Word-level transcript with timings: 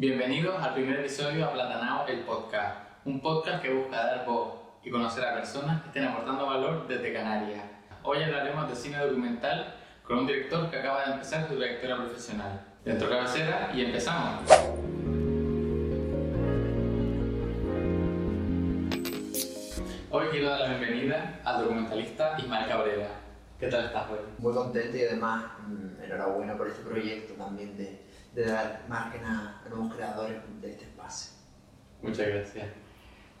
Bienvenidos 0.00 0.56
al 0.62 0.72
primer 0.72 1.00
episodio 1.00 1.44
de 1.44 1.52
Platanao, 1.52 2.06
el 2.06 2.20
podcast. 2.20 2.88
Un 3.04 3.20
podcast 3.20 3.60
que 3.60 3.70
busca 3.70 3.98
dar 3.98 4.24
voz 4.24 4.54
y 4.82 4.88
conocer 4.88 5.22
a 5.22 5.34
personas 5.34 5.82
que 5.82 5.88
estén 5.88 6.04
aportando 6.04 6.46
valor 6.46 6.88
desde 6.88 7.12
Canarias. 7.12 7.62
Hoy 8.02 8.22
hablaremos 8.22 8.70
de 8.70 8.76
cine 8.76 8.96
documental 8.96 9.74
con 10.02 10.20
un 10.20 10.26
director 10.26 10.70
que 10.70 10.78
acaba 10.78 11.04
de 11.04 11.12
empezar 11.12 11.46
su 11.46 11.54
trayectoria 11.54 11.96
profesional. 11.96 12.62
Dentro 12.82 13.10
cabecera 13.10 13.72
y 13.74 13.84
empezamos. 13.84 14.50
Hoy 20.10 20.26
quiero 20.30 20.48
dar 20.48 20.60
la 20.60 20.78
bienvenida 20.78 21.40
al 21.44 21.60
documentalista 21.60 22.36
Ismael 22.38 22.66
Cabrera. 22.66 23.08
¿Qué 23.58 23.66
tal 23.66 23.84
estás 23.84 24.10
hoy? 24.10 24.20
Muy 24.38 24.54
contento 24.54 24.96
y 24.96 25.02
además 25.02 25.44
mm, 25.68 26.04
enhorabuena 26.04 26.56
por 26.56 26.68
este 26.68 26.82
proyecto 26.88 27.34
también 27.34 27.76
de, 27.76 28.00
de 28.34 28.46
dar 28.46 28.84
margen 28.88 29.24
a, 29.24 29.62
a 29.64 29.68
nuevos 29.68 29.94
creadores 29.94 30.38
de 30.60 30.70
este 30.70 30.84
espacio. 30.84 31.32
Muchas 32.02 32.28
gracias. 32.28 32.66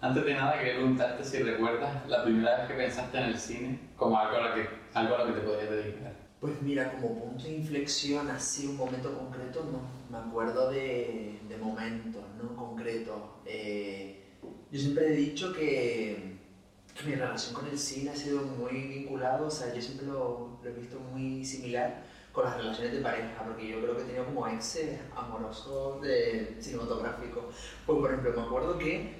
Antes 0.00 0.24
de 0.24 0.34
nada, 0.34 0.58
quería 0.58 0.76
preguntarte 0.76 1.22
si 1.22 1.42
recuerdas 1.42 2.08
la 2.08 2.24
primera 2.24 2.56
vez 2.58 2.68
que 2.68 2.74
pensaste 2.74 3.18
en 3.18 3.24
el 3.24 3.38
cine 3.38 3.80
como 3.96 4.18
algo 4.18 4.38
a 4.38 4.48
lo 4.48 4.54
que, 4.54 4.68
algo 4.94 5.14
a 5.14 5.24
lo 5.24 5.26
que 5.26 5.40
te 5.40 5.46
podías 5.46 5.70
dedicar. 5.70 6.14
Pues 6.40 6.62
mira, 6.62 6.90
como 6.92 7.20
punto 7.20 7.44
de 7.44 7.56
inflexión, 7.56 8.30
así 8.30 8.66
un 8.66 8.78
momento 8.78 9.16
concreto, 9.16 9.68
no. 9.70 9.80
Me 10.10 10.26
acuerdo 10.26 10.70
de, 10.70 11.40
de 11.46 11.56
momentos, 11.58 12.22
¿no? 12.42 12.56
Concretos. 12.56 13.20
Eh, 13.44 14.24
yo 14.72 14.80
siempre 14.80 15.08
he 15.08 15.16
dicho 15.16 15.52
que, 15.52 16.38
que 16.94 17.04
mi 17.06 17.14
relación 17.14 17.54
con 17.54 17.66
el 17.66 17.78
cine 17.78 18.10
ha 18.10 18.16
sido 18.16 18.40
muy 18.40 18.72
vinculado, 18.72 19.48
o 19.48 19.50
sea, 19.50 19.74
yo 19.74 19.82
siempre 19.82 20.06
lo, 20.06 20.58
lo 20.62 20.70
he 20.70 20.72
visto 20.72 20.98
muy 20.98 21.44
similar 21.44 22.04
con 22.32 22.44
las 22.44 22.56
relaciones 22.56 22.92
de 22.92 23.00
pareja, 23.00 23.42
porque 23.44 23.68
yo 23.68 23.80
creo 23.80 23.96
que 23.96 24.02
he 24.02 24.04
tenido 24.04 24.24
como 24.26 24.46
ex 24.46 24.78
amoroso 25.16 25.98
de 26.00 26.56
cinematográfico. 26.60 27.48
Pues 27.86 27.98
por 27.98 28.10
ejemplo, 28.10 28.32
me 28.36 28.42
acuerdo 28.42 28.78
que 28.78 29.14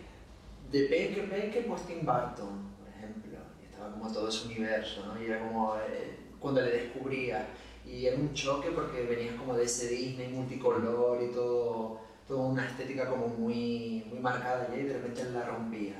de 0.70 0.82
Peque 0.84 1.22
Peque, 1.22 1.62
pues 1.62 1.82
Tim 1.82 2.06
Burton, 2.06 2.70
por 2.78 2.88
ejemplo, 2.88 3.38
y 3.60 3.64
estaba 3.66 3.92
como 3.92 4.12
todo 4.12 4.28
ese 4.28 4.46
universo, 4.46 5.04
¿no? 5.06 5.20
Y 5.20 5.26
era 5.26 5.40
como 5.40 5.74
eh, 5.76 6.18
cuando 6.38 6.60
le 6.60 6.70
descubría, 6.70 7.48
y 7.84 8.06
era 8.06 8.16
un 8.16 8.32
choque 8.34 8.70
porque 8.70 9.04
venía 9.04 9.36
como 9.36 9.56
de 9.56 9.64
ese 9.64 9.88
Disney 9.88 10.28
multicolor 10.28 11.20
y 11.22 11.32
todo, 11.32 12.00
toda 12.28 12.46
una 12.46 12.66
estética 12.66 13.08
como 13.08 13.26
muy, 13.26 14.04
muy 14.08 14.20
marcada 14.20 14.68
y 14.74 14.82
de 14.82 14.94
repente 14.94 15.24
la 15.32 15.46
rompía. 15.46 15.96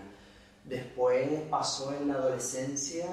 Después 0.65 1.43
pasó 1.51 1.93
en 1.95 2.09
la 2.09 2.15
adolescencia 2.15 3.07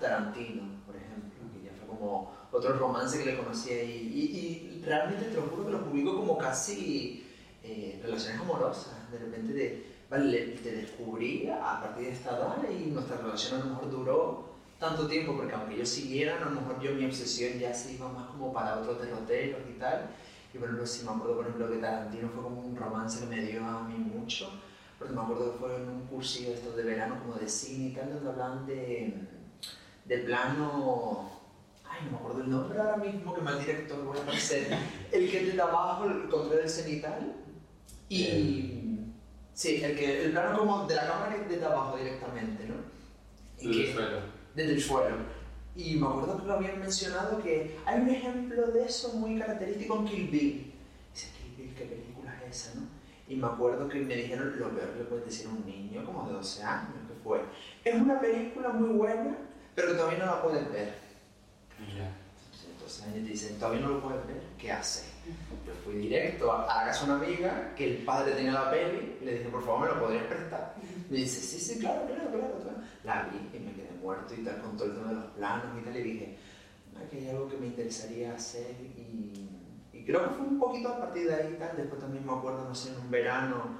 Tarantino, 0.00 0.62
por 0.86 0.94
ejemplo, 0.94 1.40
que 1.52 1.64
ya 1.64 1.72
fue 1.72 1.88
como 1.88 2.33
otro 2.54 2.78
romance 2.78 3.18
que 3.18 3.26
le 3.26 3.36
conocí 3.36 3.70
ahí. 3.70 4.12
Y, 4.14 4.20
y 4.38 4.82
realmente 4.84 5.26
te 5.26 5.34
lo 5.34 5.42
juro 5.42 5.66
que 5.66 5.72
lo 5.72 5.84
publico 5.84 6.16
como 6.16 6.38
casi 6.38 7.26
eh, 7.62 8.00
relaciones 8.02 8.40
amorosas. 8.40 9.10
De 9.10 9.18
repente 9.18 9.52
de, 9.52 9.86
vale, 10.10 10.58
te 10.62 10.70
descubrí 10.70 11.48
a 11.48 11.80
partir 11.80 12.06
de 12.06 12.12
esta 12.12 12.36
edad 12.36 12.56
y 12.70 12.90
nuestra 12.90 13.16
relación 13.18 13.60
a 13.60 13.64
lo 13.64 13.70
mejor 13.70 13.90
duró 13.90 14.54
tanto 14.78 15.06
tiempo, 15.06 15.36
porque 15.36 15.54
aunque 15.54 15.78
yo 15.78 15.86
siguiera, 15.86 16.36
a 16.36 16.44
lo 16.44 16.50
mejor 16.50 16.80
yo 16.80 16.92
mi 16.92 17.06
obsesión 17.06 17.58
ya 17.58 17.72
se 17.72 17.92
iba 17.92 18.08
más 18.08 18.28
como 18.28 18.52
para 18.52 18.78
otros 18.78 19.00
derroteros 19.00 19.60
y 19.68 19.78
tal. 19.78 20.10
Y 20.52 20.56
ejemplo, 20.58 20.86
si 20.86 21.04
me 21.04 21.10
acuerdo, 21.10 21.36
por 21.36 21.46
ejemplo, 21.46 21.70
que 21.70 21.78
Tarantino 21.78 22.28
fue 22.28 22.42
como 22.42 22.60
un 22.60 22.76
romance 22.76 23.20
que 23.20 23.26
me 23.26 23.42
dio 23.42 23.64
a 23.64 23.82
mí 23.82 23.94
mucho, 23.98 24.50
porque 24.98 25.12
me 25.12 25.20
acuerdo 25.20 25.52
que 25.52 25.58
fue 25.58 25.76
en 25.76 25.88
un 25.88 26.06
cursillo 26.06 26.54
estos 26.54 26.76
de 26.76 26.84
verano 26.84 27.18
como 27.20 27.34
de 27.34 27.48
cine 27.48 27.88
y 27.88 27.92
tal, 27.92 28.14
donde 28.14 28.30
hablaban 28.30 28.66
de, 28.66 29.14
de 30.04 30.18
plano 30.18 31.30
ay, 31.94 32.04
no 32.06 32.10
me 32.12 32.16
acuerdo 32.18 32.40
el 32.42 32.50
nombre 32.50 32.78
ahora 32.80 32.96
mismo, 32.96 33.34
que 33.34 33.40
mal 33.42 33.58
director 33.60 34.04
voy 34.04 34.18
a 34.18 34.22
aparecer, 34.22 34.66
el 35.12 35.30
que 35.30 35.40
es 35.48 35.54
de 35.54 35.62
abajo, 35.62 36.04
el 36.06 36.28
control 36.28 36.58
del 36.58 36.68
cenital, 36.68 37.32
y... 38.08 38.26
El- 38.26 38.84
Sí, 39.56 39.80
el, 39.84 39.96
que, 39.96 40.24
el 40.24 40.32
plano 40.32 40.58
como 40.58 40.84
de 40.84 40.96
la 40.96 41.06
cámara 41.06 41.32
que 41.36 41.42
es 41.42 41.48
desde 41.48 41.64
abajo 41.66 41.96
directamente, 41.96 42.66
¿no? 42.66 42.74
Desde 43.56 43.82
el 43.86 43.92
suelo. 43.94 44.18
desde 44.52 44.72
el 44.72 44.82
suelo. 44.82 45.16
Y 45.76 45.94
me 45.94 46.06
acuerdo 46.08 46.40
que 46.40 46.46
lo 46.48 46.54
habían 46.54 46.80
mencionado 46.80 47.40
que 47.40 47.78
hay 47.86 48.00
un 48.00 48.08
ejemplo 48.08 48.66
de 48.72 48.84
eso 48.84 49.12
muy 49.12 49.38
característico 49.38 49.96
en 49.96 50.04
Kill 50.06 50.26
Bill. 50.28 50.72
Dice, 51.14 51.28
Kill 51.38 51.54
Bill, 51.56 51.74
¿qué 51.76 51.84
película 51.84 52.34
es 52.48 52.56
esa, 52.66 52.80
no? 52.80 52.86
Y 53.28 53.36
me 53.36 53.46
acuerdo 53.46 53.88
que 53.88 54.00
me 54.00 54.16
dijeron 54.16 54.58
lo 54.58 54.70
peor 54.70 54.90
que 54.90 54.98
le 54.98 55.04
puedes 55.04 55.24
decir 55.26 55.46
a 55.46 55.50
un 55.50 55.64
niño, 55.64 56.04
como 56.04 56.26
de 56.26 56.32
12 56.32 56.62
años, 56.64 56.94
que 57.06 57.14
fue. 57.22 57.40
Es 57.84 57.94
una 57.94 58.18
película 58.18 58.70
muy 58.70 58.88
buena, 58.96 59.36
pero 59.76 59.92
que 59.92 59.94
todavía 59.94 60.18
no 60.18 60.26
la 60.26 60.42
puedes 60.42 60.68
ver. 60.72 60.94
Entonces 62.72 63.02
años 63.04 63.24
te 63.24 63.30
dicen, 63.30 63.58
todavía 63.58 63.80
no 63.80 63.88
lo 63.88 64.02
puedes 64.02 64.26
ver, 64.26 64.42
¿qué 64.58 64.72
hace? 64.72 65.06
Yo 65.66 65.72
fui 65.84 65.94
directo 65.94 66.52
a 66.52 66.66
la 66.66 66.84
casa 66.86 67.06
de 67.06 67.12
una 67.12 67.24
amiga, 67.24 67.72
que 67.76 67.84
el 67.86 68.04
padre 68.04 68.32
tenía 68.32 68.52
la 68.52 68.70
peli, 68.70 69.16
y 69.20 69.24
le 69.24 69.38
dije, 69.38 69.48
por 69.48 69.64
favor, 69.64 69.88
¿me 69.88 69.94
lo 69.94 70.00
podrías 70.00 70.24
prestar? 70.24 70.74
Me 71.08 71.16
dice, 71.16 71.40
sí, 71.40 71.58
sí, 71.58 71.78
claro, 71.80 72.06
claro, 72.06 72.30
claro, 72.30 72.60
claro. 72.62 72.78
La 73.04 73.22
vi 73.24 73.56
y 73.56 73.60
me 73.60 73.72
quedé 73.72 73.90
muerto 74.02 74.34
y 74.34 74.44
tal, 74.44 74.60
con 74.60 74.76
todo 74.76 74.88
el 74.88 74.94
tema 74.94 75.08
de 75.08 75.14
los 75.14 75.24
planos 75.32 75.66
y 75.80 75.84
tal, 75.84 75.96
y 75.96 76.02
dije, 76.02 76.38
"Ah, 76.96 77.00
que 77.10 77.18
hay 77.18 77.28
algo 77.28 77.48
que 77.48 77.56
me 77.56 77.66
interesaría 77.66 78.34
hacer 78.34 78.74
y, 78.80 80.04
creo 80.04 80.28
que 80.28 80.34
fue 80.34 80.46
un 80.46 80.58
poquito 80.58 80.88
a 80.90 80.98
partir 80.98 81.26
de 81.26 81.34
ahí 81.34 81.52
y 81.54 81.58
tal, 81.58 81.74
después 81.78 81.98
también 81.98 82.26
me 82.26 82.32
acuerdo, 82.32 82.68
no 82.68 82.74
sé, 82.74 82.92
en 82.92 83.00
un 83.00 83.10
verano, 83.10 83.78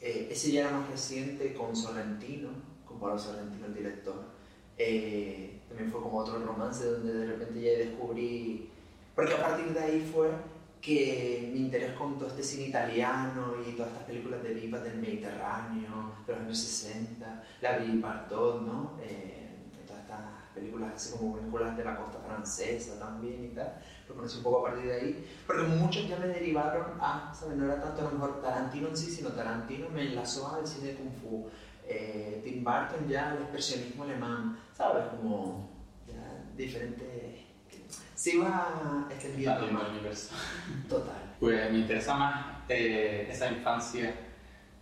eh, 0.00 0.28
ese 0.32 0.50
ya 0.50 0.62
era 0.62 0.76
más 0.76 0.90
reciente 0.90 1.54
con 1.54 1.76
Sorrentino, 1.76 2.48
con 2.84 2.98
Pablo 2.98 3.16
Sorrentino, 3.16 3.66
el 3.66 3.74
director, 3.74 4.24
eh, 4.76 5.60
también 5.72 5.90
fue 5.90 6.02
como 6.02 6.18
otro 6.18 6.38
romance 6.38 6.84
donde 6.84 7.12
de 7.12 7.26
repente 7.26 7.60
ya 7.60 7.78
descubrí, 7.78 8.70
porque 9.14 9.34
a 9.34 9.42
partir 9.42 9.72
de 9.72 9.80
ahí 9.80 10.10
fue 10.12 10.30
que 10.80 11.50
mi 11.52 11.60
interés 11.60 11.92
con 11.92 12.18
todo 12.18 12.28
este 12.28 12.42
cine 12.42 12.66
italiano 12.66 13.54
y 13.66 13.72
todas 13.72 13.92
estas 13.92 14.04
películas 14.04 14.42
de 14.42 14.52
vivas 14.52 14.82
del 14.82 14.98
Mediterráneo, 14.98 16.12
de 16.26 16.32
los 16.32 16.42
años 16.42 16.58
60, 16.58 17.44
la 17.60 17.78
vi 17.78 17.98
Bardot, 18.00 18.62
¿no? 18.62 18.98
Eh, 19.00 19.48
todas 19.86 20.02
estas 20.02 20.18
películas 20.54 20.92
así 20.94 21.16
como 21.16 21.36
vinculadas 21.36 21.76
de 21.76 21.84
la 21.84 21.96
costa 21.96 22.18
francesa 22.18 22.98
también 22.98 23.44
y 23.44 23.48
tal, 23.54 23.80
lo 24.08 24.14
conocí 24.16 24.38
un 24.38 24.42
poco 24.42 24.66
a 24.66 24.70
partir 24.70 24.90
de 24.90 24.94
ahí, 24.94 25.26
porque 25.46 25.62
muchos 25.62 26.08
ya 26.08 26.18
me 26.18 26.26
derivaron 26.26 27.00
a, 27.00 27.32
¿sabes? 27.32 27.56
No 27.56 27.64
era 27.64 27.80
tanto 27.80 28.00
a 28.02 28.04
lo 28.04 28.10
mejor 28.10 28.42
Tarantino 28.42 28.88
en 28.88 28.96
sí, 28.96 29.10
sino 29.10 29.30
Tarantino 29.30 29.88
me 29.88 30.08
enlazó 30.08 30.52
al 30.52 30.66
cine 30.66 30.88
de 30.88 30.94
Kung 30.96 31.12
Fu. 31.14 31.48
Eh, 31.86 32.40
Tim 32.44 32.62
Burton 32.64 33.08
ya 33.08 33.32
al 33.32 33.38
expresionismo 33.38 34.04
alemán, 34.04 34.58
¿sabes? 34.76 35.04
Como 35.10 35.68
ya 36.06 36.44
diferentes... 36.56 37.40
Se 38.14 38.36
iba 38.36 39.06
extendiendo 39.10 39.66
más. 39.72 39.82
el 39.84 39.90
universo. 39.94 40.34
Total. 40.88 41.34
Pues 41.40 41.72
me 41.72 41.78
interesa 41.78 42.14
más 42.14 42.46
eh, 42.68 43.26
esa 43.28 43.50
infancia 43.50 44.14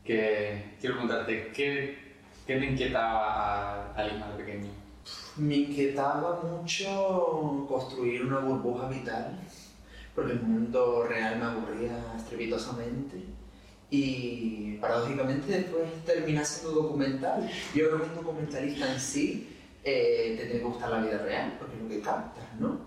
que 0.05 0.77
quiero 0.79 0.97
preguntarte, 0.97 1.51
¿qué, 1.53 2.17
qué 2.47 2.57
te 2.59 2.67
inquietaba 2.67 3.93
a, 3.95 3.97
a 3.97 4.07
Ismael 4.07 4.37
pequeño? 4.37 4.71
Me 5.37 5.57
inquietaba 5.57 6.43
mucho 6.43 7.65
construir 7.67 8.27
una 8.27 8.41
burbuja 8.41 8.89
vital, 8.89 9.39
porque 10.15 10.33
el 10.33 10.43
mundo 10.43 11.05
real 11.09 11.39
me 11.39 11.45
aburría 11.45 11.97
estrepitosamente. 12.17 13.25
Y 13.91 14.79
paradójicamente 14.81 15.53
después 15.53 15.83
terminé 16.05 16.45
siendo 16.45 16.83
documental. 16.83 17.49
Yo 17.75 17.89
creo 17.89 17.99
que 17.99 18.09
un 18.09 18.15
documentalista 18.15 18.93
en 18.93 19.01
sí 19.01 19.57
eh, 19.83 20.37
te 20.39 20.45
tiene 20.45 20.61
que 20.61 20.67
gustar 20.67 20.91
la 20.91 21.01
vida 21.01 21.19
real, 21.19 21.57
porque 21.59 21.77
es 21.77 21.83
lo 21.83 21.89
que 21.89 22.01
captas, 22.01 22.45
¿no? 22.59 22.79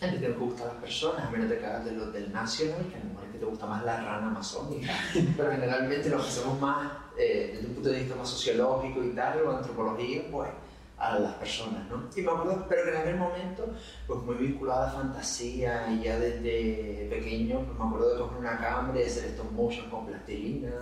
Te 0.00 0.08
tiene 0.08 0.26
que 0.26 0.32
gustar 0.32 0.66
las 0.66 0.76
personas, 0.76 1.26
a 1.26 1.30
menos 1.30 1.48
te 1.48 1.58
cagas 1.58 1.84
de 1.84 1.92
los 1.92 2.12
del 2.12 2.32
National, 2.32 2.86
que 2.90 2.96
a 2.96 2.98
lo 2.98 3.04
mejor 3.06 3.24
es 3.24 3.32
que 3.32 3.38
te 3.38 3.44
gusta 3.44 3.66
más 3.66 3.84
la 3.84 3.96
rana 4.02 4.26
amazónica. 4.26 4.92
Pero 5.36 5.50
generalmente 5.50 6.08
los 6.10 6.24
que 6.24 6.30
somos 6.32 6.60
más, 6.60 6.92
eh, 7.18 7.52
desde 7.54 7.68
un 7.68 7.74
punto 7.74 7.88
de 7.90 8.00
vista 8.00 8.16
más 8.16 8.28
sociológico 8.28 9.04
y 9.04 9.10
tal, 9.10 9.42
o 9.42 9.56
antropología, 9.56 10.22
pues 10.30 10.50
a 10.98 11.18
las 11.18 11.34
personas, 11.34 11.88
¿no? 11.88 12.08
Y 12.14 12.22
me 12.22 12.30
acuerdo, 12.32 12.66
pero 12.68 12.84
que 12.84 12.90
en 12.90 12.96
aquel 12.96 13.16
momento, 13.16 13.72
pues 14.06 14.20
muy 14.22 14.34
vinculada 14.34 14.88
a 14.88 14.92
fantasía 14.92 15.90
y 15.92 16.02
ya 16.02 16.18
desde 16.18 17.06
pequeño, 17.08 17.60
pues 17.60 17.78
me 17.78 17.84
acuerdo 17.84 18.14
de 18.14 18.20
coger 18.20 18.38
una 18.38 18.58
cámara 18.58 19.00
y 19.00 19.04
hacer 19.04 19.26
stop 19.26 19.52
motion 19.52 19.88
con 19.90 20.06
plastilina, 20.06 20.72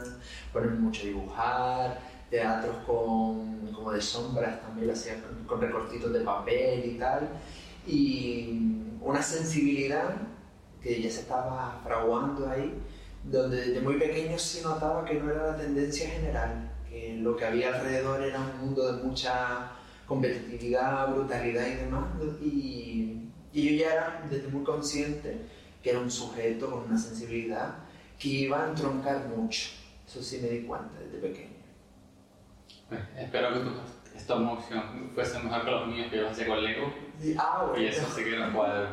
ponerme 0.53 0.79
mucho 0.79 1.03
a 1.03 1.05
dibujar, 1.05 2.01
teatros 2.31 2.77
con, 2.87 3.67
como 3.73 3.93
de 3.93 4.01
sombras 4.01 4.61
también, 4.63 4.87
lo 4.87 4.95
hacía 4.95 5.21
con, 5.23 5.45
con 5.45 5.61
recortitos 5.61 6.13
de 6.13 6.21
papel 6.21 6.85
y 6.87 6.99
tal, 6.99 7.29
y 7.87 8.81
una 9.03 9.23
sensibilidad 9.23 10.15
que 10.83 11.03
ya 11.03 11.11
se 11.11 11.21
estaba 11.21 11.79
fraguando 11.85 12.49
ahí, 12.49 12.73
donde 13.23 13.57
desde 13.57 13.81
muy 13.81 13.99
pequeño 13.99 14.39
sí 14.39 14.63
notaba 14.63 15.05
que 15.05 15.15
no 15.15 15.31
era 15.31 15.49
la 15.49 15.57
tendencia 15.57 16.09
general, 16.09 16.73
que 16.89 17.17
lo 17.21 17.37
que 17.37 17.45
había 17.45 17.75
alrededor 17.75 18.23
era 18.23 18.41
un 18.41 18.67
mundo 18.67 18.93
de 18.93 19.03
mucha 19.03 19.73
competitividad, 20.07 21.13
brutalidad 21.13 21.67
y 21.67 21.75
demás, 21.75 22.05
y, 22.41 23.31
y 23.53 23.63
yo 23.63 23.85
ya 23.85 23.93
era 23.93 24.27
desde 24.31 24.49
muy 24.49 24.63
consciente 24.65 25.37
que 25.83 25.91
era 25.91 26.01
un 26.01 26.11
sujeto 26.11 26.71
con 26.71 26.85
una 26.85 26.99
sensibilidad 26.99 27.75
que 28.19 28.29
iba 28.29 28.65
a 28.65 28.69
entroncar 28.69 29.27
mucho, 29.29 29.71
eso 30.07 30.23
sí 30.23 30.39
me 30.43 30.49
di 30.49 30.63
cuenta 30.63 30.99
desde 31.01 31.19
pequeño. 31.19 31.57
Pues, 32.89 33.01
espero 33.19 33.53
que 33.53 33.61
tus 33.61 34.21
stop 34.21 34.41
motion 34.41 35.11
fuesen 35.15 35.45
mejor 35.45 35.65
que 35.65 35.71
los 35.71 35.87
míos 35.89 36.07
que 36.11 36.17
yo 36.19 36.29
hacía 36.29 36.47
con 36.47 36.65
Lego 36.65 36.93
Y, 37.23 37.35
ah, 37.37 37.65
bueno. 37.67 37.83
y 37.83 37.87
eso 37.87 38.07
sí 38.15 38.25
que 38.25 38.35
era 38.37 38.53
cuadro. 38.53 38.89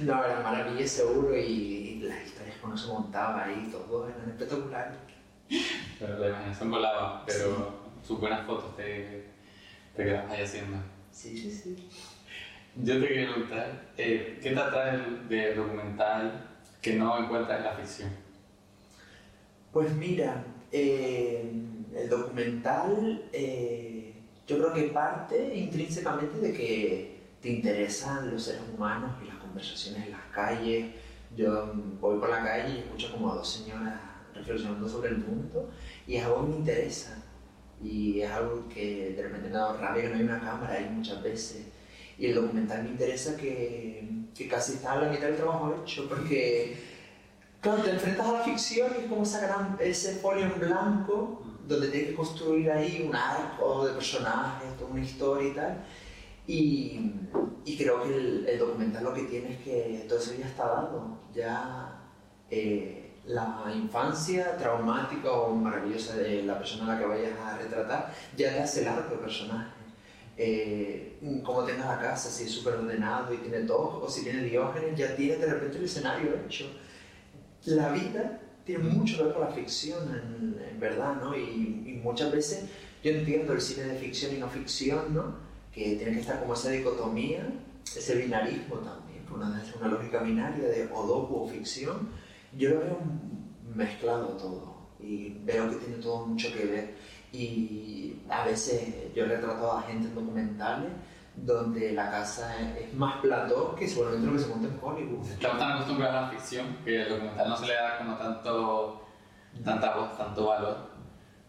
No, 0.00 0.24
eran 0.24 0.42
maravillas 0.42 0.90
seguro 0.90 1.36
y, 1.36 1.40
y 1.40 2.00
las 2.00 2.24
historias 2.24 2.56
que 2.56 2.66
uno 2.66 2.76
se 2.76 2.88
montaba 2.88 3.44
ahí, 3.44 3.68
todo 3.70 4.08
eran 4.08 4.30
espectaculares. 4.30 4.96
Pero 5.98 6.18
la 6.18 6.28
imaginación 6.28 6.70
volaba, 6.70 7.24
pero 7.26 7.80
sus 8.06 8.20
buenas 8.20 8.46
fotos 8.46 8.76
te, 8.76 9.26
te 9.98 10.04
quedas 10.04 10.30
ahí 10.30 10.44
haciendo. 10.44 10.76
Sí, 11.10 11.36
sí, 11.36 11.50
sí. 11.50 11.88
Yo 12.76 13.00
te 13.00 13.08
quería 13.08 13.32
preguntar, 13.32 13.90
eh, 13.96 14.38
¿qué 14.40 14.50
te 14.50 14.60
atrae 14.60 15.00
de 15.28 15.54
documental 15.56 16.46
que 16.80 16.94
no 16.94 17.18
encuentras 17.18 17.58
en 17.58 17.64
la 17.64 17.72
ficción? 17.72 18.10
Pues 19.72 19.92
mira, 19.96 20.44
eh, 20.70 21.50
el 21.96 22.08
documental 22.08 23.24
eh, 23.32 24.14
yo 24.46 24.58
creo 24.58 24.72
que 24.72 24.82
parte 24.92 25.56
intrínsecamente 25.56 26.38
de 26.38 26.52
que 26.52 27.18
te 27.42 27.48
interesan 27.48 28.30
los 28.30 28.44
seres 28.44 28.62
humanos 28.72 29.10
y 29.20 29.26
las 29.26 29.36
conversaciones 29.38 30.06
en 30.06 30.12
las 30.12 30.26
calles. 30.32 30.94
Yo 31.36 31.72
voy 32.00 32.20
por 32.20 32.30
la 32.30 32.44
calle 32.44 32.72
y 32.72 32.78
escucho 32.78 33.10
como 33.10 33.32
a 33.32 33.34
dos 33.34 33.48
señoras 33.48 33.94
reflexionando 34.32 34.88
sobre 34.88 35.08
el 35.08 35.18
mundo 35.18 35.70
y 36.06 36.16
es 36.16 36.24
algo 36.24 36.42
que 36.42 36.52
me 36.52 36.56
interesa 36.58 37.27
y 37.82 38.20
es 38.20 38.30
algo 38.30 38.68
que 38.68 39.14
de 39.16 39.22
repente 39.22 39.48
me 39.48 39.56
ha 39.56 39.60
dado 39.60 39.78
rabia 39.78 40.02
que 40.02 40.08
no 40.08 40.16
hay 40.16 40.22
una 40.22 40.40
cámara 40.40 40.74
ahí 40.74 40.88
muchas 40.90 41.22
veces. 41.22 41.66
Y 42.18 42.26
el 42.26 42.34
documental 42.34 42.82
me 42.82 42.90
interesa 42.90 43.36
que, 43.36 44.08
que 44.34 44.48
casi 44.48 44.74
está 44.74 44.92
a 44.92 45.02
la 45.02 45.08
mitad 45.10 45.28
del 45.28 45.36
trabajo 45.36 45.74
hecho 45.80 46.08
porque 46.08 46.76
claro 47.60 47.82
te 47.82 47.90
enfrentas 47.90 48.26
a 48.26 48.32
la 48.32 48.40
ficción 48.40 48.90
y 48.96 49.02
es 49.02 49.08
como 49.08 49.22
esa 49.22 49.40
gran, 49.40 49.76
ese 49.80 50.16
folio 50.16 50.46
en 50.46 50.58
blanco 50.58 51.42
donde 51.66 51.88
tienes 51.88 52.10
que 52.10 52.16
construir 52.16 52.70
ahí 52.70 53.04
un 53.06 53.14
arco 53.14 53.86
de 53.86 53.92
personajes, 53.92 54.76
toda 54.76 54.90
una 54.90 55.04
historia 55.04 55.48
y 55.48 55.52
tal. 55.52 55.84
Y, 56.46 57.12
y 57.64 57.76
creo 57.76 58.02
que 58.02 58.16
el, 58.16 58.46
el, 58.48 58.58
documental 58.58 59.04
lo 59.04 59.12
que 59.12 59.24
tiene 59.24 59.52
es 59.52 59.58
que 59.58 60.06
todo 60.08 60.18
eso 60.18 60.32
ya 60.38 60.46
está 60.46 60.66
dado 60.66 61.18
ya 61.34 62.00
eh, 62.50 63.07
la 63.28 63.70
infancia 63.74 64.56
traumática 64.56 65.30
o 65.30 65.54
maravillosa 65.54 66.16
de 66.16 66.42
la 66.44 66.56
persona 66.56 66.84
a 66.84 66.94
la 66.94 67.00
que 67.00 67.06
vayas 67.06 67.38
a 67.38 67.58
retratar, 67.58 68.14
ya 68.36 68.50
te 68.50 68.60
hace 68.60 68.82
el 68.82 68.88
arco 68.88 69.20
personaje. 69.20 69.70
Eh, 70.36 71.18
como 71.44 71.64
tengas 71.64 71.86
la 71.88 71.98
casa, 72.00 72.30
si 72.30 72.44
es 72.44 72.50
súper 72.50 72.74
ordenado 72.74 73.34
y 73.34 73.38
tiene 73.38 73.60
todo, 73.60 74.00
o 74.02 74.08
si 74.08 74.22
tiene 74.22 74.44
diógenes, 74.44 74.96
ya 74.96 75.14
tienes 75.14 75.40
de 75.40 75.46
repente 75.46 75.78
el 75.78 75.84
escenario 75.84 76.30
hecho. 76.46 76.66
La 77.66 77.90
vida 77.90 78.40
tiene 78.64 78.84
mucho 78.84 79.18
que 79.18 79.24
ver 79.24 79.34
con 79.34 79.42
la 79.42 79.50
ficción, 79.50 80.08
en, 80.08 80.62
en 80.70 80.80
verdad, 80.80 81.16
¿no? 81.16 81.36
Y, 81.36 81.84
y, 81.86 82.00
muchas 82.02 82.32
veces 82.32 82.64
yo 83.02 83.10
entiendo 83.10 83.52
el 83.52 83.60
cine 83.60 83.84
de 83.88 83.98
ficción 83.98 84.34
y 84.34 84.38
no 84.38 84.48
ficción, 84.48 85.12
¿no? 85.12 85.34
Que 85.72 85.96
tiene 85.96 86.12
que 86.12 86.20
estar 86.20 86.40
como 86.40 86.54
esa 86.54 86.70
dicotomía, 86.70 87.46
ese 87.84 88.14
binarismo 88.14 88.76
también, 88.76 89.24
una, 89.34 89.62
una 89.78 89.88
lógica 89.88 90.20
binaria 90.20 90.68
de 90.68 90.88
o 90.94 91.06
docu 91.06 91.34
o 91.34 91.48
ficción 91.48 92.08
yo 92.56 92.70
lo 92.70 92.80
veo 92.80 92.98
mezclado 93.74 94.28
todo 94.36 94.78
y 95.00 95.38
veo 95.44 95.70
que 95.70 95.76
tiene 95.76 96.02
todo 96.02 96.26
mucho 96.26 96.52
que 96.52 96.64
ver. 96.64 96.94
Y 97.32 98.16
a 98.28 98.44
veces 98.44 99.12
yo 99.14 99.24
he 99.24 99.28
retratado 99.28 99.72
a 99.72 99.82
gente 99.82 100.08
en 100.08 100.14
documentales 100.14 100.90
donde 101.36 101.92
la 101.92 102.10
casa 102.10 102.52
es 102.76 102.92
más 102.94 103.20
plató 103.20 103.74
que 103.74 103.86
seguramente 103.86 104.26
lo 104.26 104.32
que 104.32 104.38
se 104.38 104.48
monta 104.48 104.68
en 104.68 104.78
Hollywood. 104.82 105.26
Estamos 105.28 105.58
tan 105.58 105.72
acostumbrados 105.72 106.16
a 106.16 106.20
la 106.22 106.28
ficción 106.30 106.66
que 106.84 107.02
el 107.02 107.08
documental 107.08 107.48
no 107.48 107.56
se 107.56 107.66
le 107.66 107.74
da 107.74 107.98
como 107.98 108.16
tanto, 108.16 109.06
tanta 109.64 109.96
voz, 109.96 110.16
tanto 110.16 110.46
valor. 110.46 110.76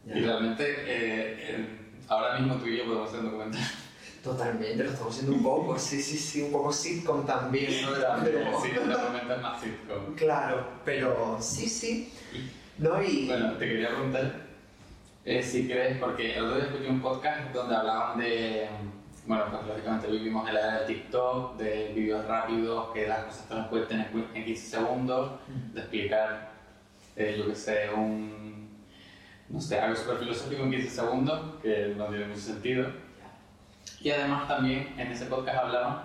Ya. 0.06 0.18
Y 0.18 0.22
realmente 0.22 0.64
eh, 0.68 1.92
ahora 2.08 2.40
mismo 2.40 2.56
tú 2.56 2.68
y 2.68 2.78
yo 2.78 2.86
podemos 2.86 3.10
hacer 3.10 3.22
un 3.22 3.26
documental. 3.28 3.62
Totalmente, 4.24 4.84
lo 4.84 4.90
estamos 4.90 5.14
haciendo 5.14 5.38
un 5.38 5.44
poco, 5.44 5.80
sí, 5.80 6.02
sí, 6.02 6.18
sí, 6.18 6.42
un 6.42 6.52
poco 6.52 6.74
sitcom 6.74 7.26
también, 7.26 7.82
¿no? 7.84 7.92
Pero... 8.22 8.62
Sí, 8.62 8.72
realmente 8.72 9.34
es 9.34 9.42
más 9.42 9.62
sitcom. 9.62 10.16
Claro, 10.16 10.68
pero 10.84 11.38
sí, 11.40 11.70
sí. 11.70 12.14
¿No? 12.80 13.02
Y... 13.02 13.28
Bueno, 13.28 13.54
te 13.54 13.66
quería 13.66 13.90
preguntar 13.90 14.50
eh, 15.24 15.42
si 15.42 15.68
crees, 15.68 15.98
porque 16.00 16.36
el 16.36 16.44
otro 16.44 16.58
día 16.58 16.66
escuché 16.66 16.90
un 16.90 17.02
podcast 17.02 17.54
donde 17.54 17.76
hablaban 17.76 18.20
de, 18.20 18.68
bueno, 19.26 19.46
pues 19.52 19.68
lógicamente 19.68 20.08
vivimos 20.08 20.48
en 20.50 20.54
la 20.56 20.60
era 20.60 20.78
del 20.80 20.88
TikTok, 20.88 21.58
de 21.58 21.94
vídeos 21.96 22.26
rápidos, 22.26 22.92
que 22.94 23.08
las 23.08 23.24
cosas 23.24 23.48
te 23.48 23.56
las 23.56 23.68
puedes 23.70 23.88
tener 23.88 24.10
en 24.34 24.46
15 24.46 24.78
segundos, 24.78 25.32
de 25.74 25.80
explicar, 25.80 26.52
eh, 27.16 27.36
yo 27.38 27.48
que 27.48 27.56
sé, 27.56 27.90
un, 27.96 28.70
no 29.48 29.62
sé, 29.62 29.80
algo 29.80 29.96
súper 29.96 30.18
filosófico 30.18 30.64
en 30.64 30.72
15 30.72 30.90
segundos, 30.90 31.56
que 31.62 31.94
no 31.96 32.06
tiene 32.08 32.28
mucho 32.28 32.42
sentido 32.42 33.09
y 34.02 34.12
además 34.12 34.48
también 34.48 34.94
en 34.98 35.12
ese 35.12 35.26
podcast 35.26 35.58
hablaban 35.58 36.02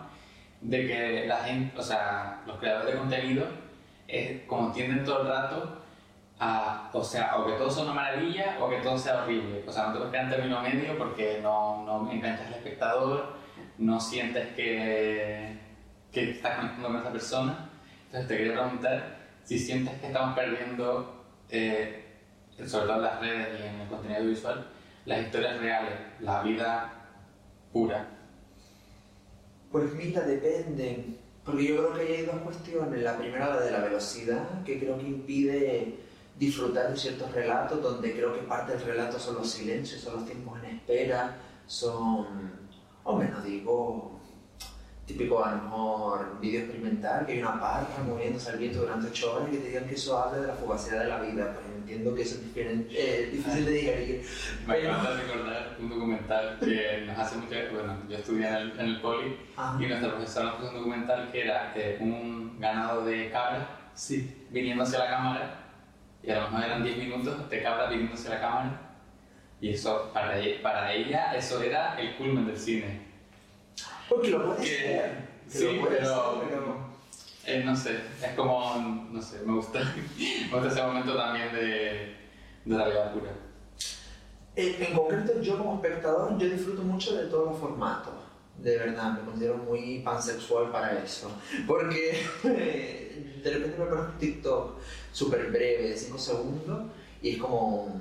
de 0.60 0.86
que 0.86 1.26
la 1.26 1.36
gente, 1.38 1.78
o 1.78 1.82
sea, 1.82 2.42
los 2.46 2.58
creadores 2.58 2.94
de 2.94 2.98
contenido, 2.98 3.46
es, 4.08 4.42
como 4.46 4.72
tienden 4.72 5.04
todo 5.04 5.22
el 5.22 5.28
rato 5.28 5.82
a, 6.38 6.90
o 6.92 7.04
sea, 7.04 7.36
o 7.36 7.46
que 7.46 7.52
todo 7.52 7.70
sea 7.70 7.84
una 7.84 7.94
maravilla 7.94 8.56
o 8.60 8.68
que 8.68 8.78
todo 8.78 8.98
sea 8.98 9.22
horrible. 9.22 9.62
O 9.66 9.72
sea, 9.72 9.86
no 9.86 9.92
te 9.92 9.98
puedes 9.98 10.12
quedar 10.12 10.24
en 10.24 10.30
término 10.30 10.62
medio 10.62 10.98
porque 10.98 11.40
no, 11.42 11.84
no 11.84 12.10
enganchas 12.10 12.46
al 12.48 12.54
espectador, 12.54 13.34
no 13.78 14.00
sientes 14.00 14.48
que, 14.54 15.58
que 16.10 16.30
estás 16.30 16.56
conectando 16.56 16.88
con 16.88 16.96
esa 16.96 17.12
persona. 17.12 17.68
Entonces 18.06 18.28
te 18.28 18.36
quería 18.36 18.52
preguntar 18.54 19.16
si 19.44 19.58
sientes 19.58 20.00
que 20.00 20.06
estamos 20.06 20.34
perdiendo, 20.34 21.24
eh, 21.50 22.04
sobre 22.66 22.86
todo 22.86 22.96
en 22.96 23.02
las 23.02 23.20
redes 23.20 23.60
y 23.60 23.66
en 23.66 23.80
el 23.80 23.88
contenido 23.88 24.24
visual, 24.24 24.66
las 25.04 25.20
historias 25.20 25.58
reales, 25.58 25.98
la 26.20 26.42
vida 26.42 27.03
pura? 27.74 28.08
Pues 29.72 29.92
mira, 29.92 30.22
depende. 30.22 31.18
Porque 31.44 31.66
yo 31.66 31.76
creo 31.76 31.94
que 31.94 32.16
hay 32.16 32.24
dos 32.24 32.36
cuestiones. 32.36 33.02
La 33.02 33.18
primera, 33.18 33.56
la 33.56 33.60
de 33.60 33.72
la 33.72 33.80
velocidad, 33.80 34.62
que 34.64 34.78
creo 34.78 34.96
que 34.96 35.08
impide 35.08 35.98
disfrutar 36.38 36.90
de 36.90 36.96
ciertos 36.96 37.32
relatos, 37.32 37.82
donde 37.82 38.12
creo 38.12 38.32
que 38.32 38.40
parte 38.46 38.72
del 38.72 38.82
relato 38.82 39.18
son 39.18 39.34
los 39.34 39.50
silencios, 39.50 40.00
son 40.00 40.14
los 40.14 40.26
tiempos 40.26 40.58
en 40.60 40.76
espera, 40.76 41.36
son, 41.66 42.52
o 43.04 43.16
menos 43.16 43.44
digo, 43.44 44.20
típico 45.06 45.44
a 45.44 45.54
lo 45.54 45.62
mejor 45.62 46.40
vídeo 46.40 46.60
experimental, 46.60 47.26
que 47.26 47.32
hay 47.32 47.38
una 47.40 47.60
parca 47.60 48.02
moviéndose 48.06 48.50
al 48.50 48.58
viento 48.58 48.80
durante 48.80 49.08
ocho 49.08 49.34
horas 49.34 49.48
y 49.48 49.52
que 49.52 49.58
te 49.58 49.68
digan 49.68 49.86
que 49.86 49.94
eso 49.94 50.18
habla 50.18 50.40
de 50.40 50.46
la 50.48 50.54
fugacidad 50.54 51.00
de 51.00 51.08
la 51.08 51.20
vida. 51.20 51.54
Pues 51.54 51.73
entiendo 51.84 52.14
que 52.14 52.22
eso 52.22 52.36
es 52.36 52.56
eh, 52.56 53.28
difícil 53.30 53.64
de 53.66 53.70
digerir. 53.72 54.26
Me 54.66 54.74
acabas 54.78 55.16
de 55.16 55.22
recordar 55.22 55.76
un 55.78 55.88
documental 55.90 56.58
que 56.60 57.04
nos 57.06 57.18
hace 57.18 57.36
mucho. 57.36 57.54
Bueno, 57.72 57.96
yo 58.08 58.16
estudié 58.16 58.48
en 58.48 58.54
el, 58.54 58.70
en 58.80 58.86
el 58.86 59.00
poli 59.00 59.36
Ajá. 59.56 59.82
y 59.82 59.86
nuestra 59.86 60.10
profesora 60.10 60.46
nos 60.46 60.54
puso 60.56 60.68
un 60.70 60.76
documental 60.78 61.30
que 61.30 61.42
era 61.44 61.72
eh, 61.76 61.98
un 62.00 62.58
ganado 62.58 63.04
de 63.04 63.30
cabras 63.30 63.66
Sí. 63.94 64.44
viniendo 64.50 64.82
hacia 64.82 64.98
la 65.00 65.08
cámara 65.08 65.54
y 66.22 66.30
a 66.30 66.36
lo 66.40 66.50
mejor 66.50 66.64
eran 66.64 66.82
10 66.82 66.96
minutos 66.96 67.48
de 67.50 67.62
cabras 67.62 67.90
viniendo 67.90 68.14
hacia 68.14 68.30
la 68.30 68.40
cámara 68.40 68.80
y 69.60 69.70
eso 69.70 70.10
para, 70.12 70.40
e- 70.40 70.58
para 70.60 70.92
ella 70.92 71.32
eso 71.36 71.62
era 71.62 72.00
el 72.00 72.16
culmen 72.16 72.46
del 72.46 72.56
cine. 72.58 73.02
Porque 74.08 74.30
lo 74.30 74.46
puedes 74.46 74.64
Que- 74.68 75.12
que 75.52 75.58
sí, 75.58 75.76
lo 75.76 75.82
puedes 75.82 76.00
pero- 76.00 76.44
pero... 76.48 76.93
Eh, 77.46 77.62
no 77.64 77.76
sé, 77.76 78.00
es 78.22 78.32
como, 78.34 79.06
no 79.10 79.20
sé, 79.20 79.40
me 79.44 79.52
gusta, 79.52 79.80
me 80.50 80.50
gusta 80.50 80.68
ese 80.68 80.82
momento 80.82 81.14
también 81.14 81.52
de, 81.52 82.16
de 82.64 82.76
realidad 82.76 83.12
pura. 83.12 83.32
En, 84.56 84.82
en 84.82 84.96
concreto, 84.96 85.40
yo 85.42 85.58
como 85.58 85.74
espectador, 85.74 86.38
yo 86.38 86.48
disfruto 86.48 86.82
mucho 86.82 87.14
de 87.16 87.26
todos 87.26 87.50
los 87.50 87.58
formatos. 87.58 88.14
De 88.56 88.78
verdad, 88.78 89.12
me 89.12 89.30
considero 89.30 89.58
muy 89.58 89.98
pansexual 89.98 90.70
para 90.70 91.02
eso. 91.02 91.30
Porque 91.66 92.24
de 92.44 93.50
repente 93.50 93.78
me 93.78 93.84
pones 93.84 94.08
un 94.12 94.18
TikTok 94.18 94.78
súper 95.12 95.50
breve, 95.50 95.88
de 95.88 95.96
5 95.96 96.18
segundos, 96.18 96.82
y 97.20 97.30
es 97.30 97.38
como 97.38 98.00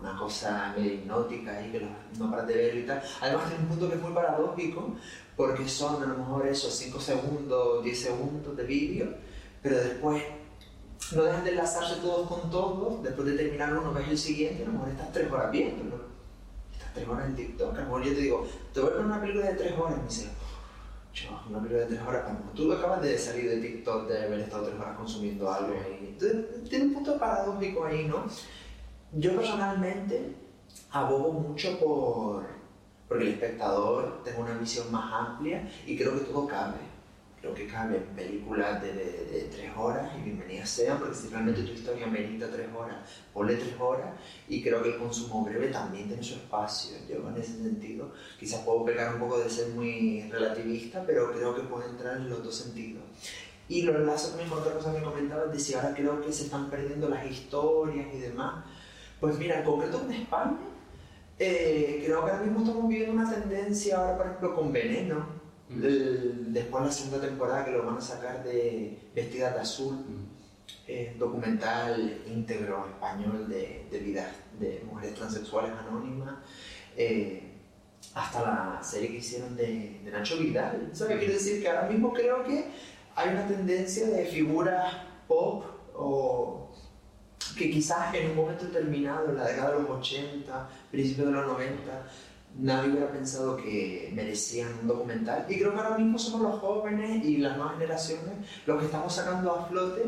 una 0.00 0.16
cosa 0.18 0.74
medio 0.76 0.94
hipnótica 0.94 1.56
ahí 1.56 1.72
que 1.72 1.88
no 2.18 2.30
paras 2.30 2.46
de 2.46 2.54
ver 2.54 2.76
y 2.76 2.82
tal. 2.86 3.02
Además, 3.20 3.48
tiene 3.48 3.62
un 3.62 3.68
punto 3.70 3.88
que 3.88 3.96
es 3.96 4.02
muy 4.02 4.12
paradójico, 4.12 4.96
porque 5.36 5.68
son 5.68 6.02
a 6.02 6.06
lo 6.06 6.18
mejor 6.18 6.46
esos 6.46 6.72
5 6.74 7.00
segundos, 7.00 7.84
10 7.84 7.98
segundos 7.98 8.56
de 8.56 8.64
vídeo, 8.64 9.14
pero 9.62 9.76
después 9.76 10.22
no 11.14 11.22
dejan 11.24 11.44
de 11.44 11.50
enlazarse 11.50 11.96
todos 11.96 12.28
con 12.28 12.50
todos, 12.50 13.02
después 13.02 13.26
de 13.26 13.36
terminar 13.36 13.76
uno 13.76 13.92
ves 13.92 14.08
el 14.08 14.18
siguiente, 14.18 14.62
a 14.62 14.66
lo 14.66 14.72
mejor 14.72 14.88
estás 14.90 15.12
tres 15.12 15.30
horas 15.30 15.50
viéndolo. 15.50 16.04
Estás 16.72 16.94
tres 16.94 17.08
horas 17.08 17.26
en 17.26 17.36
TikTok, 17.36 17.74
a 17.74 17.78
lo 17.78 17.84
mejor 17.84 18.02
yo 18.04 18.14
te 18.14 18.20
digo, 18.20 18.46
te 18.72 18.80
voy 18.80 18.88
a 18.88 18.92
poner 18.92 19.06
una 19.06 19.20
película 19.20 19.46
de 19.46 19.54
tres 19.54 19.72
horas, 19.78 19.96
y 19.96 20.00
me 20.00 20.08
dice, 20.08 20.28
yo, 21.12 21.40
una 21.48 21.58
película 21.58 21.80
de 21.80 21.86
tres 21.86 22.00
horas, 22.06 22.24
a 22.24 22.32
lo 22.32 22.38
mejor 22.38 22.54
tú 22.54 22.72
acabas 22.72 23.02
de 23.02 23.18
salir 23.18 23.50
de 23.50 23.56
TikTok, 23.58 24.08
de 24.08 24.22
haber 24.24 24.40
estado 24.40 24.64
tres 24.64 24.80
horas 24.80 24.96
consumiendo 24.96 25.52
algo 25.52 25.74
ahí. 25.74 26.16
Entonces, 26.18 26.68
tiene 26.68 26.86
un 26.86 26.94
punto 26.94 27.18
paradójico 27.18 27.84
ahí, 27.84 28.06
¿no? 28.06 28.24
Yo 29.12 29.36
personalmente 29.36 30.34
abogo 30.90 31.32
mucho 31.32 31.78
por, 31.78 32.46
porque 33.08 33.24
el 33.24 33.30
espectador 33.34 34.22
tenga 34.24 34.38
una 34.40 34.58
visión 34.58 34.90
más 34.90 35.12
amplia 35.12 35.68
y 35.86 35.96
creo 35.96 36.14
que 36.14 36.24
todo 36.24 36.46
cabe. 36.46 36.94
Creo 37.40 37.54
que 37.54 37.66
cabe 37.66 37.98
películas 38.16 38.80
de, 38.80 38.94
de, 38.94 39.26
de 39.26 39.48
tres 39.54 39.70
horas 39.76 40.10
y 40.18 40.22
bienvenidas 40.22 40.70
sean, 40.70 40.98
porque 40.98 41.14
si 41.14 41.28
realmente 41.28 41.62
tu 41.62 41.72
historia 41.72 42.06
merita 42.06 42.50
tres 42.50 42.68
horas, 42.74 42.96
ponle 43.34 43.56
tres 43.56 43.74
horas 43.78 44.14
y 44.48 44.62
creo 44.62 44.82
que 44.82 44.94
el 44.94 44.98
consumo 44.98 45.44
breve 45.44 45.68
también 45.68 46.08
tiene 46.08 46.22
su 46.22 46.36
espacio. 46.36 46.96
Yo 47.06 47.28
en 47.28 47.36
ese 47.36 47.58
sentido 47.58 48.12
quizás 48.40 48.60
puedo 48.60 48.86
pecar 48.86 49.12
un 49.12 49.20
poco 49.20 49.38
de 49.40 49.50
ser 49.50 49.68
muy 49.74 50.26
relativista, 50.30 51.04
pero 51.06 51.32
creo 51.32 51.54
que 51.54 51.60
puede 51.64 51.90
entrar 51.90 52.16
en 52.16 52.30
los 52.30 52.42
dos 52.42 52.54
sentidos. 52.54 53.02
Y 53.68 53.82
lo 53.82 53.94
enlazo 53.94 54.28
también 54.28 54.48
con 54.48 54.60
otra 54.60 54.72
cosa 54.72 54.94
que 54.94 55.02
comentabas, 55.02 55.52
de 55.52 55.58
si 55.58 55.74
ahora 55.74 55.94
creo 55.94 56.22
que 56.22 56.32
se 56.32 56.44
están 56.44 56.70
perdiendo 56.70 57.10
las 57.10 57.26
historias 57.26 58.06
y 58.14 58.20
demás. 58.20 58.64
Pues 59.20 59.38
mira, 59.38 59.58
en 59.58 59.64
concreto 59.66 60.02
en 60.02 60.12
España, 60.12 60.58
eh, 61.38 62.02
creo 62.04 62.24
que 62.24 62.30
ahora 62.30 62.42
mismo 62.44 62.60
estamos 62.60 62.88
viviendo 62.88 63.12
una 63.20 63.30
tendencia, 63.32 63.96
ahora 63.98 64.16
por 64.16 64.26
ejemplo 64.26 64.54
con 64.54 64.72
Veneno, 64.72 65.26
Mm. 65.68 65.84
el- 65.84 66.52
después 66.52 66.82
de 66.84 66.88
la 66.88 66.94
segunda 66.94 67.20
temporada 67.26 67.64
que 67.64 67.70
lo 67.70 67.84
van 67.86 67.96
a 67.96 68.00
sacar 68.00 68.44
de 68.44 68.98
Vestidas 69.14 69.54
de 69.54 69.60
Azul, 69.60 69.94
Mm. 69.96 70.24
eh, 70.86 71.16
documental 71.18 72.18
íntegro 72.26 72.86
español 72.88 73.48
de, 73.48 73.86
de 73.90 73.98
vidas 73.98 74.28
de 74.60 74.82
mujeres 74.86 75.14
transexuales 75.14 75.72
anónimas, 75.72 76.34
eh, 76.96 77.50
hasta 78.14 78.42
la 78.42 78.80
serie 78.82 79.08
que 79.08 79.16
hicieron 79.16 79.56
de, 79.56 80.00
de 80.04 80.10
Nacho 80.10 80.36
Vidal. 80.38 80.90
¿Sabes 80.92 81.14
qué 81.14 81.18
quiere 81.20 81.34
decir? 81.34 81.62
Que 81.62 81.68
ahora 81.68 81.88
mismo 81.88 82.12
creo 82.12 82.44
que 82.44 82.66
hay 83.16 83.30
una 83.30 83.46
tendencia 83.46 84.06
de 84.06 84.24
figuras 84.26 84.94
pop 85.26 85.64
o 85.96 86.63
que 87.56 87.70
quizás 87.70 88.14
en 88.14 88.30
un 88.30 88.36
momento 88.36 88.64
determinado, 88.66 89.30
en 89.30 89.36
la 89.36 89.46
década 89.46 89.72
de 89.74 89.80
los 89.82 89.90
80, 89.90 90.68
principios 90.90 91.26
de 91.28 91.32
los 91.32 91.46
90, 91.46 92.06
nadie 92.60 92.90
hubiera 92.90 93.10
pensado 93.10 93.56
que 93.56 94.10
merecían 94.14 94.68
un 94.82 94.88
documental. 94.88 95.44
Y 95.48 95.58
creo 95.58 95.72
que 95.72 95.78
ahora 95.80 95.98
mismo 95.98 96.18
somos 96.18 96.42
los 96.42 96.60
jóvenes 96.60 97.24
y 97.24 97.38
las 97.38 97.56
nuevas 97.56 97.74
generaciones 97.74 98.34
los 98.66 98.78
que 98.78 98.86
estamos 98.86 99.12
sacando 99.14 99.52
a 99.54 99.66
flote 99.66 100.02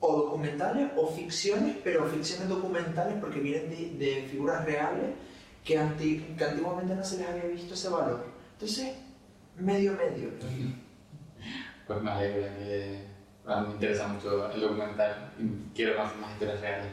o 0.00 0.16
documentales 0.16 0.90
o 0.96 1.06
ficciones, 1.08 1.76
pero 1.82 2.06
ficciones 2.08 2.48
documentales 2.48 3.14
porque 3.20 3.40
vienen 3.40 3.70
de, 3.70 4.04
de 4.04 4.22
figuras 4.28 4.64
reales 4.64 5.10
que, 5.64 5.78
anti- 5.78 6.34
que 6.36 6.44
antiguamente 6.44 6.94
no 6.94 7.04
se 7.04 7.18
les 7.18 7.28
había 7.28 7.44
visto 7.44 7.74
ese 7.74 7.88
valor. 7.88 8.24
Entonces, 8.54 8.94
medio 9.58 9.92
medio. 9.92 10.30
Pues 11.86 12.02
me 12.02 12.10
alegra 12.10 12.56
que 12.58 13.04
a 13.46 13.60
mí 13.60 13.68
me 13.68 13.74
interesa 13.74 14.08
mucho 14.08 14.50
el 14.50 14.60
documental 14.60 15.32
y 15.38 15.74
quiero 15.74 15.96
conocer 15.96 16.18
más 16.18 16.32
historias 16.32 16.60
reales. 16.60 16.92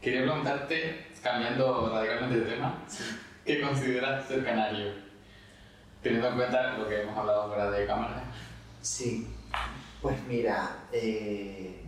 Quería 0.00 0.22
preguntarte, 0.22 1.06
cambiando 1.22 1.90
radicalmente 1.90 2.40
de 2.40 2.50
tema, 2.52 2.74
¿qué 3.46 3.60
consideras 3.60 4.26
ser 4.26 4.44
canario? 4.44 4.92
Teniendo 6.02 6.28
en 6.28 6.34
cuenta 6.34 6.76
lo 6.78 6.88
que 6.88 7.02
hemos 7.02 7.16
hablado 7.16 7.48
fuera 7.48 7.70
de 7.70 7.86
cámara. 7.86 8.24
Sí, 8.80 9.28
pues 10.02 10.20
mira, 10.26 10.84
eh, 10.92 11.84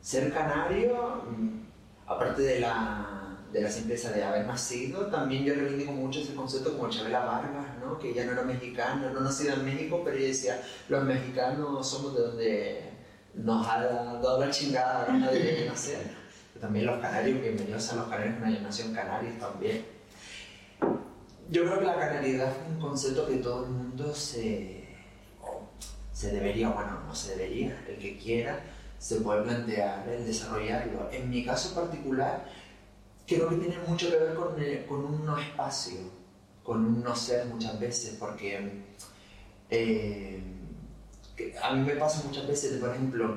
ser 0.00 0.32
canario, 0.32 1.24
mm, 1.30 1.62
aparte 2.06 2.42
de 2.42 2.60
la, 2.60 3.31
de 3.52 3.60
la 3.60 3.70
simpleza 3.70 4.10
de 4.10 4.24
haber 4.24 4.46
nacido, 4.46 5.06
también 5.06 5.44
yo 5.44 5.54
reivindico 5.54 5.92
mucho 5.92 6.20
ese 6.20 6.34
concepto 6.34 6.76
como 6.76 6.88
Chabela 6.88 7.24
Vargas, 7.24 7.66
¿no? 7.80 7.98
que 7.98 8.10
ella 8.10 8.24
no 8.24 8.32
era 8.32 8.42
mexicana, 8.42 9.10
no 9.12 9.20
nacida 9.20 9.54
en 9.54 9.64
México, 9.64 10.00
pero 10.02 10.16
ella 10.16 10.28
decía, 10.28 10.62
los 10.88 11.04
mexicanos 11.04 11.86
somos 11.86 12.14
de 12.14 12.22
donde 12.22 12.90
nos 13.34 13.66
ha 13.68 13.82
dado 13.82 14.40
la 14.40 14.50
chingada 14.50 15.06
¿no? 15.12 15.30
de 15.30 15.66
nacer. 15.68 16.22
También 16.60 16.86
los 16.86 17.00
canarios, 17.00 17.40
bienvenidos 17.42 17.92
a 17.92 17.96
los 17.96 18.06
canarios, 18.06 18.36
una 18.38 18.50
nación 18.60 18.94
canarios 18.94 19.38
también. 19.38 19.84
Yo 21.50 21.64
creo 21.64 21.80
que 21.80 21.84
la 21.84 21.98
canariedad 21.98 22.50
es 22.50 22.74
un 22.74 22.80
concepto 22.80 23.26
que 23.26 23.36
todo 23.36 23.64
el 23.64 23.70
mundo 23.70 24.14
se, 24.14 24.86
se 26.12 26.32
debería, 26.32 26.70
bueno, 26.70 27.00
no 27.06 27.14
se 27.14 27.36
debería, 27.36 27.84
el 27.86 27.98
que 27.98 28.16
quiera, 28.16 28.60
se 28.98 29.16
puede 29.16 29.42
plantear 29.42 30.08
el 30.08 30.24
desarrollarlo. 30.24 31.10
En 31.10 31.28
mi 31.28 31.44
caso 31.44 31.74
particular, 31.74 32.44
creo 33.26 33.48
que 33.48 33.56
tiene 33.56 33.76
mucho 33.86 34.10
que 34.10 34.16
ver 34.16 34.34
con, 34.34 34.60
el- 34.60 34.86
con 34.86 35.04
un 35.04 35.24
no 35.26 35.38
espacio, 35.38 35.98
con 36.62 36.84
un 36.84 37.02
no 37.02 37.14
ser 37.16 37.46
muchas 37.46 37.78
veces, 37.80 38.16
porque 38.18 38.82
eh, 39.70 40.42
a 41.62 41.74
mí 41.74 41.84
me 41.84 41.94
pasa 41.96 42.22
muchas 42.26 42.46
veces, 42.46 42.78
por 42.78 42.90
ejemplo, 42.90 43.36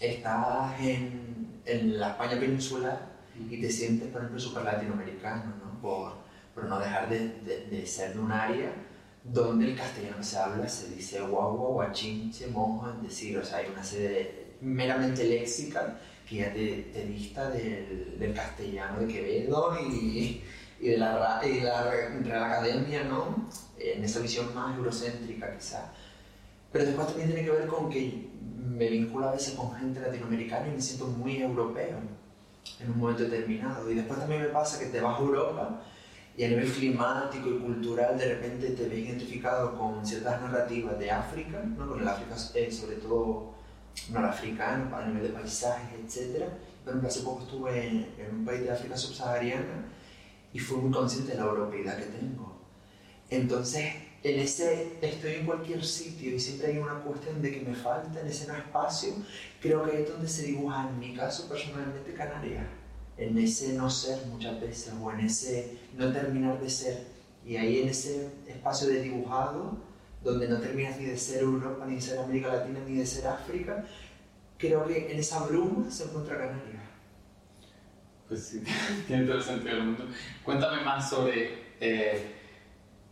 estás 0.00 0.80
en, 0.80 1.60
en 1.64 1.98
la 1.98 2.10
España 2.10 2.38
peninsular 2.38 3.14
y 3.50 3.60
te 3.60 3.70
sientes, 3.70 4.08
por 4.08 4.20
ejemplo, 4.20 4.40
súper 4.40 4.64
latinoamericano, 4.64 5.52
¿no? 5.62 5.80
Por, 5.80 6.12
por 6.54 6.64
no 6.64 6.78
dejar 6.78 7.08
de, 7.08 7.18
de- 7.40 7.66
de 7.70 7.86
ser 7.86 8.14
de 8.14 8.20
un 8.20 8.30
área 8.32 8.70
donde 9.24 9.66
el 9.70 9.76
castellano 9.76 10.22
se 10.22 10.38
habla, 10.38 10.68
se 10.68 10.88
dice 10.94 11.20
guau, 11.20 11.56
guau, 11.56 11.72
guachinche, 11.74 12.46
monjo, 12.48 12.90
es 12.90 13.02
decir, 13.02 13.36
o 13.38 13.44
sea, 13.44 13.58
hay 13.58 13.66
una 13.72 13.82
serie 13.82 14.08
de, 14.08 14.44
meramente 14.60 15.24
léxica 15.24 15.98
ya 16.30 16.52
te, 16.52 17.06
dista 17.06 17.50
del, 17.50 18.18
del 18.18 18.34
castellano 18.34 19.00
de 19.00 19.12
Quevedo 19.12 19.76
y, 19.80 20.42
y 20.80 20.88
de 20.88 20.98
la, 20.98 21.40
y 21.44 21.60
la 21.60 21.90
Real 21.90 22.44
Academia, 22.44 23.04
¿no? 23.04 23.48
En 23.78 24.04
esa 24.04 24.20
visión 24.20 24.54
más 24.54 24.76
eurocéntrica 24.76 25.56
quizá. 25.56 25.92
Pero 26.72 26.86
después 26.86 27.06
también 27.08 27.28
tiene 27.28 27.44
que 27.44 27.50
ver 27.50 27.66
con 27.66 27.88
que 27.88 28.28
me 28.58 28.88
vinculo 28.88 29.28
a 29.28 29.32
veces 29.32 29.54
con 29.54 29.74
gente 29.74 30.00
latinoamericana 30.00 30.68
y 30.68 30.72
me 30.72 30.80
siento 30.80 31.06
muy 31.06 31.36
europeo 31.36 31.98
en 32.80 32.90
un 32.90 32.98
momento 32.98 33.22
determinado. 33.24 33.90
Y 33.90 33.94
después 33.94 34.18
también 34.18 34.42
me 34.42 34.48
pasa 34.48 34.78
que 34.78 34.86
te 34.86 35.00
vas 35.00 35.18
a 35.18 35.22
Europa 35.22 35.82
y 36.36 36.44
a 36.44 36.48
nivel 36.48 36.70
climático 36.72 37.48
y 37.48 37.58
cultural 37.58 38.18
de 38.18 38.34
repente 38.34 38.70
te 38.70 38.88
ves 38.88 38.98
identificado 38.98 39.78
con 39.78 40.04
ciertas 40.04 40.40
narrativas 40.40 40.98
de 40.98 41.10
África, 41.10 41.62
¿no? 41.62 41.88
con 41.88 42.00
el 42.00 42.08
África 42.08 42.34
eh, 42.54 42.72
sobre 42.72 42.96
todo 42.96 43.53
norafricano, 44.10 44.94
a 44.94 45.06
nivel 45.06 45.22
de 45.24 45.28
paisajes, 45.30 45.98
etc. 45.98 46.44
Por 46.84 46.90
ejemplo, 46.90 47.08
hace 47.08 47.20
poco 47.20 47.42
estuve 47.42 47.86
en, 47.86 48.14
en 48.18 48.34
un 48.34 48.44
país 48.44 48.62
de 48.62 48.70
África 48.70 48.96
subsahariana 48.96 49.86
y 50.52 50.58
fui 50.58 50.78
muy 50.78 50.92
consciente 50.92 51.32
de 51.32 51.38
la 51.38 51.44
europeidad 51.44 51.96
que 51.96 52.06
tengo. 52.06 52.54
Entonces, 53.30 53.92
en 54.24 54.40
ese 54.40 54.96
estoy 55.02 55.34
en 55.34 55.46
cualquier 55.46 55.84
sitio 55.84 56.34
y 56.34 56.40
siempre 56.40 56.68
hay 56.68 56.78
una 56.78 57.00
cuestión 57.00 57.42
de 57.42 57.52
que 57.52 57.60
me 57.60 57.74
falta 57.74 58.20
en 58.20 58.26
ese 58.26 58.50
espacio, 58.50 59.12
creo 59.60 59.84
que 59.84 60.02
es 60.02 60.08
donde 60.08 60.28
se 60.28 60.46
dibuja, 60.46 60.88
en 60.88 60.98
mi 60.98 61.14
caso 61.14 61.46
personalmente, 61.46 62.14
Canarias. 62.14 62.64
En 63.18 63.36
ese 63.36 63.74
no 63.74 63.90
ser 63.90 64.26
muchas 64.26 64.60
veces 64.60 64.94
o 65.00 65.12
en 65.12 65.20
ese 65.20 65.78
no 65.96 66.10
terminar 66.10 66.58
de 66.58 66.70
ser. 66.70 67.06
Y 67.46 67.56
ahí 67.56 67.82
en 67.82 67.88
ese 67.88 68.30
espacio 68.48 68.88
de 68.88 69.02
dibujado, 69.02 69.76
donde 70.24 70.48
no 70.48 70.58
terminas 70.58 70.98
ni 70.98 71.04
de 71.04 71.16
ser 71.16 71.42
Europa, 71.42 71.84
ni 71.86 71.96
de 71.96 72.00
ser 72.00 72.18
América 72.18 72.48
Latina, 72.48 72.80
ni 72.86 72.96
de 72.96 73.06
ser 73.06 73.26
África, 73.26 73.84
creo 74.58 74.86
que 74.86 75.12
en 75.12 75.18
esa 75.18 75.44
bruma 75.46 75.90
se 75.90 76.04
encuentra 76.04 76.38
Canarias. 76.38 76.82
Pues 78.26 78.46
sí, 78.46 78.64
tiene 79.06 79.26
todo 79.26 79.36
el 79.36 79.42
sentido 79.42 79.76
del 79.76 79.84
mundo. 79.84 80.08
Cuéntame 80.42 80.82
más 80.82 81.08
sobre 81.08 81.74
eh, 81.78 82.34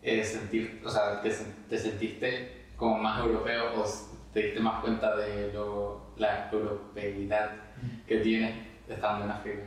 eh, 0.03 0.25
sentir, 0.25 0.81
o 0.85 0.91
sea, 0.91 1.21
¿te, 1.21 1.31
te 1.69 1.79
sentiste 1.79 2.63
como 2.77 2.99
más 2.99 3.21
europeo 3.21 3.81
o 3.81 3.85
te 4.33 4.45
diste 4.45 4.61
más 4.61 4.83
cuenta 4.83 5.15
de 5.17 5.53
lo, 5.53 6.15
la 6.17 6.51
europeidad 6.51 7.51
que 8.07 8.19
tienes 8.19 8.55
estando 8.89 9.25
en 9.27 9.31
África? 9.31 9.63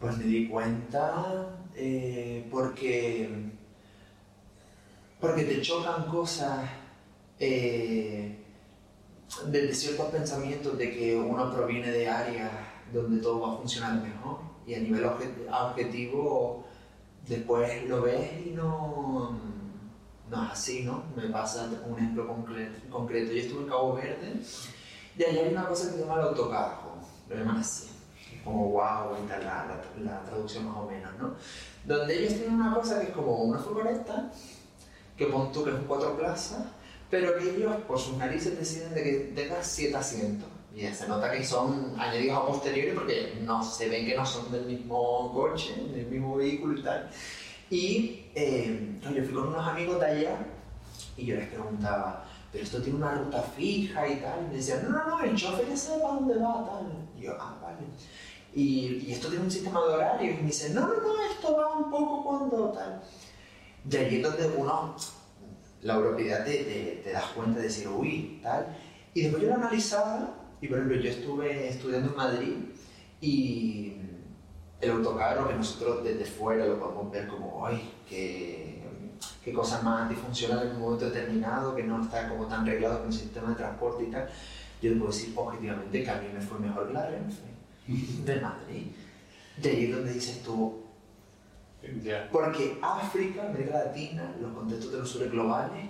Pues 0.00 0.18
me 0.18 0.24
di 0.24 0.48
cuenta 0.48 1.56
eh, 1.76 2.46
porque, 2.50 3.28
porque 5.24 5.44
te 5.44 5.60
chocan 5.62 6.04
cosas 6.06 6.68
eh, 7.38 8.38
de, 9.46 9.66
de 9.66 9.74
ciertos 9.74 10.06
pensamientos 10.10 10.76
de 10.78 10.90
que 10.94 11.16
uno 11.16 11.52
proviene 11.52 11.90
de 11.90 12.08
áreas 12.08 12.50
donde 12.92 13.20
todo 13.20 13.40
va 13.40 13.54
a 13.54 13.56
funcionar 13.56 13.94
mejor 14.02 14.38
y 14.66 14.74
a 14.74 14.78
nivel 14.80 15.04
obje- 15.04 15.48
objetivo 15.50 16.64
después 17.28 17.88
lo 17.88 18.02
ves 18.02 18.46
y 18.46 18.50
no, 18.50 19.38
no 20.30 20.44
es 20.44 20.50
así, 20.52 20.82
¿no? 20.84 21.04
Me 21.16 21.28
pasa 21.28 21.68
un 21.86 21.96
ejemplo 21.98 22.28
concre- 22.28 22.88
concreto. 22.90 23.32
Yo 23.32 23.40
estuve 23.40 23.62
en 23.62 23.68
Cabo 23.68 23.94
Verde 23.94 24.40
y 25.18 25.24
allá 25.24 25.42
hay 25.42 25.52
una 25.52 25.66
cosa 25.68 25.86
que 25.86 25.92
se 25.96 26.00
llama 26.00 26.14
el 26.20 26.28
autocargo, 26.28 26.96
lo 27.28 27.36
llaman 27.36 27.56
así 27.58 27.88
como 28.44 28.68
wow, 28.72 29.16
la, 29.26 29.38
la, 29.38 29.82
la 30.04 30.22
traducción 30.24 30.66
más 30.66 30.76
o 30.76 30.86
menos, 30.86 31.10
¿no? 31.18 31.34
Donde 31.86 32.18
ellos 32.18 32.34
tienen 32.34 32.56
una 32.60 32.74
cosa 32.74 33.00
que 33.00 33.06
es 33.06 33.12
como 33.12 33.36
una 33.44 33.58
furgoneta, 33.58 34.30
que 35.16 35.26
pon 35.26 35.52
tú 35.52 35.64
que 35.64 35.70
es 35.70 35.76
un 35.76 35.84
cuatro 35.84 36.16
plazas, 36.16 36.64
pero 37.10 37.36
que 37.38 37.50
ellos 37.50 37.76
por 37.86 37.98
sus 37.98 38.16
narices 38.16 38.58
deciden 38.58 38.94
de 38.94 39.02
que 39.02 39.12
tenga 39.34 39.62
siete 39.62 39.96
asientos. 39.96 40.48
Y 40.74 40.84
se 40.92 41.06
nota 41.06 41.30
que 41.30 41.44
son 41.44 41.94
añadidos 41.96 42.36
a 42.36 42.46
posteriori 42.46 42.90
porque 42.92 43.38
no, 43.42 43.62
se 43.62 43.88
ven 43.88 44.06
que 44.06 44.16
no 44.16 44.26
son 44.26 44.50
del 44.50 44.64
mismo 44.64 45.32
coche, 45.32 45.76
del 45.92 46.06
mismo 46.06 46.36
vehículo 46.36 46.80
y 46.80 46.82
tal. 46.82 47.10
Y 47.70 48.26
eh, 48.34 48.98
yo 49.02 49.22
fui 49.24 49.32
con 49.32 49.48
unos 49.48 49.66
amigos 49.66 50.00
de 50.00 50.06
allá 50.06 50.36
y 51.16 51.26
yo 51.26 51.36
les 51.36 51.46
preguntaba, 51.46 52.24
pero 52.50 52.64
esto 52.64 52.82
tiene 52.82 52.98
una 52.98 53.14
ruta 53.14 53.40
fija 53.42 54.08
y 54.08 54.16
tal. 54.16 54.46
Y 54.46 54.48
me 54.48 54.56
decían, 54.56 54.82
no, 54.84 54.90
no, 54.90 55.08
no, 55.10 55.20
el 55.24 55.36
chofer 55.36 55.68
ya 55.68 55.76
sabe 55.76 56.02
para 56.02 56.14
dónde 56.14 56.34
va, 56.38 56.66
tal. 56.66 57.08
Y 57.16 57.22
yo, 57.22 57.36
ah, 57.38 57.56
vale. 57.62 57.78
Y, 58.52 59.04
y 59.06 59.12
esto 59.12 59.28
tiene 59.28 59.44
un 59.44 59.50
sistema 59.50 59.80
de 59.80 59.92
horarios. 59.92 60.38
Y 60.38 60.42
me 60.42 60.46
dicen, 60.48 60.74
no, 60.74 60.80
no, 60.80 60.94
no, 60.94 61.22
esto 61.30 61.56
va 61.56 61.76
un 61.76 61.88
poco 61.88 62.24
cuando 62.24 62.72
tal. 62.72 63.00
Y 63.90 63.96
allí 63.96 64.16
es 64.16 64.22
donde 64.22 64.46
uno, 64.56 64.96
la 65.82 65.94
europeidad 65.94 66.44
te, 66.44 67.02
te, 67.04 67.12
das 67.12 67.24
cuenta 67.34 67.58
de 67.58 67.66
decir, 67.66 67.88
uy, 67.88 68.40
tal. 68.42 68.76
Y 69.12 69.22
después 69.22 69.42
yo 69.42 69.50
lo 69.50 69.54
analizaba, 69.56 70.34
y 70.60 70.68
por 70.68 70.78
ejemplo, 70.78 70.98
yo 70.98 71.10
estuve 71.10 71.68
estudiando 71.68 72.10
en 72.10 72.16
Madrid 72.16 72.54
y 73.20 73.92
el 74.80 74.90
autocarro 74.90 75.48
que 75.48 75.54
nosotros 75.54 76.04
desde 76.04 76.24
fuera 76.24 76.66
lo 76.66 76.78
podemos 76.78 77.12
ver 77.12 77.28
como, 77.28 77.66
ay, 77.66 77.92
qué, 78.08 78.82
qué 79.44 79.52
cosa 79.52 79.82
más 79.82 80.02
antifuncional 80.02 80.66
en 80.66 80.76
un 80.76 80.80
momento 80.80 81.10
determinado, 81.10 81.74
que 81.74 81.82
no 81.82 82.02
está 82.02 82.28
como 82.28 82.46
tan 82.46 82.66
reglado 82.66 83.00
con 83.00 83.08
el 83.08 83.12
sistema 83.12 83.50
de 83.50 83.56
transporte 83.56 84.04
y 84.04 84.10
tal, 84.10 84.28
yo 84.82 84.92
te 84.92 84.96
puedo 84.96 85.12
decir 85.12 85.32
objetivamente 85.36 86.02
que 86.02 86.10
a 86.10 86.20
mí 86.20 86.28
me 86.32 86.40
fue 86.40 86.58
mejor 86.58 86.90
la 86.92 87.08
Renfe 87.08 87.42
de 87.86 88.40
Madrid. 88.40 88.86
De 89.56 89.70
ahí 89.70 89.84
es 89.84 89.96
donde 89.96 90.12
dices 90.12 90.42
tú, 90.42 90.83
porque 92.30 92.78
África, 92.82 93.48
América 93.48 93.84
Latina, 93.84 94.34
los 94.40 94.52
contextos 94.52 94.92
de 94.92 94.98
los 94.98 95.08
sures 95.08 95.30
globales, 95.30 95.84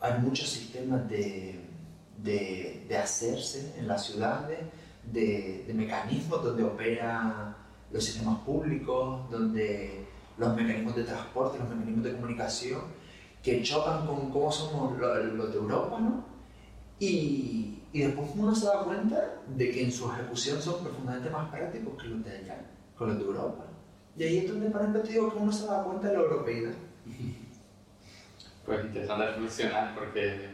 hay 0.00 0.20
muchos 0.20 0.48
sistemas 0.48 1.08
de, 1.08 1.60
de, 2.18 2.84
de 2.88 2.96
hacerse 2.96 3.74
en 3.78 3.88
las 3.88 4.04
ciudades, 4.06 4.58
de, 5.04 5.64
de, 5.66 5.74
mecanismos 5.74 6.42
donde 6.42 6.64
operan 6.64 7.54
los 7.90 8.04
sistemas 8.04 8.40
públicos, 8.40 9.30
donde 9.30 10.06
los 10.36 10.54
mecanismos 10.56 10.96
de 10.96 11.04
transporte, 11.04 11.58
los 11.58 11.68
mecanismos 11.68 12.04
de 12.04 12.12
comunicación, 12.12 12.80
que 13.42 13.62
chocan 13.62 14.06
con 14.06 14.30
cómo 14.30 14.50
somos 14.50 14.98
los, 14.98 15.52
de 15.52 15.56
Europa, 15.56 16.00
¿no? 16.00 16.24
Y, 16.98 17.82
y, 17.92 18.00
después 18.00 18.30
uno 18.34 18.54
se 18.54 18.66
da 18.66 18.82
cuenta 18.82 19.40
de 19.46 19.70
que 19.70 19.84
en 19.84 19.92
su 19.92 20.10
ejecución 20.10 20.60
son 20.60 20.82
profundamente 20.82 21.30
más 21.30 21.48
prácticos 21.50 22.02
que 22.02 22.08
los 22.08 22.24
de 22.24 22.38
allá, 22.38 22.60
con 22.96 23.08
los 23.08 23.18
de 23.18 23.24
Europa. 23.24 23.64
Y 24.18 24.22
ahí 24.22 24.38
es 24.38 24.48
donde, 24.48 24.70
para 24.70 24.92
te 24.92 25.12
digo 25.12 25.30
que 25.30 25.38
uno 25.38 25.52
se 25.52 25.66
da 25.66 25.84
cuenta 25.84 26.08
de 26.08 26.14
la 26.14 26.20
europeidad. 26.20 26.72
Pues 28.64 28.84
interesante 28.84 29.26
reflexionar 29.26 29.94
porque 29.94 30.48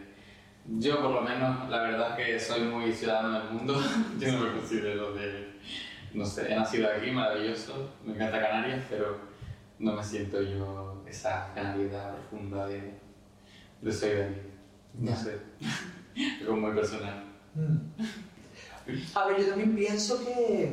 yo 0.79 1.01
por 1.01 1.13
lo 1.13 1.23
menos 1.23 1.67
la 1.71 1.83
verdad 1.83 2.15
que 2.15 2.39
soy 2.39 2.61
muy 2.61 2.93
ciudadano 2.93 3.41
del 3.41 3.51
mundo. 3.53 3.83
yo 4.19 4.33
no 4.33 4.45
me 4.45 4.53
considero 4.53 5.15
de... 5.15 5.53
No 6.13 6.27
sé, 6.27 6.53
he 6.53 6.55
nacido 6.55 6.91
aquí, 6.91 7.11
maravilloso, 7.11 7.89
me 8.05 8.13
encanta 8.13 8.43
Canarias, 8.43 8.85
pero 8.91 9.17
no 9.79 9.95
me 9.95 10.05
siento 10.05 10.43
yo 10.43 11.03
esa 11.07 11.55
canalidad 11.55 12.15
profunda 12.17 12.67
de, 12.67 12.93
de 13.81 13.93
soy 13.93 14.11
de 14.11 14.25
aquí. 14.25 14.41
No 14.99 15.17
sé, 15.17 15.39
es 16.15 16.47
como 16.47 16.61
muy 16.61 16.73
personal. 16.73 17.25
Mm. 17.55 19.17
A 19.17 19.27
ver, 19.27 19.41
yo 19.41 19.49
también 19.49 19.75
pienso 19.75 20.23
que 20.23 20.71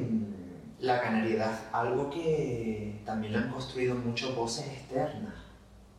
la 0.81 1.01
canariedad, 1.01 1.59
algo 1.71 2.09
que 2.09 3.01
también 3.05 3.33
lo 3.33 3.39
han 3.39 3.49
construido 3.49 3.95
mucho 3.95 4.33
voces 4.33 4.65
externas, 4.67 5.33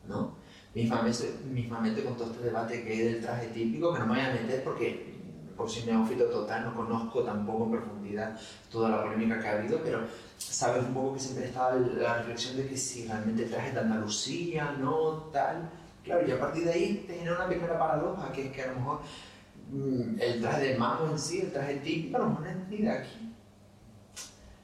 ¿no? 0.08 0.34
Mismamente, 0.74 1.34
mismamente 1.50 2.04
con 2.04 2.16
todo 2.16 2.30
este 2.30 2.44
debate 2.44 2.82
que 2.84 2.90
hay 2.90 2.98
del 2.98 3.20
traje 3.20 3.48
típico, 3.48 3.92
que 3.92 3.98
no 3.98 4.06
me 4.06 4.14
voy 4.14 4.24
a 4.24 4.32
meter 4.32 4.64
porque 4.64 5.10
por 5.56 5.68
si 5.68 5.84
me 5.84 5.92
neófito 5.92 6.24
total, 6.26 6.64
no 6.64 6.74
conozco 6.74 7.22
tampoco 7.22 7.64
en 7.64 7.70
profundidad 7.72 8.40
toda 8.70 8.88
la 8.88 9.02
polémica 9.02 9.38
que 9.38 9.48
ha 9.48 9.58
habido, 9.58 9.80
pero 9.82 10.00
sabes 10.38 10.84
un 10.84 10.94
poco 10.94 11.14
que 11.14 11.20
siempre 11.20 11.44
estaba 11.46 11.74
la 11.74 12.18
reflexión 12.18 12.56
de 12.56 12.66
que 12.66 12.76
si 12.76 13.06
realmente 13.06 13.42
el 13.44 13.50
traje 13.50 13.72
de 13.72 13.80
Andalucía, 13.80 14.76
no, 14.80 15.24
tal. 15.32 15.68
Claro, 16.02 16.26
y 16.26 16.30
a 16.30 16.40
partir 16.40 16.64
de 16.64 16.72
ahí 16.72 17.04
te 17.06 17.14
genera 17.14 17.36
una 17.36 17.48
primera 17.48 17.78
paradoja, 17.78 18.32
que 18.32 18.46
es 18.46 18.52
que 18.52 18.62
a 18.62 18.68
lo 18.68 18.76
mejor 18.76 19.00
mm, 19.70 20.18
el 20.18 20.40
traje 20.40 20.68
de 20.68 20.78
mago 20.78 21.10
en 21.10 21.18
sí, 21.18 21.40
el 21.40 21.52
traje 21.52 21.74
típico, 21.74 22.16
a 22.16 22.20
lo 22.20 22.28
mejor 22.30 22.44
no 22.44 22.50
es 22.50 22.68
ni 22.68 22.78
de 22.78 22.90
aquí 22.90 23.29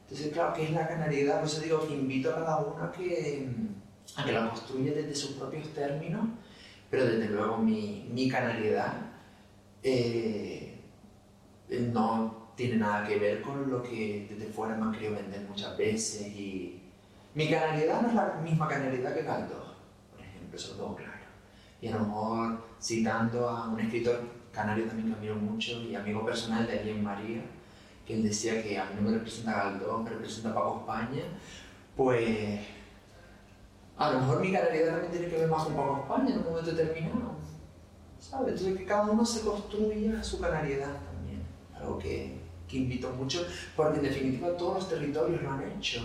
entonces, 0.08 0.32
claro, 0.32 0.52
¿qué 0.54 0.62
es 0.62 0.70
la 0.70 0.86
canariedad? 0.86 1.40
Por 1.40 1.48
eso 1.48 1.60
digo 1.60 1.84
que 1.84 1.94
invito 1.94 2.30
a 2.30 2.36
cada 2.36 2.58
uno 2.58 2.92
que, 2.92 3.48
a 4.14 4.24
que 4.24 4.32
la 4.32 4.48
construya 4.48 4.92
desde 4.92 5.16
sus 5.16 5.32
propios 5.32 5.68
términos, 5.74 6.28
pero 6.88 7.06
desde 7.06 7.28
luego 7.28 7.58
mi, 7.58 8.08
mi 8.12 8.28
canariedad 8.28 8.92
eh, 9.82 10.78
no 11.92 12.52
tiene 12.54 12.76
nada 12.76 13.04
que 13.04 13.18
ver 13.18 13.42
con 13.42 13.68
lo 13.68 13.82
que 13.82 14.28
desde 14.30 14.52
fuera 14.52 14.76
me 14.76 14.84
han 14.84 14.92
querido 14.92 15.14
vender 15.14 15.40
muchas 15.48 15.76
veces 15.76 16.28
y 16.28 16.80
mi 17.34 17.50
canariedad 17.50 18.00
no 18.00 18.08
es 18.08 18.14
la 18.14 18.40
misma 18.44 18.68
canariedad 18.68 19.12
que 19.12 19.22
Galdós, 19.22 19.74
por 20.12 20.20
ejemplo, 20.20 20.56
eso 20.56 20.68
lo 20.68 20.76
tengo 20.76 20.96
claro. 20.96 21.12
Y 21.82 21.88
a 21.88 21.96
lo 21.96 22.04
mejor 22.04 22.64
citando 22.80 23.48
a 23.48 23.68
un 23.68 23.80
escritor 23.80 24.20
canario 24.52 24.86
también 24.86 25.08
que 25.08 25.14
admiro 25.16 25.34
mucho 25.34 25.82
y 25.82 25.96
amigo 25.96 26.24
personal 26.24 26.64
de 26.64 26.78
Alguien 26.78 27.02
María, 27.02 27.42
que 28.06 28.14
él 28.14 28.22
decía 28.22 28.62
que 28.62 28.78
a 28.78 28.84
mí 28.84 28.90
no 28.96 29.10
me 29.10 29.16
representa 29.16 29.52
Galdón, 29.52 30.04
me 30.04 30.10
representa 30.10 30.54
Paco 30.54 30.80
España, 30.80 31.24
pues 31.96 32.60
a 33.96 34.12
lo 34.12 34.20
mejor 34.20 34.40
mi 34.40 34.52
canalidad 34.52 34.92
también 34.92 35.12
tiene 35.12 35.28
que 35.28 35.38
ver 35.38 35.48
más 35.48 35.64
con 35.64 35.74
Paco 35.74 36.00
España 36.02 36.34
en 36.34 36.38
un 36.38 36.44
momento 36.44 36.70
determinado. 36.70 37.36
¿Sabes? 38.20 38.54
Entonces 38.54 38.78
que 38.78 38.84
cada 38.84 39.10
uno 39.10 39.24
se 39.24 39.42
construya 39.42 40.22
su 40.22 40.40
canariedad 40.40 40.94
también, 41.04 41.42
algo 41.74 41.98
que, 41.98 42.38
que 42.68 42.76
invito 42.78 43.10
mucho, 43.10 43.46
porque 43.74 43.98
en 43.98 44.04
definitiva 44.04 44.56
todos 44.56 44.74
los 44.74 44.88
territorios 44.88 45.42
lo 45.42 45.50
han 45.50 45.62
hecho. 45.72 46.00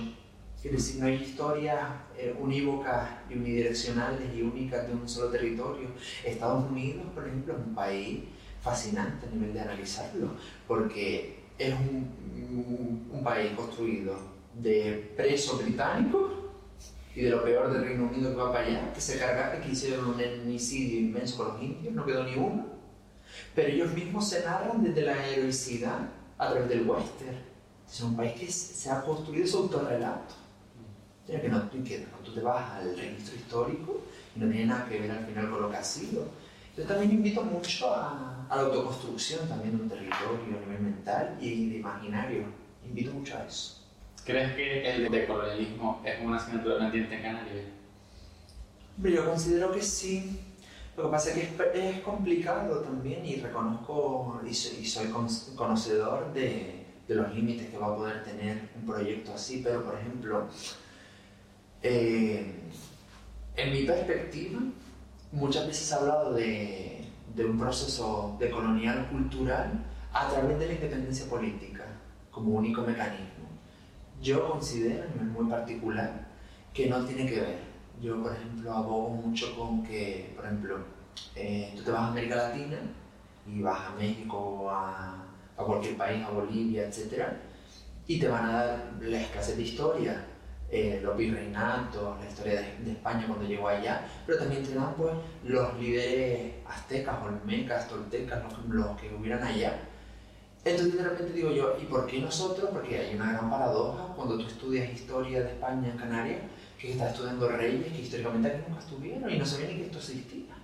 Es 0.64 0.72
decir, 0.72 1.02
no 1.02 1.08
hay 1.08 1.16
historias 1.16 1.88
eh, 2.16 2.36
unívocas 2.40 3.10
y 3.30 3.34
unidireccionales 3.34 4.22
y 4.36 4.44
únicas 4.44 4.88
de 4.88 4.94
un 4.94 5.10
solo 5.10 5.32
territorio. 5.32 5.88
Estados 6.24 6.70
Unidos, 6.70 7.06
por 7.16 7.28
ejemplo, 7.28 7.54
es 7.54 7.60
un 7.66 7.74
país 7.74 8.20
fascinante 8.62 9.26
a 9.26 9.32
nivel 9.32 9.54
de 9.54 9.62
analizarlo, 9.62 10.30
porque 10.68 11.41
es 11.68 11.74
un, 11.74 13.10
un, 13.12 13.24
país 13.24 13.52
construido 13.56 14.16
de 14.56 15.14
presos 15.16 15.62
británicos 15.64 16.32
y 17.16 17.22
de 17.22 17.30
lo 17.30 17.44
peor 17.44 17.72
del 17.72 17.84
Reino 17.84 18.06
Unido 18.06 18.32
que 18.32 18.36
va 18.36 18.52
para 18.52 18.66
allá, 18.66 18.94
que 18.94 19.02
se 19.02 19.20
cargaron, 19.20 19.62
que 19.62 19.70
hicieron 19.70 20.08
un 20.08 20.20
etnicidio 20.20 21.00
inmenso 21.00 21.38
con 21.38 21.48
los 21.50 21.62
indios, 21.62 21.94
no 21.94 22.06
quedó 22.06 22.24
ni 22.24 22.36
uno. 22.36 22.66
Pero 23.54 23.70
ellos 23.70 23.94
mismos 23.94 24.28
se 24.28 24.44
narran 24.44 24.84
desde 24.84 25.02
la 25.02 25.28
heroicidad 25.28 26.10
a 26.38 26.50
través 26.50 26.70
del 26.70 26.90
western. 26.90 27.38
Es 27.88 28.02
un 28.02 28.16
país 28.16 28.34
que 28.34 28.52
se 28.52 28.90
ha 28.90 29.02
construido 29.02 29.46
su 29.46 29.58
autorrelato. 29.58 30.36
Que, 31.28 31.48
no, 31.48 31.70
que 31.70 32.08
tú 32.26 32.34
te 32.34 32.42
vas 32.42 32.72
al 32.72 32.98
registro 32.98 33.36
histórico 33.36 34.02
y 34.36 34.40
no 34.40 34.50
tiene 34.50 34.66
nada 34.66 34.86
que 34.90 35.00
ver 35.00 35.12
al 35.12 35.26
final 35.26 35.50
con 35.50 35.62
lo 35.62 35.70
que 35.70 35.78
ha 35.78 35.84
sido. 35.84 36.26
Yo 36.82 36.88
también 36.88 37.12
invito 37.12 37.44
mucho 37.44 37.94
a, 37.94 38.48
a 38.50 38.56
la 38.56 38.62
autoconstrucción 38.64 39.48
también 39.48 39.78
de 39.78 39.84
un 39.84 39.90
territorio 39.90 40.58
a 40.58 40.66
nivel 40.66 40.82
mental 40.82 41.38
y 41.40 41.70
de 41.70 41.78
imaginario. 41.78 42.46
Invito 42.84 43.12
mucho 43.12 43.38
a 43.38 43.46
eso. 43.46 43.84
¿Crees 44.26 44.56
que 44.56 44.90
el 44.90 45.12
decolonialismo 45.12 46.02
es 46.04 46.26
una 46.26 46.38
asignatura 46.38 46.80
pendiente 46.80 47.18
en 47.18 47.22
Canarias? 47.22 47.66
Yo 48.98 49.26
considero 49.26 49.72
que 49.72 49.82
sí. 49.84 50.40
Lo 50.98 51.04
que 51.04 51.10
pasa 51.10 51.30
es 51.30 51.50
que 51.50 51.90
es, 51.90 52.00
complicado 52.00 52.80
también 52.80 53.24
y 53.28 53.36
reconozco 53.36 54.42
y 54.44 54.52
soy, 54.52 55.08
conocedor 55.56 56.34
de, 56.34 56.84
de, 57.08 57.16
los 57.16 57.32
límites 57.32 57.70
que 57.70 57.78
va 57.78 57.94
a 57.94 57.96
poder 57.96 58.24
tener 58.24 58.70
un 58.76 58.88
proyecto 58.88 59.36
así, 59.36 59.62
pero 59.64 59.84
por 59.84 60.00
ejemplo, 60.00 60.48
eh, 61.84 62.56
en 63.56 63.72
mi 63.72 63.84
perspectiva, 63.84 64.62
muchas 65.32 65.68
veces 65.68 65.92
he 65.92 65.96
hablado 65.96 66.34
de 66.34 66.92
de 67.36 67.46
un 67.46 67.58
proceso 67.58 68.36
de 68.40 68.50
colonial 68.50 69.08
cultural 69.10 69.72
a 70.14 70.28
través 70.28 70.60
de 70.60 70.68
la 70.68 70.74
independencia 70.74 71.26
política 71.30 71.86
como 72.30 72.58
único 72.58 72.82
mecanismo. 72.82 73.48
Yo 74.22 74.50
considero, 74.50 75.06
en 75.20 75.32
muy 75.32 75.50
particular, 75.50 76.28
que 76.74 76.88
no 76.88 77.04
tiene 77.06 77.26
que 77.26 77.40
ver. 77.40 77.60
Yo, 78.02 78.22
por 78.22 78.34
ejemplo, 78.34 78.72
abogo 78.72 79.10
mucho 79.10 79.56
con 79.56 79.84
que, 79.84 80.34
por 80.36 80.46
ejemplo, 80.46 80.78
eh, 81.36 81.74
tú 81.76 81.84
te 81.84 81.92
vas 81.92 82.02
a 82.02 82.08
América 82.08 82.36
Latina 82.36 82.78
y 83.48 83.62
vas 83.62 83.80
a 83.88 83.96
México, 83.96 84.70
a, 84.70 85.26
a 85.58 85.64
cualquier 85.64 85.98
país, 85.98 86.24
a 86.24 86.30
Bolivia, 86.30 86.88
etc. 86.88 87.24
Y 88.08 88.20
te 88.20 88.28
van 88.28 88.46
a 88.46 88.52
dar 88.52 88.94
la 89.02 89.22
escasez 89.22 89.58
de 89.58 89.64
historia 89.64 90.26
eh, 90.74 91.02
los 91.04 91.18
virreinatos, 91.18 92.18
la 92.18 92.26
historia 92.26 92.62
de, 92.62 92.92
España 92.92 93.26
cuando 93.28 93.46
llegó 93.46 93.68
allá, 93.68 94.08
pero 94.26 94.40
también 94.40 94.64
te 94.64 94.74
dan 94.74 94.94
pues, 94.96 95.12
los 95.44 95.78
líderes 95.78 96.54
aztecas, 96.66 97.22
olmecas, 97.22 97.90
toltecas, 97.90 98.42
los, 98.70 98.98
que 98.98 99.14
hubieran 99.14 99.44
allá. 99.44 99.78
Entonces 100.64 100.96
de 100.96 101.04
repente 101.04 101.34
digo 101.34 101.52
yo, 101.52 101.76
¿y 101.82 101.86
por 101.86 102.08
qué 102.08 102.22
nosotros? 102.22 102.70
Porque 102.72 102.98
hay 102.98 103.16
una 103.16 103.34
gran 103.34 103.50
paradoja 103.50 104.14
cuando 104.16 104.38
tú 104.38 104.48
estudias 104.48 104.90
historia 104.94 105.44
de 105.44 105.50
España 105.50 105.90
en 105.90 105.98
Canarias, 105.98 106.42
que 106.80 106.94
estás 106.94 107.12
estudiando 107.12 107.50
reyes 107.50 107.92
que 107.92 108.02
históricamente 108.02 108.48
aquí 108.48 108.64
nunca 108.66 108.80
estuvieron 108.80 109.30
y 109.30 109.38
no 109.38 109.46
sabían 109.46 109.72
ni 109.72 109.76
que 109.78 109.86
esto 109.88 109.98
existía. 109.98 110.56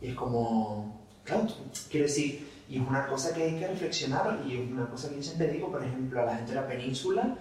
Y 0.00 0.10
es 0.10 0.14
como, 0.14 1.04
claro, 1.24 1.48
quiero 1.90 2.06
decir, 2.06 2.48
y 2.68 2.76
es 2.76 2.86
una 2.86 3.08
cosa 3.08 3.34
que 3.34 3.42
hay 3.42 3.58
que 3.58 3.66
reflexionar 3.66 4.40
y 4.46 4.56
es 4.56 4.70
una 4.70 4.86
cosa 4.88 5.08
que 5.08 5.16
yo 5.16 5.22
siempre 5.22 5.48
digo, 5.48 5.72
por 5.72 5.82
ejemplo, 5.82 6.22
a 6.22 6.26
la 6.26 6.36
gente 6.36 6.52
de 6.52 6.60
la 6.60 6.68
península, 6.68 7.36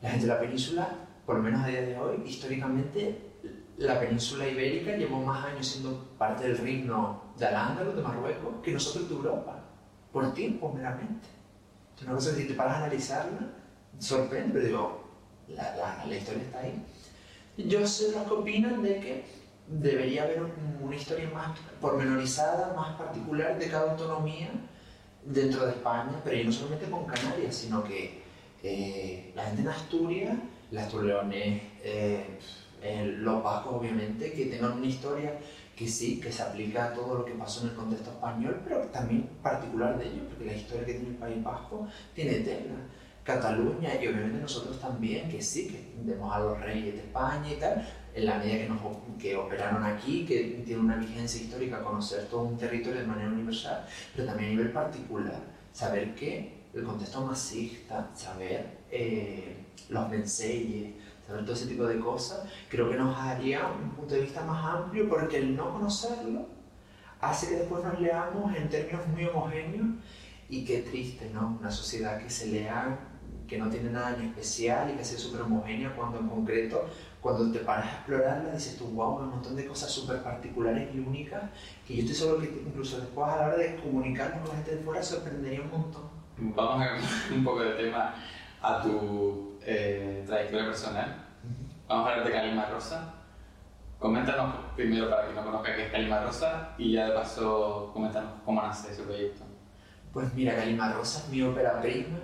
la 0.00 0.10
gente 0.10 0.26
de 0.26 0.32
la 0.32 0.40
península, 0.40 0.88
por 1.26 1.36
lo 1.36 1.42
menos 1.42 1.62
a 1.62 1.68
día 1.68 1.82
de 1.82 1.98
hoy, 1.98 2.22
históricamente, 2.26 3.18
la 3.78 4.00
península 4.00 4.48
ibérica 4.48 4.96
llevó 4.96 5.20
más 5.20 5.44
años 5.46 5.66
siendo 5.66 6.08
parte 6.18 6.44
del 6.44 6.58
reino 6.58 7.22
de 7.36 7.46
Al-Ándalus, 7.46 7.96
de 7.96 8.02
Marruecos, 8.02 8.54
que 8.62 8.72
nosotros 8.72 9.08
de 9.08 9.14
Europa, 9.14 9.60
por 10.12 10.32
tiempo 10.34 10.72
meramente. 10.72 11.28
Entonces, 11.90 12.06
una 12.06 12.14
cosa 12.14 12.34
que 12.34 12.42
si 12.42 12.48
te 12.48 12.54
paras 12.54 12.74
a 12.74 12.84
analizarla, 12.84 13.40
sorprende, 13.98 14.52
pero 14.52 14.64
digo, 14.64 15.04
la, 15.48 15.76
la, 15.76 16.04
la 16.06 16.16
historia 16.16 16.42
está 16.42 16.60
ahí. 16.60 16.82
Yo 17.56 17.86
sé 17.86 18.12
los 18.12 18.22
que 18.24 18.34
opinan 18.34 18.82
de 18.82 19.00
que 19.00 19.24
debería 19.68 20.24
haber 20.24 20.42
una 20.80 20.96
historia 20.96 21.28
más 21.30 21.58
pormenorizada, 21.80 22.74
más 22.74 22.96
particular 22.96 23.58
de 23.58 23.68
cada 23.68 23.92
autonomía 23.92 24.50
dentro 25.24 25.66
de 25.66 25.72
España, 25.72 26.20
pero 26.24 26.44
no 26.44 26.52
solamente 26.52 26.90
con 26.90 27.04
Canarias, 27.04 27.54
sino 27.54 27.84
que 27.84 28.22
eh, 28.62 29.32
la 29.34 29.44
gente 29.44 29.62
en 29.62 29.68
Asturias, 29.68 30.36
las 30.70 30.88
Torleones, 30.88 31.62
eh, 31.82 32.24
Eh, 32.80 33.16
los 33.18 33.42
vascos, 33.42 33.74
obviamente, 33.74 34.30
que 34.32 34.46
tengan 34.46 34.78
una 34.78 34.86
historia 34.86 35.36
que 35.74 35.88
sí, 35.88 36.20
que 36.20 36.30
se 36.30 36.42
aplica 36.42 36.84
a 36.84 36.92
todo 36.94 37.16
lo 37.16 37.24
que 37.24 37.32
pasó 37.32 37.62
en 37.62 37.70
el 37.70 37.74
contexto 37.74 38.10
español, 38.10 38.60
pero 38.62 38.82
también 38.92 39.28
particular 39.42 39.98
de 39.98 40.04
ellos, 40.04 40.26
porque 40.28 40.44
la 40.44 40.54
historia 40.54 40.86
que 40.86 40.92
tiene 40.94 41.08
el 41.08 41.16
País 41.16 41.42
Vasco 41.42 41.88
tiene 42.14 42.34
tela. 42.34 42.76
Cataluña 43.24 43.90
y 44.00 44.06
obviamente 44.06 44.40
nosotros 44.40 44.78
también, 44.78 45.28
que 45.28 45.42
sí, 45.42 45.66
que 45.66 45.78
entendemos 45.78 46.32
a 46.32 46.38
los 46.38 46.60
reyes 46.60 46.94
de 46.94 47.00
España 47.00 47.52
y 47.52 47.56
tal, 47.56 47.84
en 48.14 48.26
la 48.26 48.38
medida 48.38 48.58
que, 48.58 48.68
nos, 48.68 48.80
que 49.18 49.36
operaron 49.36 49.82
aquí, 49.82 50.24
que 50.24 50.62
tiene 50.64 50.80
una 50.80 50.96
vigencia 50.96 51.42
histórica 51.42 51.82
conocer 51.82 52.26
todo 52.30 52.42
un 52.42 52.56
territorio 52.56 53.00
de 53.00 53.06
manera 53.08 53.28
universal, 53.28 53.84
pero 54.14 54.28
también 54.28 54.50
a 54.50 54.52
nivel 54.52 54.70
particular, 54.70 55.40
saber 55.72 56.14
que 56.14 56.57
el 56.80 56.86
contexto 56.86 57.24
masista, 57.24 58.10
saber 58.14 58.78
eh, 58.90 59.64
los 59.88 60.08
menseyes, 60.08 60.94
saber 61.26 61.44
todo 61.44 61.54
ese 61.54 61.66
tipo 61.66 61.84
de 61.84 61.98
cosas, 61.98 62.48
creo 62.68 62.90
que 62.90 62.96
nos 62.96 63.16
haría 63.16 63.66
un 63.66 63.90
punto 63.90 64.14
de 64.14 64.22
vista 64.22 64.44
más 64.44 64.64
amplio 64.64 65.08
porque 65.08 65.38
el 65.38 65.56
no 65.56 65.72
conocerlo 65.72 66.46
hace 67.20 67.48
que 67.48 67.56
después 67.56 67.84
nos 67.84 68.00
leamos 68.00 68.54
en 68.56 68.68
términos 68.68 69.06
muy 69.08 69.24
homogéneos 69.24 69.88
y 70.48 70.64
qué 70.64 70.78
triste, 70.78 71.30
¿no? 71.32 71.58
Una 71.60 71.70
sociedad 71.70 72.18
que 72.22 72.30
se 72.30 72.46
lea 72.46 72.98
que 73.46 73.58
no 73.58 73.68
tiene 73.70 73.90
nada 73.90 74.14
en 74.14 74.26
especial 74.26 74.90
y 74.90 74.94
que 74.94 75.02
es 75.02 75.08
súper 75.08 75.40
homogénea 75.42 75.94
cuando 75.96 76.18
en 76.18 76.28
concreto, 76.28 76.84
cuando 77.20 77.50
te 77.50 77.60
paras 77.60 77.86
a 77.86 77.96
explorarla, 77.96 78.52
dices 78.52 78.76
tú, 78.76 78.84
wow, 78.88 79.16
un 79.16 79.30
montón 79.30 79.56
de 79.56 79.66
cosas 79.66 79.90
súper 79.90 80.22
particulares 80.22 80.94
y 80.94 80.98
únicas 80.98 81.42
que 81.86 81.96
yo 81.96 82.00
estoy 82.02 82.14
seguro 82.14 82.40
que 82.40 82.62
incluso 82.66 83.00
después 83.00 83.26
a 83.26 83.36
la 83.36 83.46
hora 83.48 83.56
de 83.56 83.76
comunicarnos 83.76 84.40
con 84.40 84.50
la 84.50 84.56
gente 84.56 84.76
de 84.76 84.82
fuera 84.82 85.02
sorprendería 85.02 85.62
un 85.62 85.70
montón. 85.70 86.17
Vamos 86.40 86.80
a 86.80 86.88
cambiar 86.88 87.02
un 87.32 87.44
poco 87.44 87.60
de 87.60 87.70
tema 87.72 88.14
a 88.62 88.82
tu 88.82 89.58
eh, 89.62 90.24
trayectoria 90.26 90.66
personal. 90.66 91.16
Vamos 91.88 92.06
a 92.06 92.10
hablar 92.10 92.26
de 92.26 92.32
Calima 92.32 92.66
Rosa. 92.66 93.14
Coméntanos 93.98 94.54
primero 94.76 95.10
para 95.10 95.24
quien 95.24 95.34
no 95.34 95.44
conozca 95.44 95.74
qué 95.74 95.86
es 95.86 95.92
Calima 95.92 96.20
Rosa 96.20 96.74
y 96.78 96.92
ya 96.92 97.06
de 97.06 97.12
paso 97.12 97.90
coméntanos 97.92 98.32
cómo 98.44 98.62
nace 98.62 98.92
ese 98.92 99.02
proyecto. 99.02 99.44
Pues 100.12 100.32
mira, 100.34 100.54
Calima 100.54 100.92
Rosa 100.92 101.20
es 101.20 101.28
mi 101.28 101.42
ópera 101.42 101.80
prima 101.80 102.18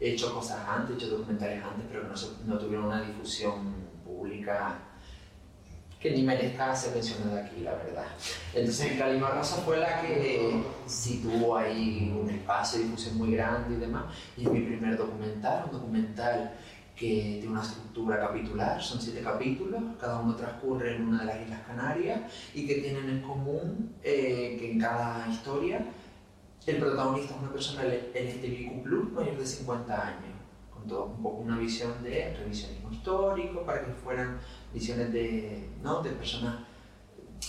he 0.00 0.12
hecho 0.12 0.34
cosas 0.34 0.58
antes, 0.68 0.90
he 0.90 0.98
hecho 0.98 1.16
documentales 1.16 1.64
antes, 1.64 1.86
pero 1.88 2.02
que 2.02 2.08
no, 2.08 2.54
no 2.54 2.58
tuvieron 2.58 2.86
una 2.86 3.00
difusión 3.00 3.74
pública 4.04 4.78
que 6.00 6.10
ni 6.10 6.22
merezca 6.22 6.74
ser 6.74 6.94
mencionada 6.94 7.44
aquí, 7.44 7.60
la 7.62 7.74
verdad. 7.74 8.06
Entonces, 8.54 8.98
Calima 8.98 9.30
Rosa 9.30 9.56
fue 9.62 9.78
la 9.78 10.00
que 10.00 10.62
sí 10.86 11.20
tuvo 11.22 11.56
ahí 11.56 12.14
un 12.20 12.28
espacio 12.30 12.78
de 12.78 12.84
difusión 12.84 13.16
muy 13.18 13.32
grande 13.32 13.76
y 13.76 13.80
demás, 13.80 14.04
y 14.36 14.44
es 14.44 14.50
mi 14.50 14.60
primer 14.60 14.96
documental, 14.96 15.64
un 15.66 15.72
documental 15.72 16.52
que 16.94 17.38
tiene 17.40 17.48
una 17.48 17.62
estructura 17.62 18.18
capitular, 18.18 18.82
son 18.82 19.00
siete 19.00 19.20
capítulos, 19.20 19.82
cada 20.00 20.20
uno 20.20 20.34
transcurre 20.34 20.96
en 20.96 21.08
una 21.08 21.20
de 21.20 21.24
las 21.26 21.40
Islas 21.42 21.60
Canarias 21.66 22.20
y 22.54 22.66
que 22.66 22.76
tienen 22.76 23.10
en 23.10 23.20
común 23.20 23.94
eh, 24.02 24.56
que 24.58 24.72
en 24.72 24.80
cada 24.80 25.28
historia 25.28 25.84
el 26.66 26.78
protagonista 26.78 27.34
es 27.34 27.40
una 27.40 27.52
persona 27.52 27.84
LGTBIQ+, 27.84 29.12
mayor 29.12 29.36
de 29.38 29.46
50 29.46 30.02
años, 30.02 30.34
con 30.72 30.88
todo, 30.88 31.04
un 31.04 31.22
poco 31.22 31.36
una 31.42 31.58
visión 31.58 32.02
de 32.02 32.34
revisionismo 32.36 32.90
histórico, 32.90 33.62
para 33.62 33.84
que 33.84 33.92
fueran 33.92 34.38
visiones 34.76 35.10
de, 35.10 35.70
¿no? 35.82 36.02
de 36.02 36.10
personas 36.10 36.56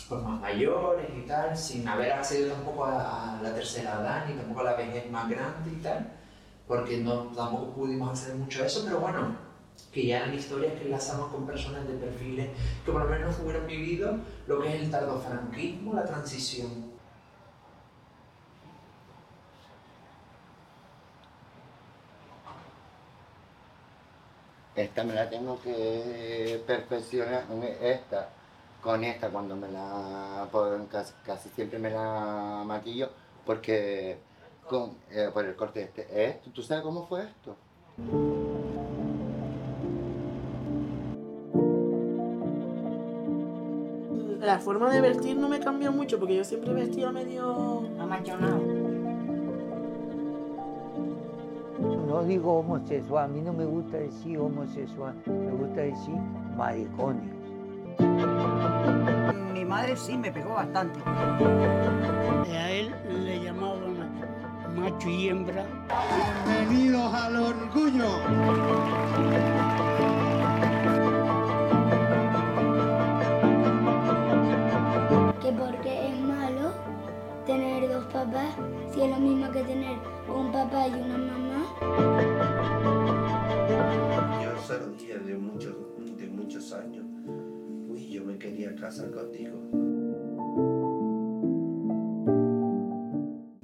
pues, 0.07 0.23
más 0.23 0.39
mayores 0.39 1.07
y 1.17 1.27
tal, 1.27 1.57
sin 1.57 1.85
haber 1.85 2.13
accedido 2.13 2.53
tampoco 2.53 2.85
a, 2.85 3.37
la 3.43 3.53
tercera 3.53 3.99
edad, 3.99 4.25
ni 4.27 4.35
tampoco 4.35 4.61
a 4.61 4.71
la 4.71 4.75
vejez 4.75 5.11
más 5.11 5.29
grande 5.29 5.71
y 5.71 5.81
tal, 5.81 6.09
porque 6.65 6.99
no, 6.99 7.23
tampoco 7.35 7.73
pudimos 7.73 8.17
hacer 8.17 8.35
mucho 8.35 8.63
eso, 8.63 8.81
pero 8.85 8.99
bueno, 8.99 9.35
que 9.91 10.07
ya 10.07 10.19
eran 10.19 10.33
historias 10.33 10.73
que 10.75 10.85
enlazamos 10.85 11.29
con 11.33 11.45
personas 11.45 11.85
de 11.85 11.95
perfiles 11.95 12.49
que 12.85 12.91
por 12.91 13.03
lo 13.03 13.09
menos 13.09 13.35
hubieran 13.43 13.67
vivido 13.67 14.17
lo 14.47 14.61
que 14.61 14.73
es 14.73 14.83
el 14.83 14.89
tardofranquismo, 14.89 15.93
la 15.93 16.05
transición 16.05 16.96
esta 24.77 25.03
me 25.03 25.13
la 25.15 25.27
tengo 25.27 25.59
que 25.61 26.61
perfeccionar, 26.67 27.45
esta, 27.81 28.29
con 28.81 29.03
esta 29.03 29.29
cuando 29.29 29.55
me 29.55 29.67
la, 29.69 30.47
casi, 31.25 31.49
siempre 31.49 31.79
me 31.79 31.89
la 31.89 32.63
maquillo, 32.63 33.09
porque 33.43 34.19
con, 34.69 34.91
eh, 35.09 35.29
por 35.33 35.45
el 35.45 35.55
corte 35.55 35.81
este, 35.81 36.25
esto, 36.25 36.51
¿tú 36.51 36.61
sabes 36.61 36.83
cómo 36.83 37.07
fue 37.07 37.23
esto? 37.23 37.55
La 44.39 44.59
forma 44.59 44.91
de 44.91 45.01
vestir 45.01 45.35
no 45.37 45.49
me 45.49 45.59
cambió 45.59 45.91
mucho 45.91 46.19
porque 46.19 46.35
yo 46.35 46.43
siempre 46.43 46.71
vestía 46.73 47.11
medio 47.11 47.79
amachonado. 47.99 48.76
No 52.17 52.23
digo 52.23 52.59
homosexual, 52.59 53.25
a 53.25 53.27
mí 53.27 53.41
no 53.41 53.53
me 53.53 53.63
gusta 53.63 53.97
decir 53.97 54.39
homosexual, 54.39 55.13
me 55.27 55.51
gusta 55.51 55.81
decir 55.81 56.15
maricones. 56.57 57.31
Mi 59.53 59.63
madre 59.63 59.95
sí 59.95 60.17
me 60.17 60.31
pegó 60.31 60.55
bastante. 60.55 60.99
A 61.05 62.71
él 62.71 62.91
le 63.23 63.43
llamaban 63.43 64.09
macho 64.75 65.09
y 65.09 65.29
hembra. 65.29 65.63
Bienvenidos 66.47 67.13
al 67.13 67.35
orgullo. 67.35 68.07
Lo 79.17 79.25
mismo 79.25 79.51
que 79.51 79.63
tener 79.63 79.97
un 80.27 80.51
papá 80.51 80.87
y 80.87 80.93
una 80.93 81.17
mamá. 81.17 81.65
Yo 84.43 84.61
solo 84.61 84.89
dije 84.97 85.17
de 85.17 85.35
muchos, 85.35 85.75
de 86.17 86.27
muchos 86.27 86.71
años, 86.73 87.05
uy, 87.87 88.09
yo 88.09 88.23
me 88.23 88.37
quería 88.37 88.75
casar 88.75 89.09
contigo. 89.11 89.57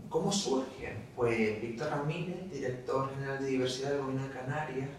¿Cómo 0.10 0.32
surge? 0.32 0.96
Pues 1.16 1.62
Víctor 1.62 1.90
Ramírez, 1.90 2.52
director 2.52 3.10
general 3.14 3.40
de 3.40 3.50
diversidad 3.50 3.92
del 3.92 4.02
gobierno 4.02 4.28
de 4.28 4.34
Canarias, 4.34 4.90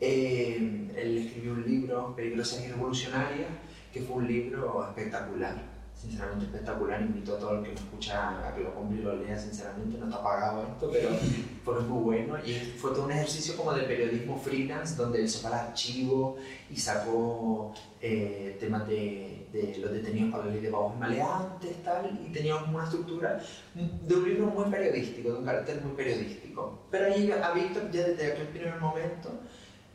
eh, 0.00 0.90
él 0.96 1.18
escribió 1.18 1.54
un 1.54 1.64
libro, 1.66 2.14
Peligrosas 2.14 2.64
y 2.64 2.68
Revolucionarias, 2.68 3.48
que 3.92 4.02
fue 4.02 4.16
un 4.16 4.28
libro 4.28 4.84
espectacular 4.88 5.77
sinceramente 6.00 6.46
espectacular. 6.46 7.00
Invito 7.00 7.36
a 7.36 7.38
todo 7.38 7.58
el 7.58 7.62
que 7.62 7.68
me 7.68 7.74
escucha 7.74 8.48
a 8.48 8.54
que 8.54 8.62
lo 8.62 8.74
compre 8.74 8.98
y 8.98 9.02
lo 9.02 9.16
lea, 9.16 9.38
sinceramente. 9.38 9.98
No 9.98 10.06
está 10.06 10.22
pagado 10.22 10.62
esto, 10.62 10.90
pero 10.92 11.08
fue 11.64 11.80
muy 11.80 12.02
bueno. 12.02 12.38
Y 12.44 12.54
fue 12.78 12.92
todo 12.92 13.04
un 13.04 13.12
ejercicio 13.12 13.56
como 13.56 13.72
de 13.72 13.82
periodismo 13.82 14.38
freelance, 14.38 14.94
donde 14.94 15.20
él 15.20 15.28
separa 15.28 15.68
archivos 15.68 16.40
y 16.70 16.76
sacó 16.76 17.74
eh, 18.00 18.56
temas 18.60 18.86
de, 18.86 19.48
de, 19.52 19.78
los 19.78 19.92
detenidos 19.92 20.30
para 20.30 20.46
la 20.46 20.52
ley 20.52 20.60
de 20.60 20.70
pagos 20.70 20.94
y 20.96 21.00
maleantes, 21.00 21.82
tal. 21.82 22.20
Y 22.26 22.32
tenía 22.32 22.56
una 22.56 22.84
estructura 22.84 23.40
de 23.74 24.14
un 24.14 24.28
libro 24.28 24.46
muy 24.46 24.70
periodístico, 24.70 25.32
de 25.32 25.38
un 25.38 25.44
carácter 25.44 25.82
muy 25.82 25.96
periodístico. 25.96 26.86
Pero 26.90 27.06
ahí 27.06 27.30
a 27.32 27.50
Víctor, 27.52 27.90
ya 27.90 28.06
desde 28.06 28.32
aquel 28.32 28.48
primer 28.48 28.80
momento, 28.80 29.30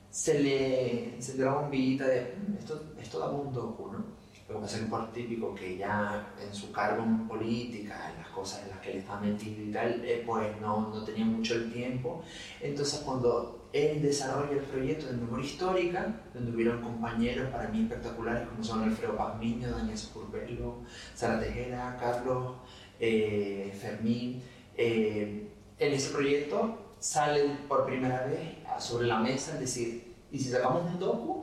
se 0.10 0.40
le, 0.40 1.22
se 1.22 1.38
le 1.38 1.44
daba 1.44 1.62
un 1.62 1.72
villita 1.72 2.06
de 2.08 2.36
mm, 2.36 2.58
esto, 2.60 2.84
esto 3.02 3.20
da 3.20 3.30
un 3.30 3.52
docu, 3.52 3.92
¿no? 3.92 4.23
Lo 4.54 4.60
que 4.60 4.66
pasa 4.66 4.78
es 4.78 4.84
por 4.84 5.12
típico 5.12 5.56
que 5.56 5.78
ya 5.78 6.32
en 6.40 6.54
su 6.54 6.72
cargo 6.72 7.02
en 7.02 7.28
política, 7.28 8.12
en 8.12 8.22
las 8.22 8.30
cosas 8.30 8.62
en 8.64 8.70
las 8.70 8.80
que 8.82 8.92
él 8.92 8.98
está 9.00 9.20
metido 9.20 9.64
y 9.64 9.72
tal, 9.72 10.06
eh, 10.06 10.24
pues 10.24 10.62
no, 10.62 10.90
no, 10.90 11.04
tenía 11.04 11.26
mucho 11.26 11.56
el 11.56 11.74
tiempo. 11.74 12.22
Entonces 12.62 13.00
cuando 13.04 13.68
él 13.74 14.00
desarrolla 14.00 14.52
el 14.52 14.60
proyecto 14.60 15.08
de 15.08 15.14
memoria 15.14 15.44
histórica, 15.44 16.22
donde 16.36 16.52
hubieron 16.52 16.84
compañeros 16.84 17.50
para 17.50 17.68
mí 17.70 17.82
espectaculares 17.82 18.48
como 18.48 18.64
son 18.64 18.84
Alfredo 18.84 19.18
Pazmiño, 19.18 19.72
Daniel 19.72 19.98
Scurbelo, 19.98 20.82
Sara 21.16 21.40
Tejera, 21.40 21.98
Carlos, 22.00 22.58
eh, 23.00 23.76
Fermín, 23.82 24.44
eh, 24.78 25.50
en 25.80 25.94
ese 25.94 26.12
proyecto 26.12 26.94
sale 27.00 27.58
por 27.68 27.88
primera 27.88 28.28
vez 28.28 28.40
sobre 28.78 29.08
la 29.08 29.18
mesa, 29.18 29.56
es 29.56 29.62
decir, 29.62 30.14
¿y 30.32 30.38
si 30.38 30.52
sacamos 30.52 30.86
un 30.86 31.00
docu? 31.00 31.43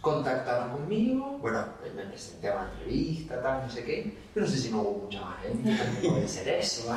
Contactaron 0.00 0.70
conmigo, 0.70 1.38
bueno, 1.40 1.64
me 1.94 2.04
presenté 2.04 2.48
a 2.48 2.54
una 2.56 2.70
entrevista, 2.72 3.42
tal, 3.42 3.66
no 3.66 3.70
sé 3.70 3.84
qué, 3.84 4.16
pero 4.32 4.46
no 4.46 4.52
sé 4.52 4.58
si 4.58 4.70
no 4.70 4.80
hubo 4.82 5.04
mucha 5.04 5.20
más 5.20 5.42
gente, 5.42 5.76
puede 6.08 6.28
ser 6.28 6.48
eso, 6.48 6.94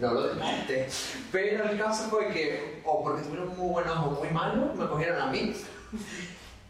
no 0.00 0.14
lo 0.14 0.28
demente. 0.28 0.88
Pero 1.32 1.70
el 1.70 1.78
caso 1.78 2.08
fue 2.10 2.28
que, 2.28 2.82
o 2.84 3.02
porque 3.02 3.22
estuvieron 3.22 3.56
muy 3.56 3.70
buenos 3.70 3.96
o 3.98 4.10
muy 4.10 4.28
malos, 4.30 4.76
me 4.76 4.86
cogieron 4.86 5.20
a 5.20 5.26
mí. 5.30 5.52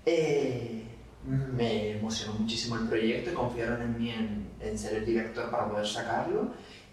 Eh, 0.07 0.81
me 1.25 1.91
emocionó 1.93 2.35
muchísimo 2.35 2.77
el 2.77 2.89
proyecto 2.89 3.31
y 3.31 3.35
confiaron 3.35 3.83
en 3.83 3.99
mí 3.99 4.11
en, 4.11 4.79
ser 4.79 4.95
el 4.95 5.07
director 5.07 5.51
para 5.51 5.69
poder 5.69 5.87
sacarlo. 5.87 6.49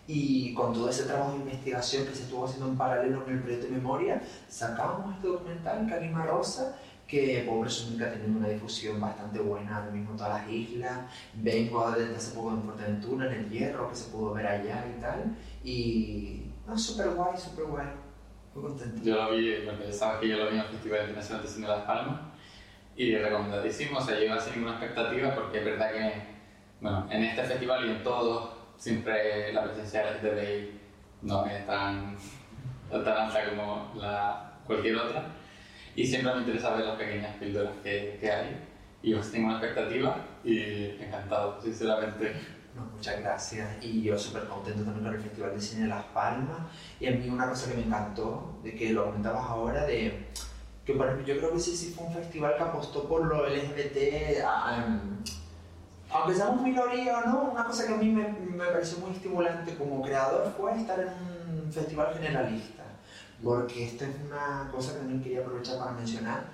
Y 0.08 0.54
con 0.54 0.74
todo 0.74 0.90
ese 0.90 1.04
trabajo 1.04 1.32
de 1.32 1.40
investigación 1.40 2.06
que 2.06 2.16
se 2.16 2.24
estuvo 2.24 2.46
haciendo 2.46 2.68
en 2.68 2.78
paralelo 2.78 3.24
con 3.24 3.34
el 3.34 3.42
proyecto 3.42 3.68
de 3.68 3.74
memoria, 3.74 4.22
sacamos 4.48 5.16
este 5.16 5.28
documental, 5.28 5.86
Calima 5.90 6.26
Rosa, 6.26 6.78
que 7.08 7.44
puedo 7.48 7.62
presumir 7.62 8.00
que 8.00 8.06
ha 8.06 8.12
tenido 8.12 8.38
una 8.38 8.50
difusión 8.50 9.00
bastante 9.00 9.40
buena 9.40 9.78
ahora 9.78 9.92
mismo 9.92 10.12
en 10.12 10.18
todas 10.18 10.42
las 10.42 10.52
islas. 10.52 11.00
Vengo 11.36 11.92
desde 11.92 12.16
hace 12.16 12.36
poco 12.36 12.52
en 12.52 12.64
Fuerteventura, 12.64 13.28
en 13.28 13.34
el 13.34 13.50
Hierro, 13.50 13.90
que 13.90 13.96
se 13.96 14.12
pudo 14.12 14.34
ver 14.34 14.46
allá 14.46 14.86
y 14.86 15.00
tal. 15.00 15.36
Y 15.64 16.52
no, 16.68 16.78
súper 16.78 17.12
guay, 17.12 17.38
súper 17.38 17.66
guay. 17.66 17.88
Muy 18.54 18.64
contento. 18.64 19.02
Yo 19.02 19.16
lo 19.16 19.32
vi, 19.32 19.64
bueno, 19.64 19.80
ya 19.86 19.94
sabes 19.94 20.20
que 20.20 20.28
yo 20.28 20.38
lo 20.38 20.50
vi 20.50 20.56
en 20.56 20.62
el 20.62 20.68
Festival 20.68 21.00
Internacional 21.02 21.44
de 21.44 21.48
Cine 21.48 21.68
de 21.68 21.74
Las 21.74 21.86
Palmas 21.86 22.20
y 22.98 23.16
recomendadísimo, 23.16 24.00
o 24.00 24.02
sea, 24.02 24.20
yo 24.20 24.42
sin 24.42 24.54
ninguna 24.56 24.72
expectativa 24.78 25.34
porque 25.36 25.60
es 25.60 25.66
verdad 25.66 25.92
que, 25.92 26.14
bueno, 26.82 27.08
en 27.10 27.24
este 27.24 27.44
festival 27.44 27.86
y 27.86 27.92
en 27.92 28.04
todos, 28.04 28.50
siempre 28.76 29.54
la 29.54 29.64
presencia 29.64 30.04
de 30.04 30.12
LGTBI 30.14 30.80
no 31.22 31.46
es 31.46 31.66
tan, 31.66 32.18
tan 32.90 33.08
alta 33.08 33.50
como 33.50 33.94
la, 33.96 34.60
cualquier 34.66 34.98
otra 34.98 35.37
y 35.98 36.06
siempre 36.06 36.32
me 36.32 36.42
interesa 36.42 36.76
ver 36.76 36.86
las 36.86 36.96
pequeñas 36.96 37.36
píldoras 37.38 37.74
que, 37.84 38.20
que 38.22 38.32
hay 38.32 38.56
y 39.02 39.12
yo 39.12 39.20
tengo 39.20 39.48
una 39.48 39.58
expectativa 39.58 40.16
y 40.44 41.02
encantado, 41.02 41.60
sinceramente. 41.60 42.34
No, 42.76 42.84
muchas 42.96 43.20
gracias. 43.20 43.84
Y 43.84 44.04
yo 44.04 44.18
súper 44.18 44.44
contento 44.44 44.84
también 44.84 45.06
con 45.06 45.16
el 45.16 45.22
Festival 45.22 45.56
de 45.56 45.62
Cine 45.62 45.82
de 45.84 45.88
Las 45.88 46.04
Palmas. 46.06 46.60
Y 47.00 47.08
a 47.08 47.12
mí 47.12 47.28
una 47.28 47.50
cosa 47.50 47.72
que 47.72 47.78
me 47.78 47.84
encantó, 47.84 48.60
de 48.64 48.76
que 48.76 48.92
lo 48.92 49.06
comentabas 49.06 49.50
ahora, 49.50 49.86
de 49.86 50.28
que 50.86 50.94
por 50.94 51.08
ejemplo, 51.08 51.26
yo 51.26 51.40
creo 51.40 51.54
que 51.54 51.60
sí, 51.60 51.76
sí 51.76 51.96
fue 51.98 52.06
un 52.06 52.14
festival 52.14 52.56
que 52.56 52.64
apostó 52.64 53.08
por 53.08 53.26
lo 53.26 53.48
LGBT, 53.48 54.44
um, 54.44 55.24
aunque 56.12 56.36
seamos 56.36 56.62
minoría 56.62 57.18
o 57.18 57.26
no, 57.28 57.42
una 57.54 57.66
cosa 57.66 57.88
que 57.88 57.96
a 57.96 57.98
mí 57.98 58.10
me, 58.10 58.30
me 58.30 58.66
pareció 58.66 59.00
muy 59.00 59.12
estimulante 59.12 59.76
como 59.76 60.02
creador 60.04 60.54
fue 60.56 60.78
estar 60.78 61.00
en 61.00 61.66
un 61.66 61.74
festival 61.74 62.14
generalista 62.14 62.77
porque 63.44 63.86
esta 63.86 64.08
es 64.08 64.16
una 64.26 64.70
cosa 64.72 64.94
que 64.94 65.00
también 65.00 65.24
quería 65.24 65.42
aprovechar 65.42 65.78
para 65.78 65.92
mencionar, 65.92 66.46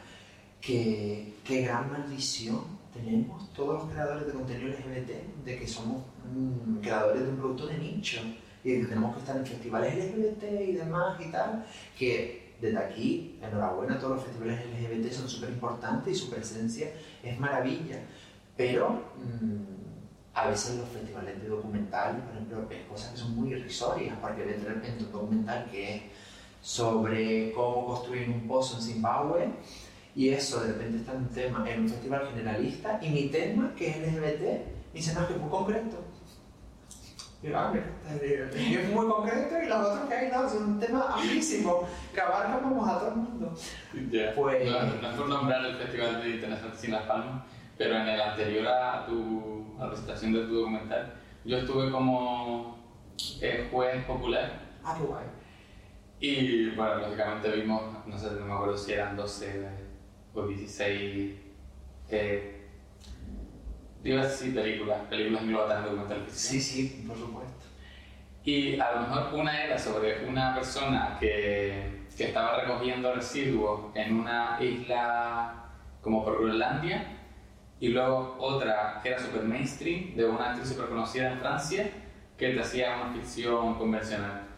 que 0.60 1.34
qué 1.43 1.62
gran 1.62 1.91
maldición 1.91 2.62
tenemos 2.93 3.52
todos 3.54 3.84
los 3.84 3.91
creadores 3.91 4.28
de 4.28 4.34
contenido 4.34 4.69
LGBT, 4.69 5.43
de 5.46 5.60
que 5.60 5.67
somos 5.67 6.04
mm, 6.34 6.78
creadores 6.82 7.24
de 7.24 7.30
un 7.30 7.38
producto 7.38 7.67
de 7.67 7.78
nicho 7.78 8.22
y 8.63 8.72
de 8.72 8.82
que 8.82 8.88
tenemos 8.88 9.13
que 9.13 9.19
estar 9.22 9.36
en 9.36 9.46
festivales 9.46 9.96
LGBT 9.96 10.43
y 10.67 10.72
demás 10.74 11.19
y 11.19 11.32
tal, 11.32 11.65
que 11.98 12.54
desde 12.62 12.78
aquí, 12.78 13.39
enhorabuena, 13.41 14.00
todos 14.00 14.17
los 14.17 14.24
festivales 14.24 14.62
LGBT 14.65 15.12
son 15.12 15.28
súper 15.28 15.50
importantes 15.50 16.15
y 16.15 16.19
su 16.19 16.30
presencia 16.30 16.91
es 17.22 17.38
maravilla, 17.39 18.00
pero 18.56 18.89
mm, 19.17 19.84
a 20.34 20.48
veces 20.48 20.78
los 20.78 20.88
festivales 20.89 21.41
de 21.41 21.50
documental, 21.50 22.17
por 22.22 22.36
ejemplo, 22.36 22.67
ves 22.69 22.86
cosas 22.88 23.12
que 23.12 23.17
son 23.17 23.36
muy 23.36 23.52
irrisorias, 23.52 24.17
porque 24.22 24.43
ves 24.43 24.63
de 24.63 24.69
repente 24.69 25.04
un 25.04 25.12
documental 25.12 25.69
que 25.69 25.96
es 25.96 26.02
sobre 26.63 27.52
cómo 27.52 27.86
construir 27.86 28.30
un 28.30 28.47
pozo 28.47 28.78
en 28.78 28.82
Zimbabue. 28.82 29.49
Y 30.15 30.30
eso 30.30 30.62
de 30.62 30.73
repente 30.73 30.97
está 30.97 31.12
en 31.12 31.17
un 31.19 31.30
tema 31.30 31.69
en 31.69 31.82
un 31.82 31.89
festival 31.89 32.28
generalista. 32.30 32.99
Y 33.02 33.10
mi 33.10 33.28
tema 33.28 33.73
que 33.76 33.89
es 33.89 33.97
LGBT 33.97 34.41
me 34.41 34.99
dice 34.99 35.13
no 35.13 35.21
es 35.21 35.28
que 35.28 35.34
es 35.34 35.39
muy 35.39 35.49
concreto 35.49 35.97
y 37.43 37.49
yo, 37.49 37.60
ah, 37.60 37.73
es 38.15 38.89
muy 38.89 39.06
concreto 39.06 39.62
y 39.62 39.67
los 39.67 39.86
otros 39.86 40.08
que 40.08 40.15
hay 40.15 40.32
no, 40.32 40.47
es 40.47 40.54
un 40.54 40.80
tema 40.80 41.13
amplísimo 41.13 41.86
que 42.13 42.21
abarca 42.21 42.60
vamos 42.63 42.88
a 42.88 42.99
todo 42.99 43.10
el 43.10 43.15
mundo. 43.17 43.54
Yeah. 44.10 44.34
pues, 44.34 44.65
no, 44.65 45.02
no, 45.02 45.10
es 45.10 45.15
por 45.15 45.28
nombrar 45.28 45.65
el 45.65 45.76
Festival 45.76 46.23
de 46.23 46.30
Internacional 46.30 46.78
Sin 46.78 46.91
Las 46.91 47.04
Palmas 47.04 47.43
pero 47.78 47.97
en 47.97 48.08
el 48.08 48.21
anterior 48.21 48.67
a, 48.67 49.06
tu, 49.06 49.65
a 49.78 49.84
la 49.84 49.89
presentación 49.89 50.32
de 50.32 50.45
tu 50.45 50.56
documental 50.56 51.13
yo 51.43 51.58
estuve 51.58 51.91
como 51.91 52.78
eh, 53.41 53.67
juez 53.69 54.06
popular. 54.06 54.62
Ah, 54.86 54.95
qué 54.97 55.04
guay 55.04 55.26
y 56.25 56.69
bueno, 56.69 56.99
lógicamente 56.99 57.51
vimos, 57.51 57.81
no 58.07 58.17
sé, 58.17 58.31
no 58.31 58.45
me 58.45 58.53
acuerdo 58.53 58.77
si 58.77 58.93
eran 58.93 59.17
12 59.17 59.67
o 60.33 60.47
16, 60.47 61.36
eh, 62.12 62.62
digo 64.01 64.21
así, 64.21 64.51
películas, 64.51 65.01
películas 65.09 65.43
englobadas 65.43 65.83
documentales. 65.83 66.31
Sí, 66.31 66.62
sí, 66.62 67.03
por 67.05 67.17
supuesto. 67.17 67.65
Y 68.45 68.79
a 68.79 68.93
lo 68.93 69.01
mejor 69.01 69.33
una 69.33 69.65
era 69.65 69.77
sobre 69.77 70.25
una 70.25 70.55
persona 70.55 71.17
que, 71.19 72.05
que 72.15 72.27
estaba 72.27 72.62
recogiendo 72.62 73.13
residuos 73.13 73.93
en 73.93 74.15
una 74.15 74.59
isla 74.62 75.71
como 75.99 76.23
por 76.23 76.38
Groenlandia, 76.38 77.17
y 77.81 77.89
luego 77.89 78.38
otra 78.39 79.01
que 79.03 79.09
era 79.09 79.19
super 79.19 79.43
mainstream, 79.43 80.15
de 80.15 80.23
una 80.23 80.51
actriz 80.51 80.69
super 80.69 80.88
conocida 80.88 81.33
en 81.33 81.39
Francia, 81.39 81.91
que 82.38 82.51
te 82.51 82.62
hacía 82.62 82.95
una 82.95 83.13
ficción 83.13 83.75
convencional. 83.75 84.53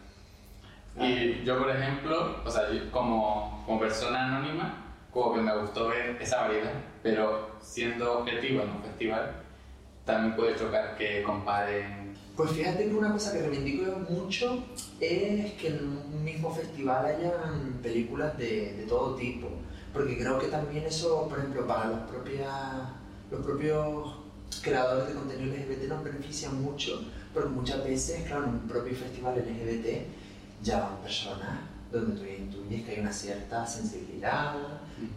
Y 0.98 1.44
yo, 1.44 1.58
por 1.58 1.70
ejemplo, 1.70 2.36
o 2.44 2.50
sea, 2.50 2.62
como, 2.90 3.62
como 3.66 3.78
persona 3.78 4.36
anónima, 4.36 4.86
como 5.10 5.34
que 5.34 5.40
me 5.40 5.56
gustó 5.58 5.88
ver 5.88 6.16
esa 6.20 6.42
variedad, 6.42 6.72
pero 7.02 7.50
siendo 7.60 8.20
objetivo 8.20 8.62
en 8.62 8.70
un 8.70 8.82
festival, 8.82 9.32
también 10.04 10.36
puede 10.36 10.56
chocar 10.56 10.96
que 10.96 11.22
comparen. 11.22 12.14
Pues 12.36 12.52
fíjate 12.52 12.84
que 12.84 12.94
una 12.94 13.12
cosa 13.12 13.32
que 13.32 13.42
reivindico 13.42 13.98
mucho 14.10 14.64
es 15.00 15.52
que 15.54 15.68
en 15.68 15.98
un 16.14 16.24
mismo 16.24 16.54
festival 16.54 17.06
hayan 17.06 17.78
películas 17.82 18.36
de, 18.38 18.74
de 18.74 18.86
todo 18.86 19.16
tipo, 19.16 19.48
porque 19.92 20.18
creo 20.18 20.38
que 20.38 20.48
también 20.48 20.84
eso, 20.84 21.28
por 21.28 21.38
ejemplo, 21.38 21.66
para 21.66 21.88
los, 21.88 22.00
propias, 22.00 22.50
los 23.30 23.44
propios 23.44 24.16
creadores 24.62 25.08
de 25.08 25.14
contenido 25.14 25.54
LGBT 25.54 25.88
nos 25.88 26.04
beneficia 26.04 26.50
mucho, 26.50 27.02
porque 27.32 27.48
muchas 27.48 27.84
veces, 27.84 28.24
claro, 28.26 28.44
en 28.44 28.50
un 28.50 28.68
propio 28.68 28.94
festival 28.94 29.36
LGBT 29.36 30.25
ya 30.62 30.80
van 30.80 30.96
personas 31.02 31.58
donde 31.90 32.20
tú 32.20 32.24
intuyes 32.26 32.84
que 32.84 32.92
hay 32.92 33.00
una 33.00 33.12
cierta 33.12 33.66
sensibilidad, 33.66 34.54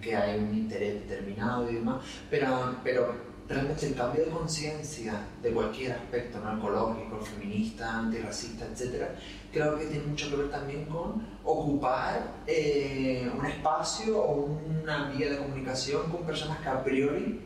que 0.01 0.15
hay 0.15 0.39
un 0.39 0.53
interés 0.53 1.07
determinado 1.07 1.69
y 1.69 1.75
demás, 1.75 2.03
pero, 2.29 2.75
pero 2.83 3.15
realmente 3.47 3.87
el 3.87 3.95
cambio 3.95 4.25
de 4.25 4.31
conciencia 4.31 5.25
de 5.41 5.51
cualquier 5.51 5.93
aspecto, 5.93 6.39
¿no? 6.39 6.57
ecológico, 6.57 7.19
feminista, 7.19 7.97
antirracista, 7.97 8.65
etc., 8.65 9.05
creo 9.51 9.77
que 9.79 9.85
tiene 9.85 10.05
mucho 10.05 10.29
que 10.29 10.35
ver 10.35 10.51
también 10.51 10.85
con 10.85 11.25
ocupar 11.43 12.35
eh, 12.45 13.29
un 13.35 13.45
espacio 13.45 14.21
o 14.21 14.59
una 14.83 15.09
vía 15.09 15.31
de 15.31 15.37
comunicación 15.39 16.11
con 16.11 16.23
personas 16.23 16.59
que 16.59 16.69
a 16.69 16.83
priori 16.83 17.41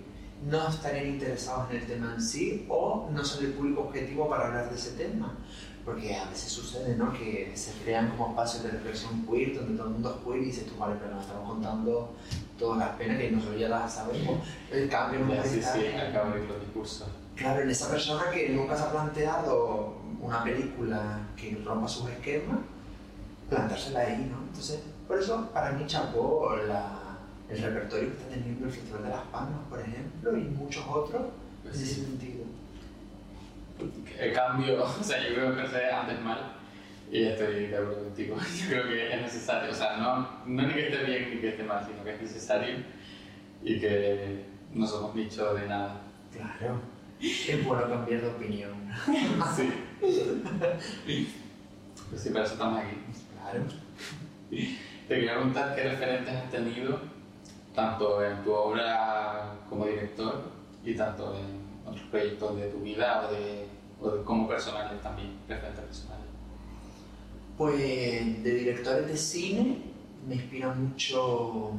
no 0.45 0.67
estarían 0.67 1.07
interesados 1.07 1.71
en 1.71 1.77
el 1.77 1.87
tema 1.87 2.13
en 2.15 2.21
sí 2.21 2.65
o 2.67 3.09
no 3.09 3.23
son 3.23 3.45
el 3.45 3.53
público 3.53 3.83
objetivo 3.83 4.27
para 4.27 4.47
hablar 4.47 4.69
de 4.69 4.75
ese 4.75 4.91
tema 4.97 5.37
porque 5.85 6.15
a 6.15 6.29
veces 6.29 6.51
sucede 6.51 6.95
¿no? 6.95 7.11
que 7.11 7.51
se 7.55 7.71
crean 7.83 8.09
como 8.09 8.29
espacios 8.29 8.63
de 8.63 8.71
reflexión 8.71 9.25
queer 9.25 9.55
donde 9.55 9.75
todo 9.75 9.87
el 9.87 9.93
mundo 9.93 10.17
es 10.17 10.25
queer 10.25 10.41
y 10.41 10.45
dices 10.45 10.65
tú, 10.65 10.77
vale, 10.77 10.95
pero 11.01 11.15
nos 11.15 11.25
estamos 11.25 11.49
contando 11.49 12.13
todas 12.57 12.79
las 12.79 12.89
penas 12.91 13.17
que 13.17 13.31
nosotros 13.31 13.59
ya 13.59 13.69
las 13.69 13.93
sabemos. 13.93 14.47
El 14.71 14.89
cambio 14.89 15.19
no 15.19 15.43
sí, 15.43 15.61
sí, 15.61 15.79
de 15.79 16.47
los 16.47 16.61
discursos. 16.61 17.07
Claro, 17.35 17.61
en 17.61 17.69
esa 17.69 17.89
persona 17.89 18.29
que 18.31 18.49
nunca 18.49 18.77
se 18.77 18.83
ha 18.83 18.91
planteado 18.91 19.97
una 20.21 20.43
película 20.43 21.19
que 21.35 21.61
rompa 21.65 21.87
sus 21.87 22.09
esquemas, 22.09 22.59
plantársela 23.49 23.99
ahí, 23.99 24.29
¿no? 24.31 24.37
Entonces, 24.47 24.79
por 25.07 25.19
eso 25.19 25.49
para 25.51 25.71
mí 25.73 25.83
chapó 25.85 26.55
la, 26.65 27.17
el 27.49 27.61
repertorio 27.61 28.09
que 28.09 28.21
está 28.21 28.29
teniendo 28.29 28.65
el 28.65 28.71
Festival 28.71 29.03
de 29.03 29.09
las 29.09 29.23
Palmas, 29.23 29.59
por 29.69 29.81
ejemplo, 29.81 30.37
y 30.37 30.43
muchos 30.43 30.85
otros 30.87 31.23
en 31.65 31.71
ese 31.71 31.85
sentido 31.85 32.42
el 34.19 34.33
cambio, 34.33 34.83
o 34.99 35.03
sea, 35.03 35.27
yo 35.27 35.35
creo 35.35 35.55
que 35.55 35.61
empecé 35.61 35.91
antes 35.91 36.21
mal 36.21 36.53
y 37.11 37.25
estoy 37.25 37.67
de 37.67 37.77
acuerdo 37.77 38.03
contigo. 38.05 38.35
Yo 38.59 38.69
creo 38.69 38.87
que 38.87 39.13
es 39.13 39.21
necesario, 39.21 39.71
o 39.71 39.73
sea, 39.73 39.97
no, 39.97 40.27
no 40.47 40.67
ni 40.67 40.73
que 40.73 40.87
esté 40.87 41.03
bien 41.03 41.29
ni 41.29 41.41
que 41.41 41.49
esté 41.49 41.63
mal, 41.63 41.85
sino 41.85 42.03
que 42.03 42.15
es 42.15 42.21
necesario 42.21 42.77
y 43.61 43.79
que 43.79 44.45
no 44.73 44.87
somos 44.87 45.13
nicho 45.13 45.53
de 45.53 45.67
nada. 45.67 46.01
Claro. 46.35 46.81
Es 47.21 47.63
bueno 47.63 47.87
cambiar 47.87 48.21
de 48.21 48.27
opinión. 48.27 48.71
sí. 49.55 49.71
Pues 52.09 52.21
sí, 52.21 52.29
para 52.29 52.45
eso 52.45 52.53
estamos 52.53 52.79
aquí. 52.79 52.97
Claro. 53.39 53.63
Te 55.07 55.15
quería 55.15 55.35
preguntar 55.35 55.75
qué 55.75 55.83
referentes 55.83 56.33
has 56.33 56.49
tenido, 56.49 56.99
tanto 57.75 58.25
en 58.25 58.43
tu 58.43 58.51
obra 58.51 59.53
como 59.69 59.85
director 59.85 60.41
y 60.83 60.95
tanto 60.95 61.35
en 61.35 61.63
otros 61.87 62.05
proyectos 62.09 62.57
de 62.57 62.67
tu 62.69 62.79
vida 62.79 63.27
o 63.27 63.33
de 63.33 63.67
como 64.25 64.47
personales 64.47 65.01
también, 65.01 65.37
referentes 65.47 65.85
personales? 65.85 66.25
Pues 67.57 68.43
de 68.43 68.55
directores 68.55 69.07
de 69.07 69.17
cine 69.17 69.93
me 70.27 70.35
inspira 70.35 70.73
mucho 70.73 71.71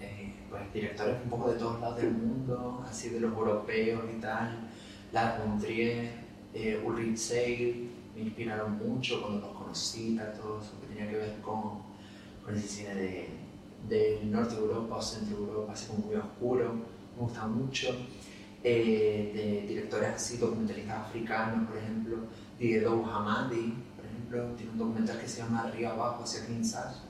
eh, 0.00 0.32
pues, 0.48 0.72
directores 0.72 1.16
un 1.24 1.30
poco 1.30 1.50
de 1.50 1.58
todos 1.58 1.80
lados 1.80 1.96
del 1.96 2.12
mundo, 2.12 2.84
así 2.88 3.10
de 3.10 3.20
los 3.20 3.32
europeos 3.32 4.02
y 4.16 4.20
tal, 4.20 4.68
Lara 5.12 5.42
von 5.44 5.60
eh, 5.64 6.82
Ulrich 6.84 7.16
Seil, 7.16 7.90
me 8.14 8.22
inspiraron 8.22 8.78
mucho 8.78 9.20
cuando 9.20 9.46
los 9.46 9.56
conocí, 9.56 10.18
todo 10.40 10.60
eso 10.60 10.72
que 10.80 10.86
tenía 10.88 11.10
que 11.10 11.16
ver 11.16 11.40
con, 11.40 11.82
con 12.44 12.56
ese 12.56 12.68
cine 12.68 12.94
de, 12.94 13.28
del 13.88 14.30
norte 14.30 14.54
de 14.54 14.60
Europa 14.60 14.96
o 14.96 15.02
centro 15.02 15.36
de 15.36 15.42
Europa, 15.44 15.72
así 15.72 15.86
como 15.86 16.06
muy 16.06 16.16
oscuro, 16.16 16.74
me 16.74 17.22
gusta 17.22 17.46
mucho. 17.46 17.94
Eh, 18.64 19.30
de 19.34 19.68
directores 19.68 20.08
así, 20.16 20.36
documentalistas 20.36 21.06
africanos, 21.06 21.68
por 21.68 21.78
ejemplo, 21.78 22.16
Diego 22.58 23.06
Hamadi, 23.06 23.72
por 23.94 24.04
ejemplo, 24.04 24.56
tiene 24.56 24.72
un 24.72 24.78
documental 24.78 25.20
que 25.20 25.28
se 25.28 25.42
llama 25.42 25.62
Arriba 25.62 25.90
Abajo 25.90 26.24
hacia 26.24 26.44
Kinshasa, 26.44 27.04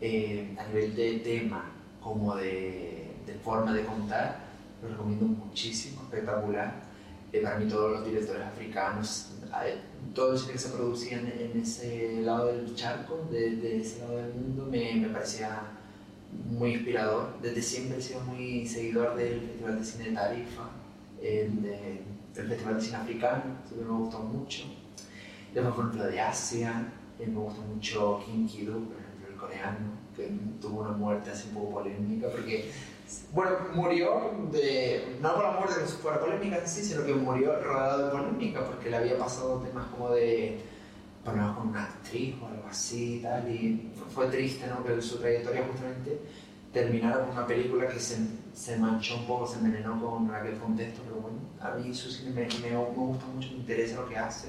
eh, 0.00 0.54
a 0.58 0.66
nivel 0.66 0.94
de 0.94 1.20
tema 1.20 1.72
como 2.02 2.36
de, 2.36 3.14
de 3.26 3.34
forma 3.42 3.72
de 3.72 3.82
contar, 3.86 4.44
lo 4.82 4.88
recomiendo 4.90 5.24
muchísimo, 5.24 6.02
espectacular. 6.02 6.82
Eh, 7.32 7.40
para 7.40 7.58
mí 7.58 7.66
todos 7.66 7.90
los 7.90 8.04
directores 8.06 8.42
africanos, 8.42 9.30
todo 10.14 10.34
el 10.34 10.38
cine 10.38 10.52
que 10.52 10.58
se 10.58 10.68
producía 10.68 11.18
en, 11.18 11.26
en 11.26 11.62
ese 11.62 12.20
lado 12.20 12.46
del 12.48 12.74
charco, 12.76 13.26
de, 13.30 13.56
de 13.56 13.80
ese 13.80 14.00
lado 14.00 14.18
del 14.18 14.34
mundo, 14.34 14.66
me, 14.70 14.94
me 14.96 15.08
parecía 15.08 15.62
muy 16.46 16.74
inspirador. 16.74 17.28
Desde 17.42 17.62
siempre 17.62 17.98
he 17.98 18.02
sido 18.02 18.20
muy 18.20 18.66
seguidor 18.66 19.14
del 19.16 19.40
Festival 19.40 19.78
de 19.78 19.84
Cine 19.84 20.04
de 20.04 20.12
Tarifa, 20.12 20.62
eh, 21.20 21.50
de- 21.52 22.14
Festival 22.42 22.74
de 22.76 22.80
Cine 22.82 22.96
Africano, 22.96 23.42
siempre 23.66 23.88
me 23.88 23.98
gustó 23.98 24.18
mucho. 24.20 24.64
Después, 25.52 25.74
por 25.74 25.84
ejemplo, 25.84 26.04
de 26.10 26.20
Asia, 26.20 26.92
eh, 27.20 27.26
me 27.26 27.38
gusta 27.40 27.60
mucho 27.62 28.20
Kim 28.26 28.48
Ki-duk, 28.48 28.88
por 28.88 28.96
ejemplo, 29.00 29.28
el 29.30 29.36
coreano, 29.36 29.86
que 30.16 30.30
tuvo 30.60 30.80
una 30.80 30.90
muerte 30.90 31.30
así 31.30 31.48
un 31.48 31.54
poco 31.54 31.74
polémica, 31.74 32.28
porque, 32.28 32.70
bueno, 33.32 33.52
murió 33.72 34.32
de, 34.50 35.16
no 35.22 35.34
por 35.34 35.44
la 35.44 35.50
muerte 35.52 35.74
que 35.80 35.86
fuera 35.86 36.18
polémica 36.20 36.58
en 36.58 36.66
sí, 36.68 36.82
sino 36.82 37.04
que 37.04 37.14
murió 37.14 37.60
rodeado 37.62 38.06
de 38.06 38.10
polémica, 38.10 38.64
porque 38.64 38.90
le 38.90 38.96
había 38.96 39.16
pasado 39.16 39.60
temas 39.60 39.86
como 39.88 40.10
de 40.10 40.58
problemas 41.24 41.56
con 41.56 41.68
una 41.68 41.84
actriz 41.84 42.34
o 42.40 42.46
algo 42.46 42.68
así 42.68 43.16
y 43.16 43.20
tal, 43.20 43.50
y 43.50 43.90
fue, 44.10 44.26
triste, 44.26 44.66
¿no? 44.66 44.84
Que 44.84 45.00
su 45.00 45.18
trayectoria 45.18 45.66
justamente 45.66 46.20
terminara 46.72 47.20
con 47.20 47.30
una 47.30 47.46
película 47.46 47.88
que 47.88 47.98
se, 47.98 48.18
se 48.52 48.76
manchó 48.76 49.16
un 49.18 49.26
poco, 49.26 49.46
se 49.46 49.58
envenenó 49.58 50.00
con 50.00 50.32
aquel 50.34 50.58
contexto, 50.58 51.02
pero 51.04 51.16
bueno, 51.16 51.38
a 51.60 51.70
mí 51.76 51.94
su 51.94 52.10
cine 52.10 52.30
me, 52.30 52.46
me, 52.60 52.76
me 52.76 52.76
gusta 52.76 53.26
mucho, 53.26 53.50
me 53.50 53.56
interesa 53.58 54.00
lo 54.00 54.08
que 54.08 54.18
hace. 54.18 54.48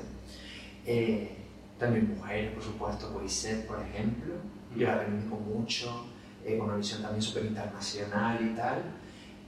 Eh, 0.86 1.36
también 1.80 2.16
mujeres, 2.16 2.54
por 2.54 2.64
supuesto, 2.64 3.12
Boisset, 3.12 3.66
por 3.68 3.82
ejemplo, 3.82 4.34
yo 4.76 4.88
la 4.88 5.00
reivindico 5.00 5.36
mucho, 5.36 6.06
eh, 6.44 6.58
con 6.58 6.68
una 6.68 6.78
visión 6.78 7.02
también 7.02 7.22
súper 7.22 7.46
internacional 7.46 8.40
y 8.42 8.56
tal. 8.56 8.82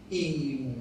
Y 0.09 0.75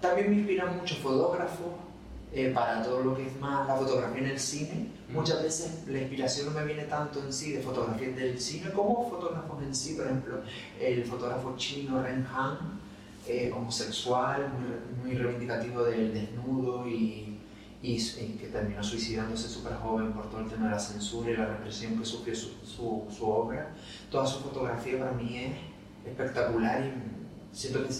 también 0.00 0.30
me 0.30 0.36
inspiran 0.38 0.76
muchos 0.76 0.98
fotógrafos 0.98 1.89
eh, 2.32 2.52
para 2.54 2.82
todo 2.82 3.02
lo 3.02 3.16
que 3.16 3.26
es 3.26 3.40
más 3.40 3.66
la 3.66 3.76
fotografía 3.76 4.20
en 4.20 4.30
el 4.30 4.38
cine. 4.38 4.86
Muchas 5.08 5.42
veces 5.42 5.84
la 5.88 5.98
inspiración 5.98 6.46
no 6.46 6.60
me 6.60 6.64
viene 6.64 6.84
tanto 6.84 7.20
en 7.20 7.32
sí 7.32 7.52
de 7.52 7.60
fotografías 7.60 8.14
del 8.14 8.40
cine 8.40 8.70
como 8.70 9.08
fotógrafos 9.10 9.62
en 9.62 9.74
sí, 9.74 9.94
por 9.94 10.06
ejemplo, 10.06 10.40
el 10.80 11.04
fotógrafo 11.04 11.56
chino 11.56 12.02
Ren 12.02 12.26
Han, 12.32 12.80
eh, 13.26 13.50
homosexual, 13.54 14.48
muy, 15.02 15.12
muy 15.12 15.18
reivindicativo 15.20 15.82
del 15.82 16.14
desnudo 16.14 16.88
y, 16.88 17.38
y, 17.82 17.96
y 17.96 18.38
que 18.40 18.48
terminó 18.52 18.82
suicidándose 18.82 19.48
súper 19.48 19.74
joven 19.74 20.12
por 20.12 20.30
todo 20.30 20.40
el 20.42 20.48
tema 20.48 20.66
de 20.66 20.72
la 20.72 20.78
censura 20.78 21.30
y 21.30 21.36
la 21.36 21.46
represión 21.46 21.98
que 21.98 22.04
sufrió 22.04 22.34
su, 22.34 22.50
su, 22.64 23.06
su 23.10 23.28
obra. 23.28 23.74
Toda 24.10 24.26
su 24.26 24.40
fotografía 24.40 24.98
para 24.98 25.12
mí 25.12 25.36
es 25.36 26.10
espectacular 26.10 26.82
y 26.84 27.56
siento 27.56 27.82
que 27.82 27.94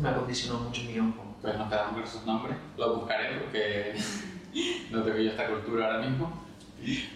me 0.00 0.08
acondicionó 0.08 0.60
mucho 0.60 0.82
mi 0.84 0.98
ojo. 0.98 1.29
Pues 1.42 1.56
nos 1.56 1.68
quedamos 1.68 1.94
con 1.94 2.02
esos 2.02 2.26
nombres. 2.26 2.56
Los 2.76 2.96
buscaré 2.96 3.38
porque 3.38 3.94
no 4.90 5.02
tengo 5.02 5.18
yo 5.18 5.30
esta 5.30 5.48
cultura 5.48 5.86
ahora 5.86 6.06
mismo, 6.06 6.30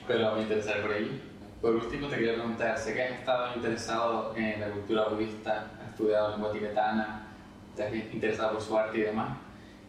pero 0.06 0.34
me 0.34 0.42
interesaré 0.42 0.80
por 0.80 0.92
ello. 0.92 1.12
Por 1.60 1.74
último, 1.74 2.08
te 2.08 2.16
quería 2.16 2.34
preguntar, 2.34 2.78
sé 2.78 2.94
que 2.94 3.02
has 3.02 3.12
estado 3.12 3.54
interesado 3.54 4.34
en 4.36 4.60
la 4.60 4.68
cultura 4.68 5.08
budista, 5.08 5.70
has 5.80 5.90
estudiado 5.90 6.32
lengua 6.32 6.52
tibetana, 6.52 7.26
te 7.74 7.84
has 7.84 7.94
interesado 7.94 8.52
por 8.52 8.62
su 8.62 8.76
arte 8.76 8.98
y 8.98 9.02
demás, 9.02 9.38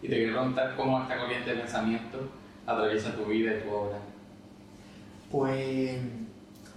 y 0.01 0.07
te 0.07 0.15
quería 0.15 0.33
preguntar 0.33 0.73
cómo 0.75 1.01
esta 1.01 1.17
corriente 1.17 1.49
de 1.49 1.57
pensamiento 1.57 2.19
atraviesa 2.65 3.15
tu 3.15 3.25
vida 3.25 3.57
y 3.57 3.61
tu 3.61 3.73
obra. 3.73 3.97
Pues 5.29 5.97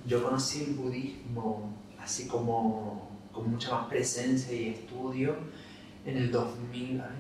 yo 0.07 0.23
conocí 0.23 0.65
el 0.65 0.75
budismo 0.75 1.73
así 2.01 2.27
como 2.27 3.09
con 3.33 3.51
mucha 3.51 3.73
más 3.73 3.87
presencia 3.87 4.53
y 4.53 4.71
estudio 4.71 5.37
en 6.09 6.17
el 6.17 6.33
2000, 6.33 7.01
a 7.01 7.05
ver, 7.05 7.13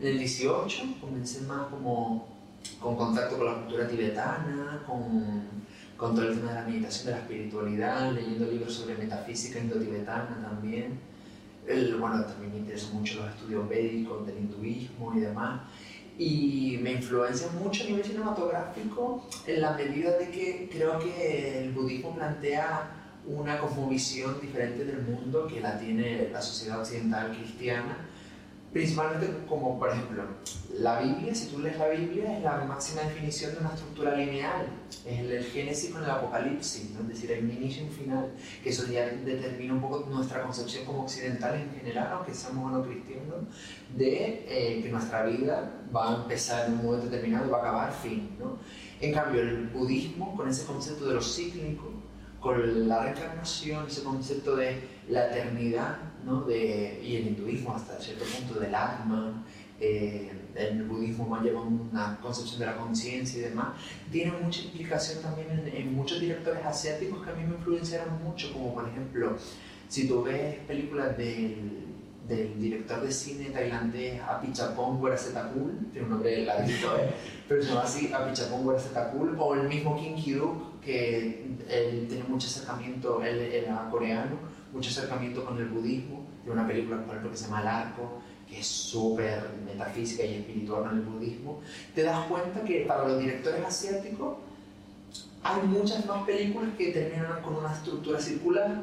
en 0.00 0.06
el 0.06 0.18
18 0.18 0.82
comencé 1.00 1.40
más 1.42 1.68
como 1.68 2.28
con 2.78 2.94
contacto 2.94 3.38
con 3.38 3.46
la 3.46 3.54
cultura 3.54 3.88
tibetana, 3.88 4.82
con, 4.86 5.42
con 5.96 6.14
todo 6.14 6.28
el 6.28 6.36
tema 6.36 6.50
de 6.50 6.60
la 6.60 6.66
meditación, 6.66 7.06
de 7.06 7.12
la 7.12 7.18
espiritualidad, 7.18 8.12
leyendo 8.12 8.46
libros 8.50 8.74
sobre 8.74 8.96
metafísica 8.96 9.58
indo-tibetana 9.58 10.42
también. 10.42 10.98
El, 11.66 11.96
bueno, 11.96 12.22
también 12.24 12.52
me 12.52 12.58
interesan 12.58 12.94
mucho 12.94 13.20
los 13.20 13.30
estudios 13.30 13.66
védicos 13.68 14.26
del 14.26 14.36
hinduismo 14.38 15.14
y 15.14 15.20
demás. 15.20 15.62
Y 16.18 16.78
me 16.82 16.92
influencia 16.92 17.48
mucho 17.52 17.84
a 17.84 17.86
nivel 17.86 18.04
cinematográfico 18.04 19.26
en 19.46 19.60
la 19.62 19.72
medida 19.72 20.18
de 20.18 20.30
que 20.30 20.68
creo 20.70 20.98
que 20.98 21.64
el 21.64 21.72
budismo 21.72 22.14
plantea 22.14 23.01
una 23.26 23.58
cosmovisión 23.58 24.40
diferente 24.40 24.84
del 24.84 25.02
mundo 25.02 25.46
que 25.46 25.60
la 25.60 25.78
tiene 25.78 26.28
la 26.30 26.42
sociedad 26.42 26.80
occidental 26.80 27.36
cristiana, 27.36 27.96
principalmente 28.72 29.28
como 29.46 29.78
por 29.78 29.90
ejemplo 29.90 30.24
la 30.78 31.00
Biblia, 31.00 31.34
si 31.34 31.48
tú 31.48 31.58
lees 31.58 31.78
la 31.78 31.88
Biblia 31.88 32.38
es 32.38 32.42
la 32.42 32.64
máxima 32.64 33.02
definición 33.02 33.52
de 33.52 33.60
una 33.60 33.74
estructura 33.74 34.16
lineal, 34.16 34.66
es 35.06 35.18
el, 35.20 35.30
el 35.30 35.44
Génesis 35.44 35.90
con 35.90 36.02
el 36.02 36.10
Apocalipsis, 36.10 36.90
¿no? 36.90 37.00
es 37.02 37.08
decir, 37.08 37.38
un 37.42 37.50
inicio 37.50 37.82
y 37.82 37.88
un 37.88 37.92
final, 37.92 38.32
que 38.62 38.70
eso 38.70 38.86
ya 38.86 39.06
determina 39.06 39.74
un 39.74 39.82
poco 39.82 40.08
nuestra 40.08 40.42
concepción 40.42 40.86
como 40.86 41.02
occidentales 41.02 41.62
en 41.62 41.74
general, 41.74 42.08
aunque 42.12 42.34
seamos 42.34 42.72
no 42.72 42.82
cristianos, 42.82 43.44
de 43.94 44.46
eh, 44.48 44.80
que 44.82 44.88
nuestra 44.88 45.24
vida 45.24 45.82
va 45.94 46.10
a 46.10 46.22
empezar 46.22 46.66
en 46.66 46.72
un 46.78 46.84
momento 46.86 47.06
determinado 47.06 47.46
y 47.46 47.50
va 47.50 47.58
a 47.58 47.60
acabar 47.60 47.92
fin. 47.92 48.30
¿no? 48.38 48.56
En 49.00 49.12
cambio, 49.12 49.42
el 49.42 49.66
budismo, 49.66 50.34
con 50.34 50.48
ese 50.48 50.64
concepto 50.64 51.06
de 51.06 51.14
lo 51.14 51.22
cíclico, 51.22 51.92
con 52.42 52.88
la 52.88 53.04
reencarnación, 53.04 53.86
ese 53.86 54.02
concepto 54.02 54.56
de 54.56 54.80
la 55.08 55.28
eternidad, 55.28 55.96
¿no? 56.24 56.42
de, 56.42 57.00
y 57.02 57.16
el 57.16 57.28
hinduismo 57.28 57.74
hasta 57.74 57.98
cierto 58.00 58.24
punto 58.24 58.58
del 58.58 58.74
alma, 58.74 59.44
eh, 59.78 60.30
el 60.54 60.82
budismo 60.82 61.26
más 61.26 61.42
lleva 61.42 61.62
una 61.62 62.18
concepción 62.20 62.60
de 62.60 62.66
la 62.66 62.76
conciencia 62.76 63.38
y 63.38 63.42
demás, 63.42 63.68
tiene 64.10 64.32
mucha 64.32 64.60
implicación 64.60 65.22
también 65.22 65.50
en, 65.50 65.68
en, 65.68 65.94
muchos 65.94 66.20
directores 66.20 66.64
asiáticos 66.64 67.24
que 67.24 67.30
a 67.30 67.34
mí 67.34 67.44
me 67.44 67.54
influenciaron 67.54 68.22
mucho, 68.22 68.52
como 68.52 68.74
por 68.74 68.88
ejemplo, 68.88 69.36
si 69.88 70.08
tú 70.08 70.22
ves 70.22 70.56
películas 70.66 71.16
del, 71.16 71.86
del 72.26 72.60
director 72.60 73.02
de 73.02 73.12
cine 73.12 73.50
tailandés 73.50 74.20
Apichapong 74.20 75.00
Weerasethakul, 75.00 75.90
tiene 75.92 76.06
un 76.06 76.12
nombre 76.12 76.44
larguito, 76.44 76.96
¿eh? 76.96 77.10
pero 77.48 77.62
se 77.62 77.68
llama 77.68 77.82
así 77.82 78.12
Apichapong 78.12 78.66
Weerasethakul, 78.66 79.36
o 79.38 79.54
el 79.54 79.68
mismo 79.68 79.96
Kim 79.96 80.16
Ki-duk, 80.16 80.71
que 80.84 81.44
él 81.68 82.06
tiene 82.08 82.24
mucho 82.24 82.46
acercamiento, 82.48 83.22
él 83.22 83.40
era 83.40 83.88
coreano, 83.90 84.36
mucho 84.72 84.90
acercamiento 84.90 85.44
con 85.44 85.58
el 85.58 85.66
budismo, 85.66 86.26
de 86.44 86.50
una 86.50 86.66
película 86.66 86.96
por 86.98 87.10
ejemplo 87.10 87.30
que 87.30 87.36
se 87.36 87.44
llama 87.44 87.60
El 87.60 87.68
Arco, 87.68 88.20
que 88.48 88.58
es 88.58 88.66
súper 88.66 89.50
metafísica 89.64 90.24
y 90.24 90.34
espiritual 90.34 90.84
con 90.84 90.98
el 90.98 91.04
budismo, 91.04 91.60
te 91.94 92.02
das 92.02 92.26
cuenta 92.26 92.62
que 92.64 92.80
para 92.80 93.06
los 93.08 93.20
directores 93.20 93.64
asiáticos 93.64 94.36
hay 95.44 95.62
muchas 95.62 96.04
más 96.06 96.24
películas 96.24 96.70
que 96.76 96.92
terminan 96.92 97.42
con 97.42 97.56
una 97.56 97.72
estructura 97.72 98.20
circular 98.20 98.82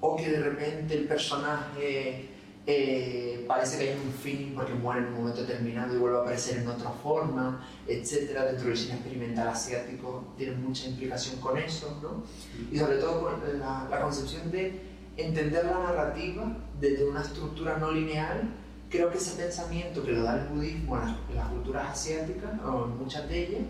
o 0.00 0.16
que 0.16 0.30
de 0.30 0.40
repente 0.40 0.94
el 0.94 1.04
personaje 1.04 2.28
eh, 2.70 3.46
parece 3.48 3.78
que 3.78 3.88
hay 3.88 3.98
un 3.98 4.12
fin 4.12 4.52
porque 4.54 4.74
muere 4.74 5.00
en 5.00 5.06
un 5.06 5.14
momento 5.14 5.40
determinado 5.40 5.94
y 5.94 5.98
vuelve 5.98 6.18
a 6.18 6.20
aparecer 6.20 6.58
en 6.58 6.68
otra 6.68 6.90
forma, 6.90 7.66
etc. 7.86 8.38
Dentro 8.44 8.68
del 8.68 8.76
cine 8.76 8.94
experimental 8.96 9.48
asiático 9.48 10.34
tiene 10.36 10.54
mucha 10.56 10.86
implicación 10.86 11.40
con 11.40 11.56
eso, 11.56 11.98
¿no? 12.02 12.22
Y 12.70 12.78
sobre 12.78 12.98
todo 12.98 13.22
con 13.22 13.58
la, 13.58 13.88
la 13.88 14.00
concepción 14.02 14.50
de 14.50 14.80
entender 15.16 15.64
la 15.64 15.78
narrativa 15.78 16.58
desde 16.78 17.04
una 17.08 17.22
estructura 17.22 17.78
no 17.78 17.90
lineal 17.90 18.52
creo 18.90 19.10
que 19.10 19.16
ese 19.16 19.42
pensamiento 19.42 20.04
que 20.04 20.12
lo 20.12 20.22
da 20.24 20.42
el 20.42 20.48
budismo 20.48 20.96
en 20.98 21.06
las, 21.06 21.16
las 21.34 21.48
culturas 21.48 21.90
asiáticas, 21.90 22.50
o 22.64 22.84
en 22.84 22.98
muchas 22.98 23.26
de 23.30 23.46
ellas, 23.46 23.62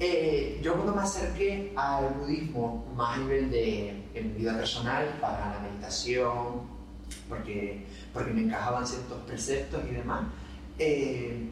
eh, 0.00 0.60
yo 0.60 0.74
cuando 0.74 0.92
me 0.92 1.02
acerqué 1.02 1.72
al 1.76 2.14
budismo 2.14 2.84
más 2.96 3.16
a 3.16 3.20
nivel 3.20 3.50
de 3.50 3.90
en 4.14 4.32
mi 4.32 4.40
vida 4.40 4.56
personal, 4.56 5.06
para 5.20 5.54
la 5.54 5.60
meditación, 5.60 6.78
porque, 7.28 7.86
porque 8.12 8.32
me 8.32 8.42
encajaban 8.42 8.86
ciertos 8.86 9.18
preceptos 9.22 9.82
y 9.88 9.94
demás, 9.94 10.24
eh, 10.78 11.48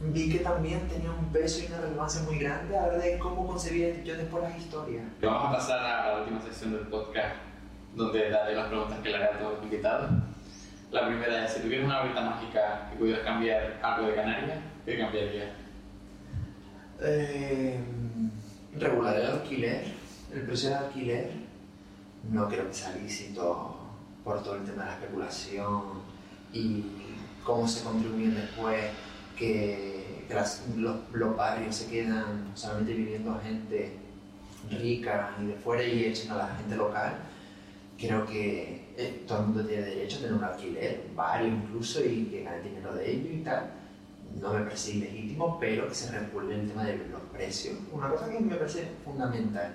vi 0.00 0.30
que 0.30 0.38
también 0.40 0.86
tenía 0.88 1.10
un 1.10 1.32
peso 1.32 1.62
y 1.62 1.66
una 1.66 1.80
relevancia 1.80 2.22
muy 2.22 2.38
grande 2.38 2.76
a 2.76 2.84
hora 2.84 2.98
de 2.98 3.18
cómo 3.18 3.46
concebía 3.46 4.02
yo 4.02 4.16
después 4.16 4.42
las 4.42 4.58
historias. 4.58 5.04
Vamos 5.22 5.48
a 5.48 5.52
pasar 5.52 5.78
a 5.78 6.12
la 6.12 6.20
última 6.20 6.40
sección 6.42 6.72
del 6.72 6.86
podcast, 6.88 7.36
donde 7.94 8.30
daré 8.30 8.54
las 8.54 8.68
preguntas 8.68 8.98
que 9.00 9.08
le 9.08 9.16
haré 9.16 9.24
a 9.24 9.38
todos 9.38 9.54
los 9.54 9.62
invitados. 9.64 10.10
La 10.90 11.06
primera 11.06 11.44
es, 11.44 11.52
si 11.52 11.60
tuvieras 11.60 11.86
una 11.86 11.98
varita 12.00 12.20
mágica 12.20 12.90
y 12.94 12.98
pudieras 12.98 13.24
cambiar 13.24 13.80
algo 13.82 14.08
de 14.08 14.14
Canarias, 14.14 14.58
¿qué 14.84 14.98
cambiarías? 14.98 15.48
Eh, 17.00 17.80
regular 18.76 19.16
el 19.16 19.26
alquiler, 19.26 19.84
el 20.32 20.42
precio 20.42 20.70
del 20.70 20.78
alquiler, 20.78 21.32
no 22.30 22.48
creo 22.48 22.68
que 22.68 22.74
sea 22.74 22.92
lícito 22.92 23.83
por 24.24 24.42
todo 24.42 24.56
el 24.56 24.64
tema 24.64 24.84
de 24.84 24.88
la 24.88 24.94
especulación 24.94 25.82
y 26.52 26.84
cómo 27.44 27.68
se 27.68 27.84
contribuyen 27.84 28.34
después 28.34 28.80
que, 29.36 30.24
que 30.26 30.34
las, 30.34 30.64
los, 30.76 30.96
los, 31.12 31.36
barrios 31.36 31.76
se 31.76 31.90
quedan 31.90 32.52
solamente 32.54 32.94
viviendo 32.94 33.38
gente 33.40 33.98
rica 34.70 35.36
y 35.40 35.46
de 35.46 35.54
fuera 35.54 35.84
y 35.84 36.04
echan 36.04 36.32
a 36.32 36.36
la 36.36 36.56
gente 36.56 36.76
local. 36.76 37.16
creo 37.98 38.24
que 38.24 38.94
eh, 38.96 39.24
todo 39.26 39.40
el 39.40 39.46
mundo 39.46 39.66
tiene 39.66 39.82
derecho 39.82 40.18
a 40.18 40.20
tener 40.20 40.34
un 40.34 40.44
alquiler, 40.44 41.10
varios 41.14 41.52
incluso, 41.52 42.04
y 42.04 42.26
que 42.26 42.44
gane 42.44 42.62
dinero 42.62 42.94
de 42.94 43.10
ello 43.10 43.30
y 43.32 43.42
tal. 43.42 43.70
No 44.40 44.52
me 44.52 44.60
parece 44.60 44.92
ilegítimo, 44.92 45.58
pero 45.60 45.88
que 45.88 45.94
se 45.94 46.10
regule 46.10 46.54
el 46.60 46.68
tema 46.68 46.84
de 46.84 46.96
los 46.96 47.20
precios. 47.32 47.76
Una 47.92 48.08
cosa 48.08 48.30
que 48.30 48.40
me 48.40 48.56
parece 48.56 48.88
fundamental. 49.04 49.74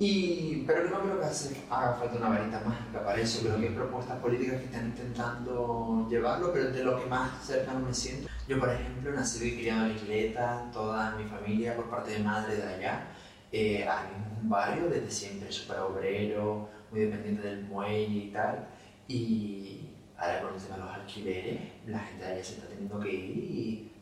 Y, 0.00 0.62
pero 0.64 0.88
no 0.90 1.00
creo 1.00 1.18
que 1.18 1.26
hace, 1.26 1.60
haga 1.68 1.94
falta 1.94 2.18
una 2.18 2.28
varita 2.28 2.60
mágica 2.64 3.04
para 3.04 3.20
eso. 3.20 3.40
Creo 3.42 3.58
que 3.58 3.66
hay 3.66 3.74
propuestas 3.74 4.18
políticas 4.20 4.60
que 4.60 4.66
están 4.66 4.86
intentando 4.86 6.06
llevarlo, 6.08 6.52
pero 6.52 6.70
de 6.70 6.84
lo 6.84 7.00
que 7.00 7.06
más 7.06 7.44
cercano 7.44 7.80
me 7.80 7.92
siento. 7.92 8.28
Yo, 8.46 8.60
por 8.60 8.70
ejemplo, 8.70 9.12
nací 9.12 9.48
y 9.48 9.58
criado 9.58 9.86
en 9.86 9.96
Isleta, 9.96 10.70
toda 10.72 11.16
mi 11.16 11.24
familia 11.24 11.74
por 11.74 11.90
parte 11.90 12.12
de 12.12 12.20
madre 12.20 12.56
de 12.56 12.62
allá. 12.62 13.08
Eh, 13.50 13.88
hay 13.88 14.06
un 14.40 14.48
barrio 14.48 14.88
desde 14.88 15.10
siempre 15.10 15.50
súper 15.50 15.78
obrero, 15.80 16.68
muy 16.92 17.00
dependiente 17.00 17.42
del 17.42 17.64
muelle 17.64 18.26
y 18.26 18.30
tal. 18.30 18.68
Y 19.08 19.88
ahora 20.16 20.42
con 20.42 20.54
el 20.54 20.60
tema 20.60 20.76
de 20.76 20.82
los 20.82 20.92
alquileres, 20.92 21.60
la 21.86 21.98
gente 21.98 22.24
de 22.24 22.32
allá 22.32 22.44
se 22.44 22.54
está 22.54 22.68
teniendo 22.68 23.00
que 23.00 23.12
ir 23.12 23.36
y 23.36 23.92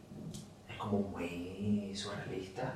es 0.69 0.77
como 0.77 0.99
muy 0.99 1.91
surrealista. 1.95 2.75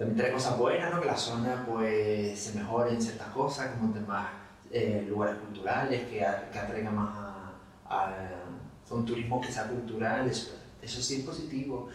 También 0.00 0.16
trae 0.16 0.32
cosas 0.32 0.56
buenas, 0.56 0.90
¿no? 0.94 0.98
Que 0.98 1.08
la 1.08 1.16
zona 1.16 1.62
pues 1.68 2.40
se 2.40 2.58
mejore 2.58 2.94
en 2.94 3.02
ciertas 3.02 3.28
cosas, 3.28 3.76
como 3.76 3.92
temas, 3.92 4.28
eh, 4.70 5.04
lugares 5.06 5.36
culturales, 5.36 6.08
que, 6.08 6.24
que 6.50 6.58
atraigan 6.58 6.96
más 6.96 7.14
a, 7.14 7.52
a, 7.86 8.94
un 8.94 9.04
turismo 9.04 9.38
que 9.42 9.52
sea 9.52 9.68
cultural, 9.68 10.26
eso, 10.26 10.52
eso 10.80 11.02
sí 11.02 11.16
es 11.16 11.26
positivo, 11.26 11.90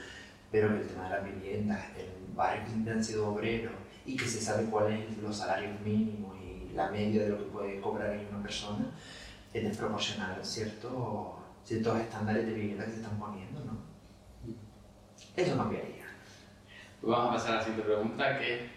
pero 0.51 0.68
el 0.76 0.86
tema 0.86 1.06
de 1.06 1.10
las 1.10 1.26
viviendas, 1.26 1.84
en 1.97 2.36
barrios 2.36 2.66
que 2.66 2.70
siempre 2.74 2.93
han 2.93 3.03
sido 3.03 3.28
obreros 3.30 3.74
y 4.06 4.16
que 4.16 4.26
se 4.26 4.39
sabe 4.39 4.66
cuáles 4.66 5.12
son 5.16 5.24
los 5.24 5.36
salarios 5.36 5.82
mínimos 5.82 6.38
y 6.43 6.74
la 6.76 6.91
media 6.91 7.24
de 7.24 7.30
lo 7.30 7.39
que 7.39 7.45
puede 7.45 7.82
cobrar 7.82 8.20
una 8.30 8.43
persona, 8.43 8.86
es 9.51 9.64
desproporcional 9.64 10.45
ciertos, 10.45 10.93
ciertos 11.64 11.99
estándares 12.01 12.45
de 12.45 12.53
vivienda 12.53 12.86
que 12.86 12.91
se 12.91 12.97
están 12.97 13.18
poniendo, 13.18 13.62
¿no? 13.62 13.80
Eso 15.36 15.58
cambiaría. 15.58 16.05
Vamos 17.06 17.30
a 17.30 17.34
pasar 17.34 17.51
a 17.51 17.56
la 17.58 17.62
siguiente 17.64 17.86
pregunta, 17.86 18.39
que 18.39 18.68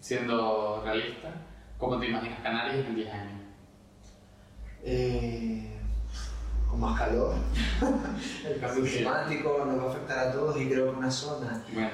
siendo 0.00 0.80
realista, 0.84 1.30
¿cómo 1.78 1.98
te 2.00 2.06
imaginas 2.08 2.40
Canarias 2.40 2.86
en 2.86 2.94
10 2.94 3.12
años? 3.12 3.40
Eh, 4.84 5.68
con 6.68 6.80
más 6.80 6.98
calor. 6.98 7.34
el 8.46 8.58
cambio 8.58 8.84
climático 8.84 9.64
nos 9.66 9.78
va 9.78 9.84
a 9.84 9.90
afectar 9.90 10.18
a 10.18 10.32
todos 10.32 10.58
y 10.60 10.68
creo 10.68 10.90
que 10.92 10.98
una 10.98 11.10
zona. 11.10 11.62
Bueno, 11.74 11.90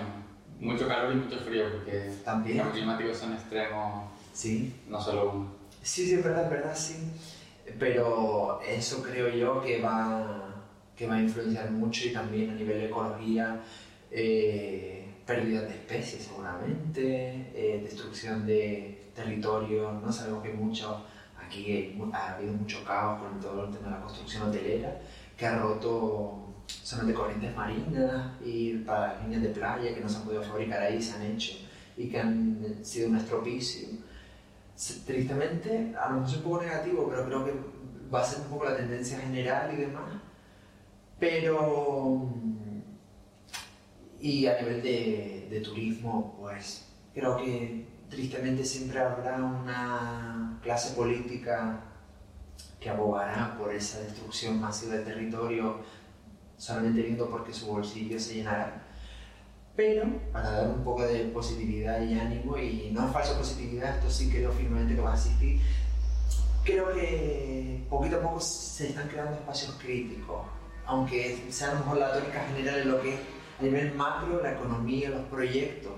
mucho 0.61 0.87
calor 0.87 1.13
y 1.13 1.17
mucho 1.17 1.39
frío, 1.41 1.65
porque 1.73 2.13
También. 2.25 2.59
los 2.59 2.67
cambios 2.67 2.73
climáticos 2.85 3.19
son 3.19 3.33
extremos, 3.33 4.05
Sí. 4.33 4.75
no 4.89 5.01
solo 5.01 5.31
uno. 5.33 5.49
Sí, 5.83 6.07
sí, 6.07 6.15
es 6.15 6.25
verdad, 6.25 6.45
es 6.45 6.51
verdad, 6.51 6.77
sí. 6.77 7.11
Pero 7.81 8.61
eso 8.67 9.03
creo 9.03 9.29
yo 9.29 9.61
que 9.61 9.83
va, 9.83 10.55
que 10.97 11.07
va 11.09 11.17
a 11.17 11.21
influenciar 11.21 11.71
mucho 11.73 12.07
y 12.07 12.13
también 12.13 12.51
a 12.51 12.55
nivel 12.55 12.79
de 12.79 12.87
ecología, 12.87 13.61
eh, 14.11 14.97
pérdida 15.29 15.61
de 15.61 15.74
especies 15.74 16.22
seguramente, 16.24 17.51
eh, 17.55 17.81
destrucción 17.83 18.47
de 18.47 19.11
territorios, 19.14 20.03
no 20.03 20.11
sabemos 20.11 20.43
que 20.43 20.55
mucho, 20.55 21.05
aquí 21.39 21.70
hay 21.70 22.03
ha 22.14 22.35
habido 22.35 22.55
mucho 22.55 22.83
caos 22.83 23.20
con 23.20 23.39
todo 23.39 23.66
el 23.66 23.70
tema 23.70 23.89
de 23.89 23.95
la 23.97 24.01
construcción 24.01 24.49
hotelera, 24.49 24.99
que 25.37 25.47
ha 25.47 25.59
roto 25.59 26.47
zonas 26.66 27.07
de 27.09 27.12
corrientes 27.12 27.55
marinas 27.55 28.33
y 28.43 28.79
para 28.79 29.20
líneas 29.20 29.43
de 29.43 29.49
playa 29.51 29.95
que 29.95 30.01
no 30.01 30.09
se 30.09 30.16
han 30.16 30.22
podido 30.24 30.43
fabricar 30.43 30.81
ahí, 30.81 31.01
se 31.01 31.16
han 31.16 31.22
hecho 31.22 31.59
y 31.99 32.09
que 32.09 32.20
han 32.20 32.79
sido 32.83 33.11
un 33.11 33.16
estropicio. 33.16 33.87
Tristemente, 35.05 35.95
a 35.95 36.09
lo 36.09 36.20
mejor 36.20 36.29
es 36.31 36.37
un 36.37 36.43
poco 36.43 36.62
negativo, 36.62 37.07
pero 37.11 37.26
creo 37.26 37.45
que 37.45 37.53
va 38.12 38.22
a 38.22 38.24
ser 38.24 38.41
un 38.41 38.47
poco 38.47 38.64
la 38.64 38.76
tendencia 38.76 39.18
general 39.18 39.74
y 39.74 39.76
demás. 39.76 40.11
Pero. 41.18 42.33
Y 44.21 44.47
a 44.47 44.61
nivel 44.61 44.83
de, 44.83 45.49
de 45.51 45.61
turismo, 45.61 46.37
pues 46.41 46.87
creo 47.14 47.37
que 47.37 47.87
tristemente 48.09 48.64
siempre 48.64 49.01
habrá 49.01 49.37
una 49.37 50.59
clase 50.62 50.95
política 50.95 51.81
que 52.81 52.91
abogará 52.91 53.57
por 53.59 53.75
esa 53.75 54.01
destrucción 54.01 54.61
masiva 54.61 54.95
de 54.95 55.05
territorio 55.05 55.81
solamente 56.57 57.03
viendo 57.03 57.31
porque 57.31 57.53
su 57.53 57.66
bolsillo 57.66 58.19
se 58.19 58.35
llenará. 58.35 58.85
Pero 59.77 60.07
para 60.33 60.51
dar 60.51 60.69
un 60.71 60.83
poco 60.83 61.05
de 61.05 61.21
positividad 61.27 62.03
y 62.03 62.19
ánimo, 62.19 62.59
y 62.59 62.91
no 62.93 63.07
es 63.07 63.12
falsa 63.12 63.39
positividad, 63.39 63.97
esto 63.97 64.11
sí 64.11 64.29
creo 64.29 64.51
firmemente 64.51 64.97
que 64.97 65.01
va 65.01 65.12
a 65.12 65.14
existir, 65.14 65.61
creo 66.64 66.93
que 66.93 67.87
poquito 67.89 68.16
a 68.16 68.21
poco 68.21 68.41
se 68.41 68.89
están 68.89 69.09
creando 69.09 69.35
espacios 69.35 69.77
críticos, 69.81 70.43
aunque 70.85 71.45
sea 71.51 71.71
a 71.71 71.75
lo 71.75 71.81
mejor 71.81 71.99
la 71.99 72.12
tónica 72.12 72.45
general 72.49 72.81
en 72.81 72.91
lo 72.91 73.01
que 73.01 73.14
es 73.14 73.21
a 73.59 73.63
nivel 73.63 73.95
macro, 73.95 74.43
la 74.43 74.53
economía, 74.53 75.11
los 75.11 75.27
proyectos. 75.27 75.93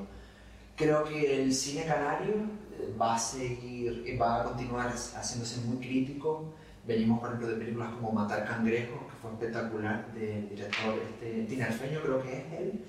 Creo 0.77 1.05
que 1.05 1.43
el 1.43 1.53
cine 1.53 1.85
canario 1.85 2.35
eh, 2.35 2.95
va 3.01 3.17
a 3.17 3.19
seguir, 3.19 4.05
eh, 4.07 4.17
va 4.17 4.41
a 4.41 4.45
continuar 4.45 4.89
haciéndose 4.91 5.61
muy 5.67 5.77
crítico. 5.77 6.55
Venimos, 6.87 7.21
por 7.21 7.29
ejemplo, 7.29 7.49
de 7.49 7.57
películas 7.57 7.91
como 7.93 8.13
Matar 8.13 8.47
Cangrejos, 8.47 9.01
que 9.03 9.17
fue 9.21 9.31
espectacular, 9.33 10.13
del 10.15 10.49
director 10.49 10.95
este, 11.11 11.45
tinerfeño, 11.45 12.01
creo 12.01 12.23
que 12.23 12.33
es 12.33 12.53
él, 12.59 12.85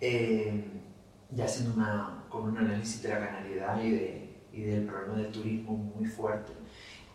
eh, 0.00 0.64
ya 1.30 1.44
haciendo 1.44 1.74
una, 1.74 2.24
con 2.28 2.50
un 2.50 2.58
análisis 2.58 3.02
de 3.02 3.08
la 3.10 3.20
canariedad 3.20 3.80
y, 3.80 3.90
de, 3.92 4.36
y 4.52 4.62
del 4.62 4.84
problema 4.84 5.14
del 5.18 5.30
turismo 5.30 5.72
muy 5.72 6.06
fuerte. 6.06 6.52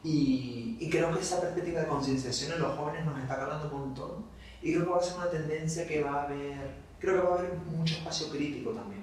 Y, 0.03 0.77
y 0.79 0.89
creo 0.89 1.13
que 1.13 1.19
esa 1.19 1.41
perspectiva 1.41 1.81
de 1.81 1.87
concienciación 1.87 2.53
en 2.53 2.61
los 2.61 2.77
jóvenes 2.77 3.05
nos 3.05 3.19
está 3.19 3.35
calando 3.35 3.69
un 3.75 3.81
montón. 3.81 4.25
Y 4.61 4.73
creo 4.73 4.85
que 4.85 4.91
va 4.91 4.97
a 4.97 5.03
ser 5.03 5.17
una 5.17 5.29
tendencia 5.29 5.85
que 5.85 6.01
va 6.01 6.21
a 6.21 6.23
haber, 6.23 6.75
creo 7.01 7.15
que 7.21 7.27
va 7.27 7.35
a 7.35 7.39
haber 7.39 7.53
mucho 7.55 7.95
espacio 7.95 8.29
crítico 8.29 8.71
también. 8.71 9.01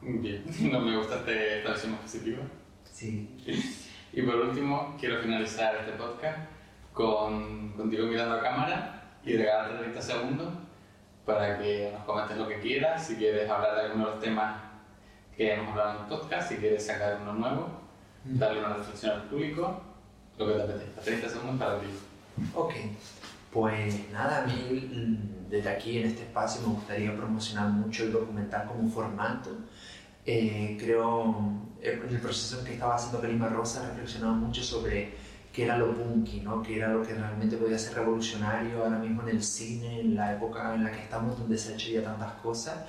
Bien, 0.00 0.44
no 0.72 0.80
me 0.80 0.96
gusta 0.96 1.16
este- 1.16 1.58
esta 1.58 1.70
versión 1.70 1.92
más 1.92 2.00
positiva. 2.02 2.38
Sí. 2.84 3.28
Y 4.10 4.22
por 4.22 4.36
último, 4.36 4.96
quiero 4.98 5.20
finalizar 5.20 5.76
este 5.76 5.92
podcast 5.92 6.38
con, 6.94 7.72
contigo 7.74 8.06
mirando 8.06 8.36
a 8.36 8.40
cámara 8.42 9.18
y 9.22 9.36
regalarte 9.36 9.76
30 9.80 10.00
segundos 10.00 10.48
para 11.26 11.58
que 11.58 11.90
nos 11.92 12.04
comentes 12.04 12.38
lo 12.38 12.48
que 12.48 12.58
quieras, 12.58 13.06
si 13.06 13.16
quieres 13.16 13.48
hablar 13.50 13.74
de 13.76 13.82
alguno 13.82 14.06
de 14.06 14.10
los 14.12 14.20
temas 14.24 14.62
que 15.36 15.52
hemos 15.52 15.68
hablado 15.72 15.90
en 15.90 16.02
el 16.04 16.08
podcast, 16.08 16.48
si 16.48 16.56
quieres 16.56 16.86
sacar 16.86 17.18
uno 17.20 17.34
nuevo, 17.34 17.68
darle 18.24 18.60
una 18.60 18.74
reflexión 18.76 19.12
al 19.12 19.22
público, 19.24 19.78
lo 20.38 20.46
que 20.46 20.54
te 20.54 20.62
apetezca. 20.62 21.00
30 21.02 21.28
segundos 21.28 21.58
para 21.58 21.80
ti. 21.80 21.86
Ok, 22.54 22.72
pues 23.52 24.10
nada, 24.12 24.44
a 24.44 24.46
mí 24.46 24.90
mm, 24.92 25.50
desde 25.50 25.70
aquí 25.70 25.98
en 25.98 26.08
este 26.08 26.22
espacio 26.22 26.60
me 26.66 26.74
gustaría 26.74 27.16
promocionar 27.16 27.70
mucho 27.70 28.04
el 28.04 28.12
documental 28.12 28.66
como 28.66 28.88
formato. 28.90 29.50
Eh, 30.26 30.76
creo, 30.78 31.52
eh, 31.80 32.00
en 32.06 32.14
el 32.14 32.20
proceso 32.20 32.58
en 32.60 32.66
que 32.66 32.72
estaba 32.74 32.96
haciendo 32.96 33.20
Calima 33.20 33.48
Rosa, 33.48 33.88
reflexionaba 33.88 34.34
mucho 34.34 34.62
sobre 34.62 35.14
qué 35.52 35.64
era 35.64 35.78
lo 35.78 35.94
punky, 35.94 36.40
¿no? 36.40 36.62
qué 36.62 36.76
era 36.76 36.88
lo 36.88 37.02
que 37.02 37.14
realmente 37.14 37.56
podía 37.56 37.78
ser 37.78 37.94
revolucionario 37.94 38.84
ahora 38.84 38.98
mismo 38.98 39.22
en 39.22 39.30
el 39.30 39.42
cine, 39.42 40.00
en 40.00 40.14
la 40.14 40.34
época 40.34 40.74
en 40.74 40.84
la 40.84 40.90
que 40.92 41.00
estamos, 41.00 41.38
donde 41.38 41.56
se 41.56 41.68
han 41.68 41.74
hecho 41.74 41.90
ya 41.90 42.02
tantas 42.04 42.32
cosas. 42.34 42.84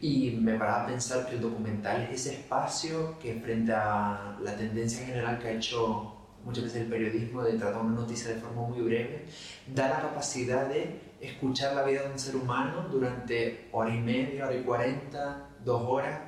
Y 0.00 0.32
me 0.32 0.58
paraba 0.58 0.82
a 0.82 0.86
pensar 0.86 1.26
que 1.26 1.36
el 1.36 1.40
documental 1.40 2.02
es 2.02 2.26
ese 2.26 2.34
espacio 2.34 3.16
que 3.20 3.34
frente 3.40 3.72
a 3.72 4.36
la 4.42 4.56
tendencia 4.56 5.06
general 5.06 5.38
que 5.38 5.48
ha 5.48 5.52
hecho 5.52 6.11
muchas 6.44 6.64
veces 6.64 6.82
el 6.82 6.88
periodismo 6.88 7.42
de 7.42 7.54
tratar 7.54 7.82
una 7.82 8.00
noticia 8.00 8.34
de 8.34 8.40
forma 8.40 8.62
muy 8.62 8.80
breve, 8.80 9.26
da 9.74 9.88
la 9.88 10.00
capacidad 10.00 10.66
de 10.66 11.00
escuchar 11.20 11.74
la 11.74 11.84
vida 11.84 12.02
de 12.02 12.10
un 12.10 12.18
ser 12.18 12.36
humano 12.36 12.88
durante 12.90 13.68
hora 13.72 13.94
y 13.94 14.00
media, 14.00 14.46
hora 14.46 14.56
y 14.56 14.62
cuarenta, 14.62 15.48
dos 15.64 15.82
horas, 15.86 16.20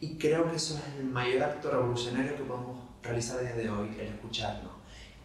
y 0.00 0.16
creo 0.16 0.50
que 0.50 0.56
eso 0.56 0.78
es 0.78 1.00
el 1.00 1.06
mayor 1.06 1.42
acto 1.42 1.70
revolucionario 1.70 2.36
que 2.36 2.44
podemos 2.44 2.78
realizar 3.02 3.38
a 3.38 3.42
día 3.42 3.54
de 3.54 3.68
hoy, 3.68 3.88
el 3.98 4.06
escucharnos. 4.06 4.72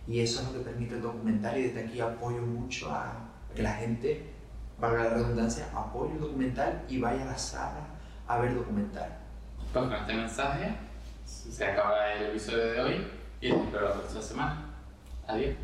Y 0.07 0.19
eso 0.19 0.41
es 0.41 0.47
lo 0.47 0.53
que 0.53 0.65
permite 0.65 0.95
el 0.95 1.01
documental 1.01 1.57
y 1.57 1.63
desde 1.63 1.85
aquí 1.85 2.01
apoyo 2.01 2.41
mucho 2.41 2.91
a 2.91 3.29
que 3.55 3.61
la 3.61 3.73
gente, 3.73 4.31
valga 4.79 5.05
la 5.05 5.09
redundancia, 5.11 5.67
apoye 5.73 6.13
el 6.13 6.19
documental 6.19 6.83
y 6.89 6.99
vaya 6.99 7.21
a 7.21 7.25
la 7.25 7.37
sala 7.37 7.87
a 8.27 8.39
ver 8.39 8.55
documental. 8.55 9.17
Pues 9.71 9.85
con 9.85 9.93
este 9.93 10.13
mensaje 10.13 10.75
se 11.25 11.65
acaba 11.65 12.13
el 12.13 12.31
episodio 12.31 12.73
de 12.73 12.81
hoy 12.81 13.07
y 13.43 13.47
espero 13.47 13.89
la 13.89 13.93
próxima 13.95 14.21
semana. 14.21 14.61
Adiós. 15.27 15.55